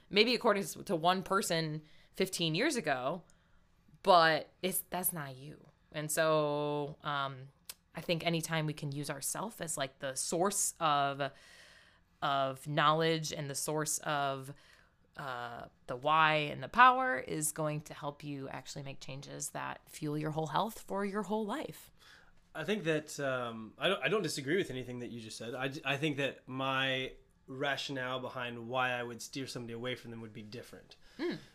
Maybe 0.10 0.34
according 0.34 0.64
to 0.86 0.96
one 0.96 1.24
person 1.24 1.82
15 2.16 2.56
years 2.56 2.76
ago 2.76 3.22
but 4.04 4.50
it's 4.62 4.84
that's 4.90 5.12
not 5.14 5.36
you. 5.36 5.58
And 5.92 6.12
so 6.12 6.98
um 7.04 7.36
i 7.96 8.02
think 8.02 8.26
anytime 8.26 8.66
we 8.66 8.74
can 8.74 8.92
use 8.92 9.10
ourself 9.10 9.62
as 9.62 9.78
like 9.78 10.00
the 10.00 10.14
source 10.16 10.74
of 10.80 11.22
of 12.22 12.68
knowledge 12.68 13.32
and 13.32 13.50
the 13.50 13.56
source 13.56 14.00
of 14.00 14.52
uh, 15.18 15.64
the 15.88 15.96
why 15.96 16.36
and 16.52 16.62
the 16.62 16.68
power 16.68 17.18
is 17.20 17.52
going 17.52 17.82
to 17.82 17.94
help 17.94 18.24
you 18.24 18.50
actually 18.50 18.84
make 18.84 19.00
changes 19.00 19.50
that 19.50 19.80
fuel 19.88 20.18
your 20.18 20.32
whole 20.32 20.48
health 20.48 20.84
for 20.88 21.06
your 21.06 21.24
whole 21.24 21.46
life. 21.46 21.92
I 22.54 22.64
think 22.64 22.84
that 22.86 23.20
um, 23.20 23.74
I 23.78 23.88
don't. 23.90 24.04
I 24.04 24.08
don't 24.08 24.24
disagree 24.24 24.58
with 24.58 24.72
anything 24.72 25.00
that 25.00 25.12
you 25.12 25.20
just 25.20 25.38
said. 25.38 25.54
I, 25.56 25.72
I 25.84 25.98
think 25.98 26.18
that 26.18 26.40
my 26.48 27.12
rationale 27.48 28.20
behind 28.20 28.68
why 28.68 28.92
I 28.92 29.04
would 29.04 29.22
steer 29.22 29.46
somebody 29.46 29.74
away 29.74 29.96
from 29.96 30.12
them 30.12 30.22
would 30.22 30.34
be 30.34 30.42
different. 30.42 30.96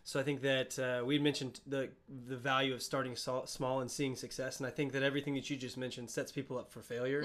So 0.05 0.19
I 0.19 0.23
think 0.23 0.41
that 0.41 0.79
uh, 0.79 1.05
we 1.05 1.19
mentioned 1.19 1.61
the 1.67 1.91
the 2.27 2.37
value 2.37 2.73
of 2.73 2.83
starting 2.83 3.15
so- 3.15 3.45
small 3.47 3.81
and 3.81 3.91
seeing 3.91 4.17
success, 4.17 4.59
and 4.59 4.67
I 4.67 4.71
think 4.71 4.93
that 4.93 5.03
everything 5.03 5.35
that 5.35 5.51
you 5.51 5.57
just 5.57 5.77
mentioned 5.77 6.09
sets 6.09 6.33
people 6.33 6.59
up 6.59 6.71
for 6.73 6.81
failure 6.81 7.23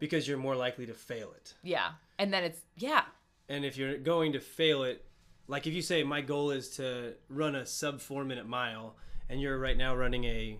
because 0.00 0.26
you're 0.26 0.38
more 0.38 0.56
likely 0.56 0.86
to 0.86 0.94
fail 0.94 1.32
it. 1.36 1.54
Yeah. 1.62 1.90
And 2.18 2.32
then 2.32 2.42
it's, 2.42 2.60
yeah. 2.76 3.02
And 3.48 3.64
if 3.64 3.76
you're 3.76 3.98
going 3.98 4.32
to 4.32 4.40
fail 4.40 4.82
it, 4.82 5.04
like 5.48 5.66
if 5.66 5.74
you 5.74 5.82
say 5.82 6.02
my 6.02 6.20
goal 6.20 6.50
is 6.50 6.70
to 6.76 7.14
run 7.28 7.54
a 7.54 7.66
sub 7.66 8.00
four 8.00 8.24
minute 8.24 8.48
mile, 8.48 8.96
and 9.28 9.40
you're 9.40 9.58
right 9.58 9.76
now 9.76 9.94
running 9.94 10.24
a 10.24 10.58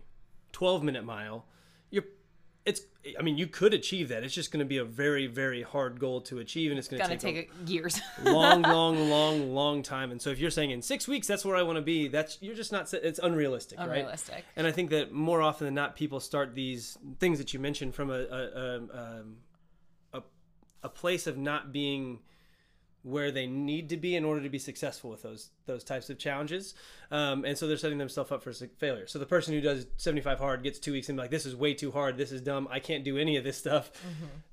12 0.52 0.82
minute 0.82 1.04
mile, 1.04 1.46
you're 1.90 2.04
it's 2.64 2.82
I 3.18 3.22
mean 3.22 3.38
you 3.38 3.46
could 3.46 3.74
achieve 3.74 4.08
that. 4.08 4.24
It's 4.24 4.34
just 4.34 4.50
going 4.50 4.60
to 4.60 4.66
be 4.66 4.78
a 4.78 4.84
very 4.84 5.26
very 5.26 5.62
hard 5.62 5.98
goal 5.98 6.20
to 6.22 6.38
achieve, 6.38 6.70
and 6.70 6.78
it's 6.78 6.88
going 6.88 7.00
to 7.02 7.16
take, 7.16 7.20
take 7.20 7.50
years. 7.66 8.00
long, 8.22 8.62
long, 8.62 9.08
long, 9.08 9.54
long 9.54 9.82
time. 9.82 10.10
And 10.10 10.20
so 10.20 10.30
if 10.30 10.38
you're 10.38 10.50
saying 10.50 10.70
in 10.70 10.82
six 10.82 11.08
weeks 11.08 11.26
that's 11.26 11.44
where 11.44 11.56
I 11.56 11.62
want 11.62 11.76
to 11.76 11.82
be, 11.82 12.08
that's 12.08 12.38
you're 12.40 12.54
just 12.54 12.72
not. 12.72 12.92
It's 12.92 13.20
unrealistic, 13.20 13.78
right? 13.78 13.88
Unrealistic. 13.88 14.44
And 14.56 14.66
I 14.66 14.72
think 14.72 14.90
that 14.90 15.12
more 15.12 15.42
often 15.42 15.64
than 15.64 15.74
not, 15.74 15.96
people 15.96 16.20
start 16.20 16.54
these 16.54 16.98
things 17.18 17.38
that 17.38 17.54
you 17.54 17.60
mentioned 17.60 17.94
from 17.94 18.10
a 18.10 18.14
a 18.14 18.40
a, 18.40 18.76
um, 18.76 19.36
a, 20.12 20.22
a 20.82 20.88
place 20.88 21.26
of 21.26 21.38
not 21.38 21.72
being 21.72 22.20
where 23.06 23.30
they 23.30 23.46
need 23.46 23.88
to 23.90 23.96
be 23.96 24.16
in 24.16 24.24
order 24.24 24.42
to 24.42 24.48
be 24.48 24.58
successful 24.58 25.10
with 25.10 25.22
those 25.22 25.50
those 25.66 25.84
types 25.84 26.10
of 26.10 26.18
challenges, 26.18 26.74
um, 27.10 27.44
and 27.44 27.56
so 27.56 27.68
they're 27.68 27.76
setting 27.76 27.98
themselves 27.98 28.32
up 28.32 28.42
for 28.42 28.52
failure. 28.52 29.06
So 29.06 29.18
the 29.18 29.26
person 29.26 29.54
who 29.54 29.60
does 29.60 29.86
75 29.96 30.38
hard 30.38 30.62
gets 30.64 30.80
two 30.80 30.92
weeks 30.92 31.08
and 31.08 31.16
be 31.16 31.22
like, 31.22 31.30
"This 31.30 31.46
is 31.46 31.54
way 31.54 31.72
too 31.72 31.92
hard. 31.92 32.16
This 32.16 32.32
is 32.32 32.40
dumb. 32.40 32.66
I 32.70 32.80
can't 32.80 33.04
do 33.04 33.16
any 33.16 33.36
of 33.36 33.44
this 33.44 33.56
stuff." 33.56 33.92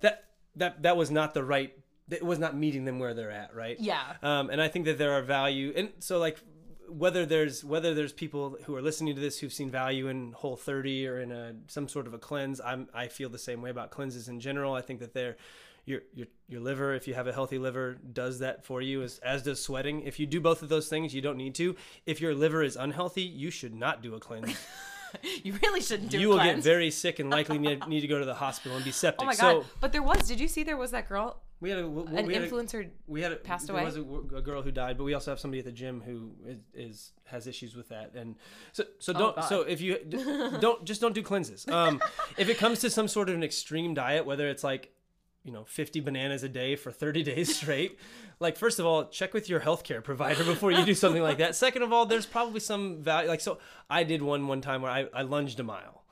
That 0.01 0.25
that 0.55 0.83
that 0.83 0.97
was 0.97 1.09
not 1.09 1.33
the 1.33 1.43
right. 1.43 1.75
It 2.11 2.23
was 2.23 2.37
not 2.37 2.55
meeting 2.55 2.85
them 2.85 2.99
where 2.99 3.13
they're 3.13 3.31
at, 3.31 3.55
right? 3.55 3.79
Yeah. 3.79 4.01
Um, 4.21 4.49
and 4.49 4.61
I 4.61 4.67
think 4.67 4.85
that 4.85 4.97
there 4.99 5.13
are 5.13 5.23
value, 5.23 5.73
and 5.75 5.89
so 5.99 6.19
like 6.19 6.37
whether 6.87 7.25
there's 7.25 7.63
whether 7.63 7.95
there's 7.95 8.13
people 8.13 8.57
who 8.65 8.75
are 8.75 8.81
listening 8.81 9.15
to 9.15 9.21
this 9.21 9.39
who've 9.39 9.53
seen 9.53 9.71
value 9.71 10.07
in 10.07 10.33
Whole 10.33 10.55
30 10.55 11.07
or 11.07 11.19
in 11.19 11.31
a 11.31 11.55
some 11.67 11.87
sort 11.87 12.05
of 12.05 12.13
a 12.13 12.19
cleanse. 12.19 12.61
I'm 12.61 12.87
I 12.93 13.07
feel 13.07 13.29
the 13.29 13.39
same 13.39 13.61
way 13.61 13.71
about 13.71 13.89
cleanses 13.89 14.27
in 14.27 14.39
general. 14.39 14.73
I 14.73 14.81
think 14.81 14.99
that 14.99 15.13
they're 15.13 15.37
your 15.85 16.01
your 16.13 16.27
your 16.47 16.61
liver, 16.61 16.93
if 16.93 17.07
you 17.07 17.13
have 17.13 17.27
a 17.27 17.33
healthy 17.33 17.57
liver, 17.57 17.97
does 18.13 18.39
that 18.39 18.63
for 18.63 18.81
you 18.81 19.01
as 19.01 19.19
as 19.19 19.43
does 19.43 19.61
sweating. 19.61 20.01
If 20.01 20.19
you 20.19 20.25
do 20.25 20.39
both 20.39 20.61
of 20.61 20.69
those 20.69 20.87
things, 20.87 21.13
you 21.13 21.21
don't 21.21 21.37
need 21.37 21.55
to. 21.55 21.75
If 22.05 22.21
your 22.21 22.33
liver 22.33 22.63
is 22.63 22.75
unhealthy, 22.75 23.23
you 23.23 23.51
should 23.51 23.75
not 23.75 24.01
do 24.01 24.15
a 24.15 24.19
cleanse. 24.19 24.55
you 25.43 25.57
really 25.61 25.81
shouldn't 25.81 26.09
do 26.09 26.17
a 26.17 26.21
you 26.21 26.29
will 26.29 26.37
cleanse. 26.37 26.63
get 26.63 26.63
very 26.63 26.89
sick 26.89 27.19
and 27.19 27.29
likely 27.29 27.57
need, 27.57 27.87
need 27.87 28.01
to 28.01 28.07
go 28.07 28.19
to 28.19 28.25
the 28.25 28.33
hospital 28.33 28.75
and 28.75 28.85
be 28.85 28.91
septic. 28.91 29.23
Oh 29.23 29.25
my 29.25 29.35
god! 29.35 29.63
So 29.63 29.65
but 29.79 29.91
there 29.91 30.03
was. 30.03 30.27
Did 30.27 30.39
you 30.39 30.47
see 30.47 30.63
there 30.63 30.77
was 30.77 30.91
that 30.91 31.09
girl, 31.09 31.41
we 31.59 31.69
had 31.69 31.79
a 31.79 31.87
we 31.87 32.17
an 32.17 32.29
had 32.29 32.43
a- 32.43 32.49
influencer? 32.49 32.89
we 33.07 33.21
had 33.21 33.31
a, 33.31 33.35
passed 33.35 33.67
there 33.67 33.75
away? 33.75 33.85
was 33.85 33.97
a, 33.97 34.01
a 34.01 34.41
girl 34.41 34.61
who 34.61 34.71
died, 34.71 34.97
but 34.97 35.03
we 35.03 35.13
also 35.13 35.31
have 35.31 35.39
somebody 35.39 35.59
at 35.59 35.65
the 35.65 35.71
gym 35.71 36.01
who 36.05 36.31
is, 36.47 36.57
is 36.73 37.11
has 37.25 37.45
issues 37.45 37.75
with 37.75 37.89
that, 37.89 38.13
and 38.15 38.35
so 38.71 38.83
so 38.99 39.11
don't 39.13 39.35
Oh, 39.37 39.41
so 39.41 39.61
if 39.61 39.81
you 39.81 39.97
don't 40.61 40.83
just 40.85 41.01
don't 41.01 41.13
do 41.13 41.23
cleanses. 41.23 41.67
Um, 41.67 42.01
if 42.37 42.47
it 42.49 42.57
comes 42.57 42.79
to 42.79 42.89
some 42.89 43.07
sort 43.07 43.29
of 43.29 43.35
an 43.35 43.43
extreme 43.43 43.93
diet, 43.93 44.25
whether 44.25 44.47
it's 44.47 44.63
like 44.63 44.91
you 45.43 45.51
know 45.51 45.63
50 45.65 45.99
bananas 45.99 46.43
a 46.43 46.49
day 46.49 46.75
for 46.75 46.91
30 46.91 47.23
days 47.31 47.55
straight 47.55 47.99
like 48.39 48.57
first 48.57 48.79
of 48.79 48.85
all 48.85 49.05
check 49.05 49.33
with 49.33 49.49
your 49.49 49.59
healthcare 49.59 50.03
provider 50.03 50.43
before 50.43 50.71
you 50.71 50.85
do 50.85 50.93
something 50.93 51.21
like 51.21 51.37
that 51.37 51.55
second 51.65 51.81
of 51.81 51.91
all 51.91 52.05
there's 52.05 52.25
probably 52.25 52.59
some 52.59 53.01
value 53.01 53.29
like 53.29 53.41
so 53.41 53.57
i 53.89 54.03
did 54.03 54.21
one 54.21 54.47
one 54.47 54.61
time 54.61 54.81
where 54.81 54.91
i, 54.91 55.07
I 55.13 55.23
lunged 55.23 55.59
a 55.59 55.63
mile 55.63 56.03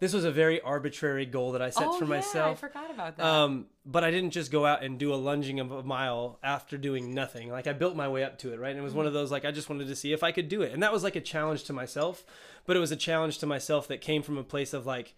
this 0.00 0.14
was 0.14 0.24
a 0.24 0.32
very 0.32 0.60
arbitrary 0.62 1.26
goal 1.26 1.52
that 1.52 1.62
i 1.62 1.70
set 1.70 1.86
oh 1.86 1.98
for 1.98 2.04
yeah, 2.04 2.14
I 2.14 2.16
myself 2.16 2.60
forgot 2.60 2.90
about 2.90 3.16
that. 3.16 3.24
um, 3.26 3.66
but 3.84 4.04
I 4.04 4.10
didn't 4.10 4.30
just 4.30 4.50
go 4.50 4.64
out 4.66 4.82
and 4.82 4.98
do 4.98 5.12
a 5.12 5.16
lunging 5.16 5.58
of 5.60 5.70
a 5.72 5.82
mile 5.82 6.38
after 6.42 6.76
doing 6.76 7.14
nothing. 7.14 7.50
Like 7.50 7.66
I 7.66 7.72
built 7.72 7.96
my 7.96 8.08
way 8.08 8.22
up 8.22 8.38
to 8.38 8.52
it, 8.52 8.60
right? 8.60 8.70
And 8.70 8.78
it 8.78 8.82
was 8.82 8.94
one 8.94 9.06
of 9.06 9.12
those 9.12 9.30
like 9.30 9.44
I 9.44 9.50
just 9.50 9.68
wanted 9.68 9.88
to 9.88 9.96
see 9.96 10.12
if 10.12 10.22
I 10.22 10.32
could 10.32 10.48
do 10.48 10.62
it, 10.62 10.72
and 10.72 10.82
that 10.82 10.92
was 10.92 11.02
like 11.02 11.16
a 11.16 11.20
challenge 11.20 11.64
to 11.64 11.72
myself. 11.72 12.24
But 12.66 12.76
it 12.76 12.80
was 12.80 12.92
a 12.92 12.96
challenge 12.96 13.38
to 13.38 13.46
myself 13.46 13.88
that 13.88 14.00
came 14.00 14.22
from 14.22 14.36
a 14.38 14.44
place 14.44 14.72
of 14.74 14.86
like 14.86 15.14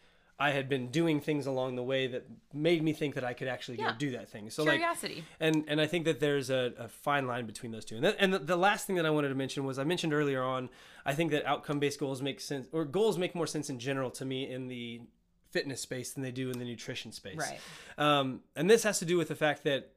I 0.47 0.51
had 0.51 0.69
been 0.69 0.89
doing 0.89 1.21
things 1.21 1.47
along 1.47 1.77
the 1.77 1.85
way 1.85 2.09
that 2.09 2.25
made 2.53 2.83
me 2.83 2.93
think 2.93 3.15
that 3.15 3.23
I 3.23 3.33
could 3.33 3.47
actually 3.47 3.79
Yeah. 3.79 3.93
go 3.93 3.99
do 3.99 4.11
that 4.17 4.29
thing. 4.29 4.51
So 4.51 4.65
like 4.65 4.79
Curiosity. 4.79 5.25
and 5.39 5.65
and 5.69 5.81
I 5.81 5.87
think 5.87 6.05
that 6.07 6.19
there's 6.19 6.51
a, 6.51 6.73
a 6.87 6.89
fine 6.89 7.27
line 7.33 7.47
between 7.47 7.71
those 7.71 7.85
two. 7.85 7.97
And, 7.97 8.05
that, 8.05 8.17
and 8.19 8.35
the, 8.35 8.41
the 8.41 8.57
last 8.57 8.87
thing 8.87 8.97
that 8.97 9.07
I 9.07 9.11
wanted 9.11 9.29
to 9.29 9.37
mention 9.37 9.65
was 9.65 9.79
I 9.79 9.85
mentioned 9.85 10.13
earlier 10.13 10.43
on. 10.43 10.69
I 11.07 11.15
think 11.15 11.31
that 11.31 11.47
outcome 11.47 11.79
based 11.79 12.01
goals 12.01 12.21
make 12.23 12.41
sense, 12.41 12.67
or 12.73 12.85
goals 12.85 13.19
make 13.19 13.35
more 13.35 13.47
sense 13.47 13.71
in 13.71 13.79
general 13.79 14.11
to 14.13 14.25
me 14.25 14.51
in 14.51 14.67
the 14.67 15.03
fitness 15.51 15.81
space 15.81 16.13
than 16.13 16.23
they 16.25 16.33
do 16.33 16.51
in 16.51 16.59
the 16.59 16.65
nutrition 16.65 17.13
space. 17.13 17.39
Right. 17.39 17.61
Um, 17.97 18.41
and 18.57 18.69
this 18.69 18.83
has 18.83 18.99
to 18.99 19.05
do 19.05 19.17
with 19.19 19.29
the 19.29 19.37
fact 19.37 19.63
that 19.65 19.93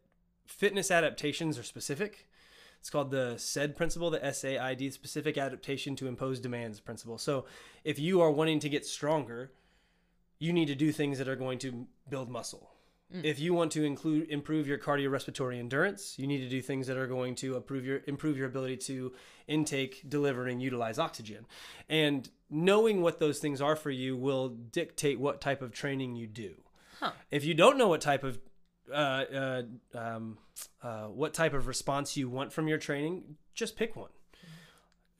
fitness 0.46 0.92
adaptations 0.92 1.58
are 1.58 1.64
specific. 1.64 2.28
It's 2.80 2.92
called 2.92 3.10
the 3.10 3.38
SAID 3.38 3.76
principle, 3.76 4.12
the 4.12 4.32
SAID, 4.32 4.94
specific 4.94 5.40
adaptation 5.40 5.96
to 5.96 6.08
imposed 6.08 6.44
demands 6.44 6.80
principle. 6.80 7.18
So 7.18 7.46
if 7.84 7.98
you 7.98 8.22
are 8.22 8.30
wanting 8.30 8.60
to 8.60 8.70
get 8.70 8.86
stronger, 8.86 9.52
you 10.40 10.54
need 10.54 10.68
to 10.68 10.76
do 10.76 10.92
things 10.92 11.18
that 11.18 11.28
are 11.28 11.36
going 11.36 11.60
to 11.60 11.88
build 12.10 12.30
muscle. 12.30 12.72
If 13.24 13.40
you 13.40 13.54
want 13.54 13.72
to 13.74 13.84
include 13.84 14.30
improve 14.30 14.68
your 14.68 14.78
cardiorespiratory 14.78 15.60
endurance, 15.60 16.16
you 16.18 16.28
need 16.28 16.40
to 16.40 16.50
do 16.50 16.62
things 16.62 16.88
that 16.88 16.98
are 16.98 17.08
going 17.08 17.36
to 17.36 17.56
improve 17.56 17.86
your 17.86 18.02
improve 18.08 18.36
your 18.38 18.48
ability 18.48 18.78
to 18.78 19.14
intake, 19.48 20.04
deliver, 20.10 20.48
and 20.48 20.62
utilize 20.62 20.98
oxygen. 20.98 21.46
And 21.88 22.28
knowing 22.50 23.02
what 23.02 23.20
those 23.20 23.40
things 23.40 23.62
are 23.62 23.76
for 23.76 23.92
you 23.92 24.18
will 24.18 24.50
dictate 24.50 25.20
what 25.20 25.40
type 25.40 25.62
of 25.62 25.72
training 25.72 26.16
you 26.16 26.28
do. 26.28 26.56
Huh. 27.00 27.12
If 27.30 27.46
you 27.46 27.54
don't 27.54 27.78
know 27.78 27.88
what 27.88 28.02
type 28.02 28.24
of 28.24 28.40
uh, 28.92 28.96
uh, 28.96 29.62
um, 29.94 30.38
uh, 30.82 31.06
what 31.06 31.34
type 31.34 31.54
of 31.54 31.68
response 31.68 32.18
you 32.18 32.28
want 32.28 32.52
from 32.52 32.68
your 32.68 32.78
training, 32.78 33.38
just 33.54 33.78
pick 33.78 33.96
one. 33.96 34.10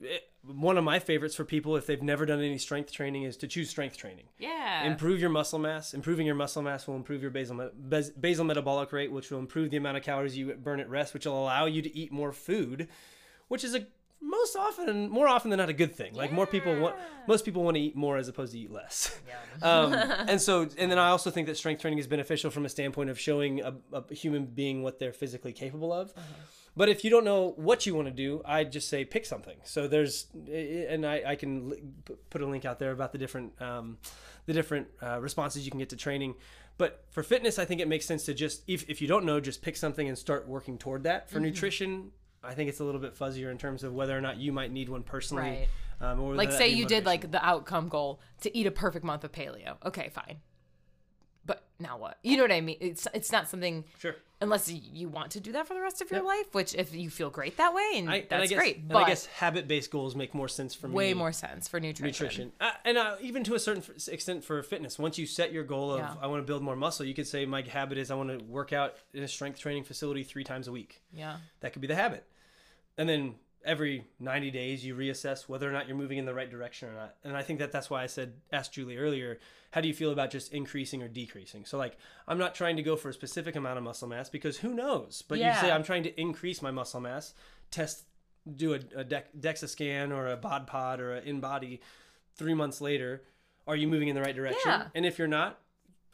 It- 0.00 0.30
one 0.42 0.78
of 0.78 0.84
my 0.84 1.00
favorites 1.00 1.34
for 1.34 1.44
people, 1.44 1.74
if 1.76 1.86
they've 1.86 2.02
never 2.02 2.24
done 2.24 2.38
any 2.40 2.58
strength 2.58 2.92
training, 2.92 3.24
is 3.24 3.36
to 3.38 3.48
choose 3.48 3.68
strength 3.68 3.96
training 3.96 4.28
Yeah. 4.38 4.84
improve 4.86 5.20
your 5.20 5.30
muscle 5.30 5.58
mass. 5.58 5.92
Improving 5.92 6.24
your 6.24 6.36
muscle 6.36 6.62
mass 6.62 6.86
will 6.86 6.94
improve 6.94 7.20
your 7.20 7.32
basal 7.32 7.56
me- 7.56 8.02
basal 8.20 8.44
metabolic 8.44 8.92
rate, 8.92 9.10
which 9.10 9.30
will 9.30 9.40
improve 9.40 9.70
the 9.70 9.76
amount 9.76 9.96
of 9.96 10.04
calories 10.04 10.36
you 10.36 10.54
burn 10.54 10.78
at 10.78 10.88
rest, 10.88 11.14
which 11.14 11.26
will 11.26 11.42
allow 11.42 11.66
you 11.66 11.82
to 11.82 11.96
eat 11.96 12.12
more 12.12 12.30
food, 12.32 12.88
which 13.48 13.64
is 13.64 13.74
a 13.74 13.86
most 14.20 14.56
often 14.56 15.08
more 15.10 15.28
often 15.28 15.50
than 15.50 15.58
not 15.58 15.68
a 15.68 15.72
good 15.74 15.94
thing. 15.94 16.14
Like 16.14 16.30
more 16.32 16.46
people 16.46 16.78
want 16.78 16.94
most 17.26 17.44
people 17.44 17.62
want 17.64 17.76
to 17.76 17.80
eat 17.80 17.96
more 17.96 18.16
as 18.16 18.28
opposed 18.28 18.52
to 18.52 18.58
eat 18.58 18.70
less. 18.70 19.18
um, 19.62 19.92
and 20.28 20.40
so 20.40 20.62
and 20.78 20.90
then 20.90 20.98
I 20.98 21.08
also 21.08 21.30
think 21.30 21.46
that 21.48 21.56
strength 21.56 21.80
training 21.82 21.98
is 21.98 22.06
beneficial 22.06 22.50
from 22.50 22.64
a 22.64 22.68
standpoint 22.68 23.10
of 23.10 23.18
showing 23.18 23.62
a, 23.62 23.74
a 23.92 24.14
human 24.14 24.46
being 24.46 24.82
what 24.84 24.98
they're 25.00 25.12
physically 25.12 25.52
capable 25.52 25.92
of. 25.92 26.12
But 26.76 26.90
if 26.90 27.04
you 27.04 27.10
don't 27.10 27.24
know 27.24 27.54
what 27.56 27.86
you 27.86 27.94
want 27.94 28.06
to 28.08 28.12
do, 28.12 28.42
I 28.44 28.64
just 28.64 28.88
say 28.88 29.04
pick 29.04 29.24
something. 29.24 29.56
So 29.64 29.88
there's, 29.88 30.26
and 30.46 31.06
I, 31.06 31.22
I 31.26 31.36
can 31.36 31.94
put 32.28 32.42
a 32.42 32.46
link 32.46 32.66
out 32.66 32.78
there 32.78 32.92
about 32.92 33.12
the 33.12 33.18
different, 33.18 33.60
um, 33.62 33.96
the 34.44 34.52
different 34.52 34.88
uh, 35.02 35.18
responses 35.20 35.64
you 35.64 35.70
can 35.70 35.80
get 35.80 35.88
to 35.90 35.96
training. 35.96 36.34
But 36.78 37.04
for 37.10 37.22
fitness, 37.22 37.58
I 37.58 37.64
think 37.64 37.80
it 37.80 37.88
makes 37.88 38.04
sense 38.04 38.24
to 38.26 38.34
just, 38.34 38.62
if, 38.66 38.88
if 38.90 39.00
you 39.00 39.08
don't 39.08 39.24
know, 39.24 39.40
just 39.40 39.62
pick 39.62 39.76
something 39.76 40.06
and 40.06 40.18
start 40.18 40.46
working 40.46 40.76
toward 40.76 41.04
that. 41.04 41.30
For 41.30 41.40
nutrition, 41.40 42.10
I 42.44 42.52
think 42.52 42.68
it's 42.68 42.80
a 42.80 42.84
little 42.84 43.00
bit 43.00 43.18
fuzzier 43.18 43.50
in 43.50 43.56
terms 43.56 43.82
of 43.82 43.94
whether 43.94 44.16
or 44.16 44.20
not 44.20 44.36
you 44.36 44.52
might 44.52 44.70
need 44.70 44.90
one 44.90 45.02
personally. 45.02 45.42
Right. 45.42 45.68
Um, 45.98 46.20
or 46.20 46.34
like 46.34 46.52
say 46.52 46.68
you 46.68 46.84
did 46.84 47.06
like 47.06 47.30
the 47.30 47.44
outcome 47.44 47.88
goal 47.88 48.20
to 48.42 48.54
eat 48.56 48.66
a 48.66 48.70
perfect 48.70 49.04
month 49.04 49.24
of 49.24 49.32
paleo. 49.32 49.76
Okay, 49.84 50.10
fine. 50.10 50.40
But 51.46 51.64
now 51.78 51.96
what? 51.96 52.18
You 52.22 52.36
know 52.36 52.42
what 52.42 52.52
I 52.52 52.60
mean? 52.60 52.76
It's 52.80 53.08
it's 53.14 53.32
not 53.32 53.48
something 53.48 53.84
Sure. 53.98 54.14
Unless 54.40 54.70
you 54.70 55.08
want 55.08 55.30
to 55.30 55.40
do 55.40 55.52
that 55.52 55.66
for 55.66 55.72
the 55.74 55.80
rest 55.80 56.02
of 56.02 56.10
your 56.10 56.22
life, 56.22 56.52
which 56.52 56.74
if 56.74 56.94
you 56.94 57.08
feel 57.08 57.30
great 57.30 57.56
that 57.56 57.72
way 57.72 57.92
and 57.96 58.10
I, 58.10 58.16
and 58.16 58.26
that's 58.28 58.42
I 58.42 58.46
guess, 58.46 58.58
great. 58.58 58.76
and 58.78 58.88
But 58.88 59.04
I 59.04 59.08
guess 59.08 59.26
habit-based 59.26 59.90
goals 59.90 60.14
make 60.14 60.34
more 60.34 60.48
sense 60.48 60.74
for 60.74 60.88
me. 60.88 60.94
way 60.94 61.14
more 61.14 61.32
sense 61.32 61.68
for 61.68 61.80
nutrition. 61.80 62.24
nutrition 62.26 62.52
uh, 62.60 62.70
and 62.84 62.98
uh, 62.98 63.16
even 63.22 63.44
to 63.44 63.54
a 63.54 63.58
certain 63.58 63.82
extent 64.08 64.44
for 64.44 64.62
fitness 64.62 64.98
once 64.98 65.16
you 65.16 65.26
set 65.26 65.52
your 65.52 65.64
goal 65.64 65.92
of 65.92 66.00
Yeah. 66.00 66.14
i 66.20 66.26
want 66.26 66.42
to 66.42 66.46
build 66.46 66.62
more 66.62 66.76
muscle 66.76 67.06
you 67.06 67.14
could 67.14 67.26
say 67.26 67.46
my 67.46 67.62
habit 67.62 67.96
is 67.98 68.10
i 68.10 68.14
want 68.14 68.28
to 68.38 68.44
work 68.44 68.72
out 68.74 68.94
in 69.14 69.22
a 69.22 69.28
strength 69.28 69.58
training 69.58 69.84
facility 69.84 70.22
three 70.22 70.44
times 70.44 70.68
a 70.68 70.72
week 70.72 71.02
Yeah. 71.14 71.38
that 71.60 71.72
could 71.72 71.80
be 71.82 71.88
the 71.88 71.94
habit 71.94 72.24
and 72.98 73.08
then 73.08 73.36
every 73.66 74.04
90 74.20 74.50
days 74.50 74.84
you 74.84 74.94
reassess 74.94 75.48
whether 75.48 75.68
or 75.68 75.72
not 75.72 75.86
you're 75.88 75.96
moving 75.96 76.18
in 76.18 76.24
the 76.24 76.32
right 76.34 76.50
direction 76.50 76.88
or 76.88 76.94
not. 76.94 77.16
And 77.24 77.36
i 77.36 77.42
think 77.42 77.58
that 77.58 77.72
that's 77.72 77.90
why 77.90 78.02
i 78.02 78.06
said 78.06 78.34
asked 78.52 78.72
julie 78.72 78.96
earlier 78.96 79.38
how 79.72 79.80
do 79.82 79.88
you 79.88 79.94
feel 79.94 80.10
about 80.12 80.30
just 80.30 80.52
increasing 80.54 81.02
or 81.02 81.08
decreasing? 81.08 81.64
So 81.66 81.76
like 81.76 81.96
i'm 82.28 82.38
not 82.38 82.54
trying 82.54 82.76
to 82.76 82.82
go 82.82 82.96
for 82.96 83.08
a 83.10 83.12
specific 83.12 83.56
amount 83.56 83.76
of 83.78 83.84
muscle 83.84 84.08
mass 84.08 84.30
because 84.30 84.56
who 84.58 84.72
knows? 84.72 85.22
But 85.28 85.38
you 85.38 85.52
say 85.60 85.70
i'm 85.70 85.82
trying 85.82 86.04
to 86.04 86.20
increase 86.20 86.62
my 86.62 86.70
muscle 86.70 87.00
mass 87.00 87.34
test 87.70 88.04
do 88.56 88.74
a, 88.74 88.80
a 88.96 89.04
Dex- 89.04 89.28
dexa 89.38 89.68
scan 89.68 90.12
or 90.12 90.28
a 90.28 90.36
bod 90.36 90.66
pod 90.68 91.00
or 91.00 91.14
an 91.14 91.24
in 91.26 91.40
body 91.40 91.80
three 92.36 92.54
months 92.54 92.80
later 92.80 93.22
are 93.66 93.74
you 93.76 93.88
moving 93.88 94.06
in 94.08 94.14
the 94.14 94.22
right 94.22 94.36
direction? 94.36 94.60
Yeah. 94.70 94.84
and 94.94 95.04
if 95.04 95.18
you're 95.18 95.26
not 95.26 95.58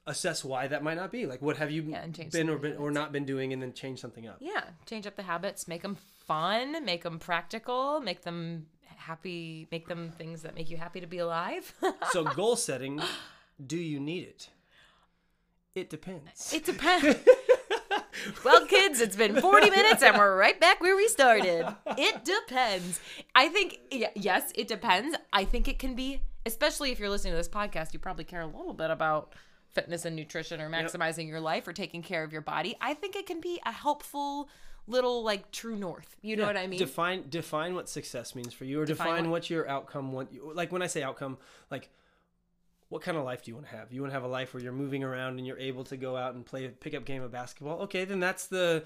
assess 0.06 0.44
why 0.44 0.66
that 0.66 0.82
might 0.82 0.96
not 0.96 1.12
be. 1.12 1.26
Like 1.26 1.40
what 1.42 1.58
have 1.58 1.70
you 1.70 1.82
Yeah, 1.82 2.06
been 2.32 2.48
or 2.48 2.56
been 2.58 2.76
or 2.76 2.90
not 2.90 3.12
been 3.12 3.24
doing 3.24 3.52
and 3.52 3.62
then 3.62 3.72
change 3.72 4.00
something 4.00 4.26
up. 4.26 4.38
Yeah. 4.40 4.64
Change 4.86 5.06
up 5.06 5.14
the 5.14 5.22
habits, 5.22 5.68
make 5.68 5.82
them 5.82 5.96
fun, 6.26 6.84
make 6.84 7.02
them 7.02 7.18
practical, 7.18 8.00
make 8.00 8.22
them 8.22 8.66
happy, 8.96 9.66
make 9.70 9.88
them 9.88 10.10
things 10.10 10.42
that 10.42 10.54
make 10.54 10.70
you 10.70 10.76
happy 10.76 11.00
to 11.00 11.06
be 11.06 11.18
alive. 11.18 11.74
so 12.10 12.24
goal 12.36 12.56
setting 12.56 13.00
do 13.64 13.76
you 13.76 14.00
need 14.00 14.24
it 14.24 14.48
it 15.74 15.90
depends 15.90 16.52
it 16.52 16.64
depends. 16.64 17.18
well, 18.44 18.66
kids, 18.66 19.00
it's 19.00 19.16
been 19.16 19.40
40 19.40 19.70
minutes 19.70 20.02
and 20.02 20.16
we're 20.16 20.36
right 20.36 20.58
back 20.60 20.80
where 20.80 20.96
we 20.96 21.08
started. 21.08 21.66
It 21.96 22.24
depends. 22.24 23.00
I 23.34 23.48
think, 23.48 23.80
yes, 24.14 24.52
it 24.54 24.68
depends. 24.68 25.16
I 25.32 25.44
think 25.44 25.68
it 25.68 25.78
can 25.78 25.94
be, 25.94 26.20
especially 26.46 26.92
if 26.92 26.98
you're 26.98 27.10
listening 27.10 27.32
to 27.32 27.36
this 27.36 27.48
podcast, 27.48 27.92
you 27.92 27.98
probably 27.98 28.24
care 28.24 28.42
a 28.42 28.46
little 28.46 28.74
bit 28.74 28.90
about 28.90 29.34
fitness 29.70 30.04
and 30.04 30.14
nutrition 30.14 30.60
or 30.60 30.68
maximizing 30.68 31.26
your 31.26 31.40
life 31.40 31.66
or 31.66 31.72
taking 31.72 32.02
care 32.02 32.22
of 32.22 32.32
your 32.32 32.42
body. 32.42 32.76
I 32.80 32.94
think 32.94 33.16
it 33.16 33.26
can 33.26 33.40
be 33.40 33.60
a 33.64 33.72
helpful 33.72 34.48
little, 34.86 35.22
like, 35.22 35.50
true 35.52 35.76
north. 35.76 36.16
You 36.22 36.36
know 36.36 36.46
what 36.46 36.56
I 36.56 36.66
mean? 36.66 36.78
define 36.78 37.28
define 37.28 37.74
what 37.74 37.88
success 37.88 38.34
means 38.34 38.52
for 38.52 38.64
you 38.64 38.80
or 38.80 38.84
define, 38.84 39.06
Define 39.08 39.24
what- 39.24 39.40
what 39.42 39.50
your 39.50 39.68
outcome 39.68 40.12
want 40.12 40.28
like 40.56 40.72
when 40.72 40.82
i 40.82 40.86
say 40.86 41.02
outcome 41.02 41.38
like 41.70 41.88
what 42.88 43.00
kind 43.00 43.16
of 43.16 43.24
life 43.24 43.42
do 43.42 43.50
you 43.50 43.54
want 43.54 43.66
to 43.70 43.74
have? 43.74 43.90
You 43.90 44.02
want 44.02 44.10
to 44.10 44.14
have 44.14 44.22
a 44.22 44.28
life 44.28 44.52
where 44.52 44.62
you're 44.62 44.70
moving 44.70 45.02
around 45.02 45.38
and 45.38 45.46
you're 45.46 45.58
able 45.58 45.82
to 45.84 45.96
go 45.96 46.14
out 46.14 46.34
and 46.34 46.44
play 46.44 46.66
a 46.66 46.68
pickup 46.68 47.06
game 47.06 47.22
of 47.22 47.32
basketball. 47.32 47.80
Okay, 47.84 48.04
then 48.04 48.20
that's 48.20 48.48
the 48.48 48.84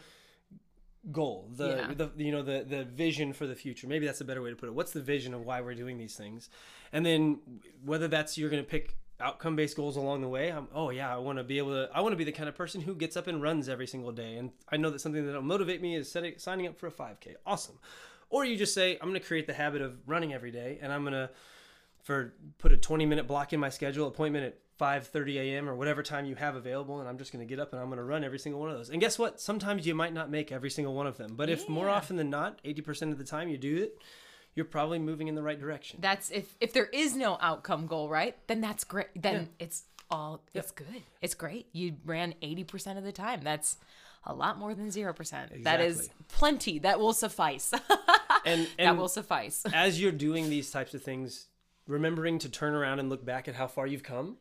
goal. 1.11 1.49
The, 1.57 1.68
Yeah. 1.68 1.94
the 1.94 2.11
you 2.24 2.30
know 2.30 2.42
the 2.42 2.64
the 2.68 2.84
vision 2.84 3.32
for 3.32 3.49
the 3.49 3.57
future. 3.57 3.88
Maybe 3.88 4.07
that's 4.07 4.20
a 4.20 4.24
better 4.24 4.42
way 4.42 4.51
to 4.51 4.57
put 4.57 4.68
it. 4.68 4.74
What's 4.76 4.92
the 4.92 5.03
vision 5.03 5.34
of 5.34 5.44
why 5.44 5.61
we're 5.61 5.74
doing 5.74 5.99
these 5.99 6.14
things? 6.16 6.49
And 6.92 7.05
then 7.05 7.40
whether 7.84 8.07
that's 8.07 8.38
you're 8.38 8.49
going 8.51 8.62
to 8.62 8.68
pick 8.68 8.97
outcome 9.20 9.56
based 9.56 9.76
goals 9.76 9.96
along 9.96 10.20
the 10.20 10.28
way. 10.28 10.50
I'm, 10.50 10.68
oh 10.74 10.90
yeah, 10.90 11.14
I 11.14 11.18
want 11.18 11.38
to 11.38 11.44
be 11.44 11.58
able 11.58 11.72
to. 11.72 11.88
I 11.92 12.00
want 12.00 12.12
to 12.12 12.16
be 12.16 12.24
the 12.24 12.32
kind 12.32 12.48
of 12.48 12.54
person 12.54 12.80
who 12.80 12.94
gets 12.94 13.16
up 13.16 13.26
and 13.26 13.42
runs 13.42 13.68
every 13.68 13.86
single 13.86 14.12
day. 14.12 14.36
And 14.36 14.50
I 14.70 14.76
know 14.76 14.90
that 14.90 15.00
something 15.00 15.24
that'll 15.24 15.42
motivate 15.42 15.80
me 15.80 15.94
is 15.94 16.10
setting, 16.10 16.34
signing 16.38 16.66
up 16.66 16.76
for 16.76 16.86
a 16.86 16.92
5K. 16.92 17.34
Awesome. 17.46 17.78
Or 18.28 18.44
you 18.44 18.56
just 18.56 18.74
say 18.74 18.94
I'm 18.94 19.08
going 19.08 19.20
to 19.20 19.26
create 19.26 19.46
the 19.46 19.54
habit 19.54 19.82
of 19.82 19.96
running 20.06 20.34
every 20.34 20.50
day, 20.50 20.78
and 20.82 20.92
I'm 20.92 21.02
going 21.02 21.14
to 21.14 21.30
for 22.02 22.34
put 22.58 22.72
a 22.72 22.76
20 22.76 23.04
minute 23.04 23.26
block 23.26 23.52
in 23.52 23.58
my 23.58 23.68
schedule 23.68 24.06
appointment 24.06 24.44
at 24.44 24.58
5:30 24.78 25.36
a.m. 25.36 25.68
or 25.68 25.74
whatever 25.74 26.02
time 26.02 26.24
you 26.24 26.36
have 26.36 26.54
available 26.54 27.00
and 27.00 27.08
I'm 27.08 27.18
just 27.18 27.32
going 27.32 27.46
to 27.46 27.48
get 27.48 27.58
up 27.58 27.72
and 27.72 27.80
I'm 27.80 27.88
going 27.88 27.98
to 27.98 28.04
run 28.04 28.22
every 28.22 28.38
single 28.38 28.60
one 28.60 28.70
of 28.70 28.76
those. 28.76 28.90
And 28.90 29.00
guess 29.00 29.18
what? 29.18 29.40
Sometimes 29.40 29.86
you 29.86 29.94
might 29.94 30.12
not 30.12 30.30
make 30.30 30.52
every 30.52 30.70
single 30.70 30.94
one 30.94 31.06
of 31.06 31.16
them, 31.16 31.34
but 31.34 31.48
if 31.48 31.68
more 31.68 31.88
often 31.88 32.16
than 32.16 32.30
not, 32.30 32.62
80% 32.62 33.10
of 33.10 33.18
the 33.18 33.24
time 33.24 33.48
you 33.48 33.58
do 33.58 33.76
it, 33.82 33.98
you're 34.57 34.64
probably 34.64 34.98
moving 34.98 35.28
in 35.28 35.36
the 35.36 35.42
right 35.42 35.61
direction. 35.61 36.00
That's 36.02 36.30
if 36.30 36.57
if 36.61 36.72
there 36.72 36.86
is 36.86 37.14
no 37.14 37.38
outcome 37.40 37.86
goal, 37.86 38.09
right? 38.09 38.34
Then 38.48 38.61
that's 38.61 38.82
great. 38.82 39.09
Then 39.14 39.50
it's 39.61 39.84
all 40.11 40.42
it's 40.54 40.72
good. 40.72 41.02
It's 41.20 41.34
great. 41.34 41.66
You 41.72 41.96
ran 42.04 42.34
80% 42.42 42.96
of 42.98 43.04
the 43.04 43.12
time. 43.12 43.40
That's 43.42 43.76
a 44.24 44.34
lot 44.34 44.59
more 44.59 44.74
than 44.74 44.88
0%. 44.88 45.62
That 45.64 45.80
is 45.80 46.11
plenty. 46.28 46.80
That 46.80 46.98
will 46.98 47.12
suffice. 47.12 47.72
and 48.44 48.66
that 48.78 48.96
will 48.96 49.09
suffice. 49.09 49.64
as 49.72 50.00
you're 50.00 50.12
doing 50.12 50.50
these 50.50 50.70
types 50.70 50.94
of 50.94 51.02
things, 51.02 51.46
remembering 51.86 52.38
to 52.40 52.48
turn 52.48 52.74
around 52.74 52.98
and 52.98 53.09
look 53.09 53.24
back 53.24 53.46
at 53.46 53.54
how 53.54 53.66
far 53.66 53.86
you've 53.86 54.02
come. 54.02 54.36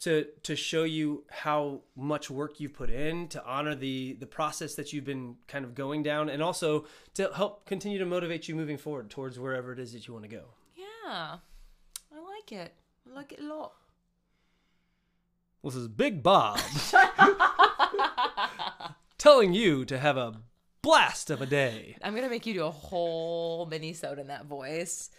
To, 0.00 0.26
to 0.42 0.54
show 0.54 0.84
you 0.84 1.24
how 1.30 1.80
much 1.96 2.30
work 2.30 2.60
you've 2.60 2.74
put 2.74 2.90
in 2.90 3.28
to 3.28 3.42
honor 3.44 3.74
the 3.74 4.12
the 4.20 4.26
process 4.26 4.74
that 4.74 4.92
you've 4.92 5.06
been 5.06 5.36
kind 5.48 5.64
of 5.64 5.74
going 5.74 6.02
down 6.02 6.28
and 6.28 6.42
also 6.42 6.84
to 7.14 7.30
help 7.34 7.64
continue 7.64 7.98
to 7.98 8.04
motivate 8.04 8.46
you 8.46 8.54
moving 8.54 8.76
forward 8.76 9.08
towards 9.08 9.38
wherever 9.38 9.72
it 9.72 9.78
is 9.78 9.94
that 9.94 10.06
you 10.06 10.12
want 10.12 10.24
to 10.24 10.28
go 10.28 10.44
Yeah. 10.76 11.36
I 12.14 12.20
like 12.36 12.52
it. 12.52 12.74
I 13.10 13.14
like 13.14 13.32
it 13.32 13.40
a 13.40 13.44
lot. 13.46 13.72
this 15.64 15.74
is 15.74 15.88
big 15.88 16.22
bob 16.22 16.60
telling 19.18 19.54
you 19.54 19.84
to 19.86 19.98
have 19.98 20.16
a 20.18 20.34
blast 20.82 21.30
of 21.30 21.40
a 21.40 21.46
day 21.46 21.96
I'm 22.02 22.14
gonna 22.14 22.28
make 22.28 22.44
you 22.46 22.54
do 22.54 22.64
a 22.64 22.70
whole 22.70 23.66
mini 23.66 23.92
in 24.18 24.26
that 24.28 24.44
voice. 24.44 25.10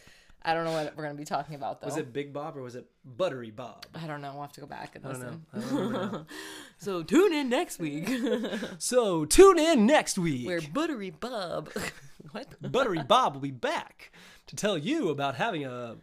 I 0.44 0.54
don't 0.54 0.64
know 0.64 0.72
what 0.72 0.96
we're 0.96 1.04
gonna 1.04 1.16
be 1.16 1.26
talking 1.26 1.56
about 1.56 1.82
though. 1.82 1.88
was 1.88 1.98
it 1.98 2.14
big 2.14 2.32
bob 2.32 2.56
or 2.56 2.62
was 2.62 2.76
it 2.76 2.86
buttery 3.04 3.52
bob 3.52 3.86
I 3.94 4.08
don't 4.08 4.22
know. 4.22 4.32
We'll 4.34 4.44
have 4.44 4.54
to 4.54 4.62
go 4.62 4.68
back 4.68 4.96
and 4.96 5.06
I 5.06 5.12
don't 5.12 5.20
listen. 5.20 5.46
know. 5.54 6.00
I 6.00 6.08
don't. 6.12 6.28
So 6.78 7.04
tune 7.04 7.34
in 7.34 7.50
next 7.50 7.80
week. 7.80 8.08
so 8.78 9.26
tune 9.26 9.58
in 9.60 9.86
next 9.86 10.18
week 10.18 10.46
Where 10.48 10.62
Buttery 10.62 11.10
Bob, 11.10 11.70
what? 12.32 12.48
Buttery 12.72 13.04
Bob 13.04 13.34
will 13.34 13.42
be 13.42 13.52
back 13.52 14.12
to 14.48 14.56
tell 14.56 14.78
you 14.78 15.10
about 15.10 15.36
having 15.36 15.66
a 15.66 15.98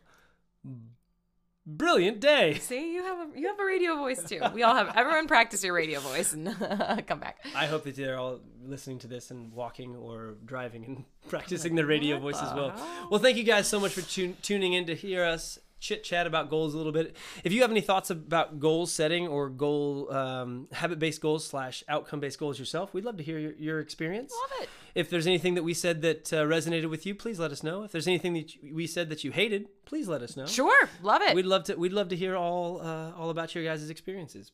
brilliant 1.66 2.20
day. 2.20 2.54
See, 2.54 2.94
you 2.94 3.02
have 3.02 3.18
a 3.18 3.38
you 3.38 3.46
have 3.48 3.58
a 3.58 3.64
radio 3.64 3.96
voice 3.96 4.22
too. 4.22 4.40
We 4.52 4.62
all 4.62 4.74
have. 4.74 4.92
Everyone 4.96 5.26
practice 5.26 5.64
your 5.64 5.74
radio 5.74 6.00
voice 6.00 6.32
and 6.32 6.54
come 7.06 7.20
back. 7.20 7.44
I 7.54 7.66
hope 7.66 7.84
that 7.84 7.96
they're 7.96 8.18
all 8.18 8.40
listening 8.64 8.98
to 9.00 9.06
this 9.06 9.30
and 9.30 9.52
walking 9.52 9.96
or 9.96 10.36
driving 10.44 10.84
and 10.84 11.04
practicing 11.28 11.74
their 11.74 11.86
radio 11.86 12.18
voice 12.18 12.40
as 12.40 12.52
well. 12.54 12.72
Well, 13.10 13.20
thank 13.20 13.36
you 13.36 13.44
guys 13.44 13.66
so 13.68 13.80
much 13.80 13.92
for 13.92 14.02
tun- 14.02 14.36
tuning 14.42 14.72
in 14.72 14.86
to 14.86 14.94
hear 14.94 15.24
us 15.24 15.58
chit 15.84 16.02
chat 16.02 16.26
about 16.26 16.48
goals 16.48 16.72
a 16.72 16.76
little 16.78 16.92
bit. 16.92 17.14
If 17.44 17.52
you 17.52 17.60
have 17.60 17.70
any 17.70 17.82
thoughts 17.82 18.08
about 18.08 18.58
goal 18.58 18.86
setting 18.86 19.28
or 19.28 19.50
goal 19.50 20.10
um, 20.12 20.66
habit 20.72 20.98
based 20.98 21.20
goals 21.20 21.46
slash 21.46 21.84
outcome 21.88 22.20
based 22.20 22.38
goals 22.38 22.58
yourself, 22.58 22.94
we'd 22.94 23.04
love 23.04 23.18
to 23.18 23.22
hear 23.22 23.38
your, 23.38 23.52
your 23.52 23.80
experience. 23.80 24.32
Love 24.50 24.62
it. 24.62 24.68
If 24.94 25.10
there's 25.10 25.26
anything 25.26 25.54
that 25.54 25.62
we 25.62 25.74
said 25.74 26.00
that 26.02 26.32
uh, 26.32 26.44
resonated 26.44 26.88
with 26.88 27.04
you, 27.04 27.14
please 27.14 27.38
let 27.38 27.50
us 27.52 27.62
know. 27.62 27.82
If 27.82 27.92
there's 27.92 28.08
anything 28.08 28.32
that 28.34 28.54
you- 28.54 28.74
we 28.74 28.86
said 28.86 29.10
that 29.10 29.24
you 29.24 29.30
hated, 29.32 29.66
please 29.84 30.08
let 30.08 30.22
us 30.22 30.36
know. 30.36 30.46
Sure, 30.46 30.88
love 31.02 31.20
it. 31.22 31.34
We'd 31.34 31.44
love 31.46 31.64
to. 31.64 31.74
We'd 31.74 31.92
love 31.92 32.08
to 32.08 32.16
hear 32.16 32.34
all 32.36 32.80
uh, 32.80 33.12
all 33.18 33.28
about 33.30 33.54
your 33.54 33.62
guys' 33.64 33.90
experiences. 33.90 34.52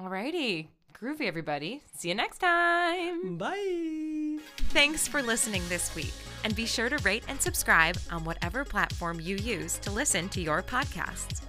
Alrighty, 0.00 0.66
groovy 0.92 1.26
everybody. 1.26 1.82
See 1.96 2.08
you 2.08 2.14
next 2.14 2.38
time. 2.38 3.36
Bye. 3.36 4.38
Thanks 4.70 5.08
for 5.08 5.22
listening 5.22 5.62
this 5.68 5.94
week, 5.94 6.14
and 6.44 6.54
be 6.54 6.66
sure 6.66 6.88
to 6.88 6.98
rate 6.98 7.24
and 7.28 7.40
subscribe 7.40 7.96
on 8.10 8.24
whatever 8.24 8.64
platform 8.64 9.20
you 9.20 9.36
use 9.36 9.78
to 9.78 9.90
listen 9.90 10.28
to 10.30 10.40
your 10.40 10.62
podcasts. 10.62 11.42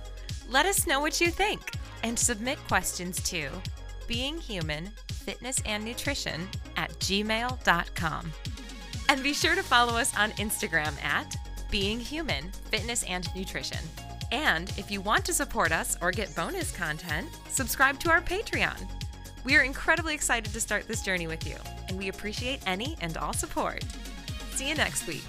Let 0.49 0.65
us 0.65 0.87
know 0.87 0.99
what 0.99 1.19
you 1.21 1.29
think 1.29 1.61
and 2.03 2.17
submit 2.17 2.57
questions 2.67 3.21
to 3.29 3.49
being 4.07 4.37
human 4.37 4.91
fitness 5.11 5.61
and 5.65 5.83
nutrition 5.83 6.47
at 6.75 6.91
gmail.com. 6.99 8.31
And 9.09 9.23
be 9.23 9.33
sure 9.33 9.55
to 9.55 9.63
follow 9.63 9.93
us 9.93 10.15
on 10.17 10.31
Instagram 10.31 11.01
at 11.03 11.35
being 11.71 11.99
human 11.99 12.51
fitness 12.69 13.03
and 13.03 13.27
nutrition. 13.35 13.79
And 14.31 14.69
if 14.77 14.89
you 14.89 15.01
want 15.01 15.25
to 15.25 15.33
support 15.33 15.71
us 15.71 15.97
or 16.01 16.11
get 16.11 16.35
bonus 16.35 16.75
content, 16.75 17.29
subscribe 17.49 17.99
to 17.99 18.09
our 18.09 18.21
Patreon. 18.21 19.02
We 19.43 19.55
are 19.57 19.63
incredibly 19.63 20.13
excited 20.13 20.53
to 20.53 20.61
start 20.61 20.87
this 20.87 21.01
journey 21.01 21.27
with 21.27 21.45
you, 21.45 21.57
and 21.89 21.97
we 21.97 22.07
appreciate 22.07 22.61
any 22.65 22.95
and 23.01 23.17
all 23.17 23.33
support. 23.33 23.83
See 24.51 24.69
you 24.69 24.75
next 24.75 25.05
week. 25.05 25.23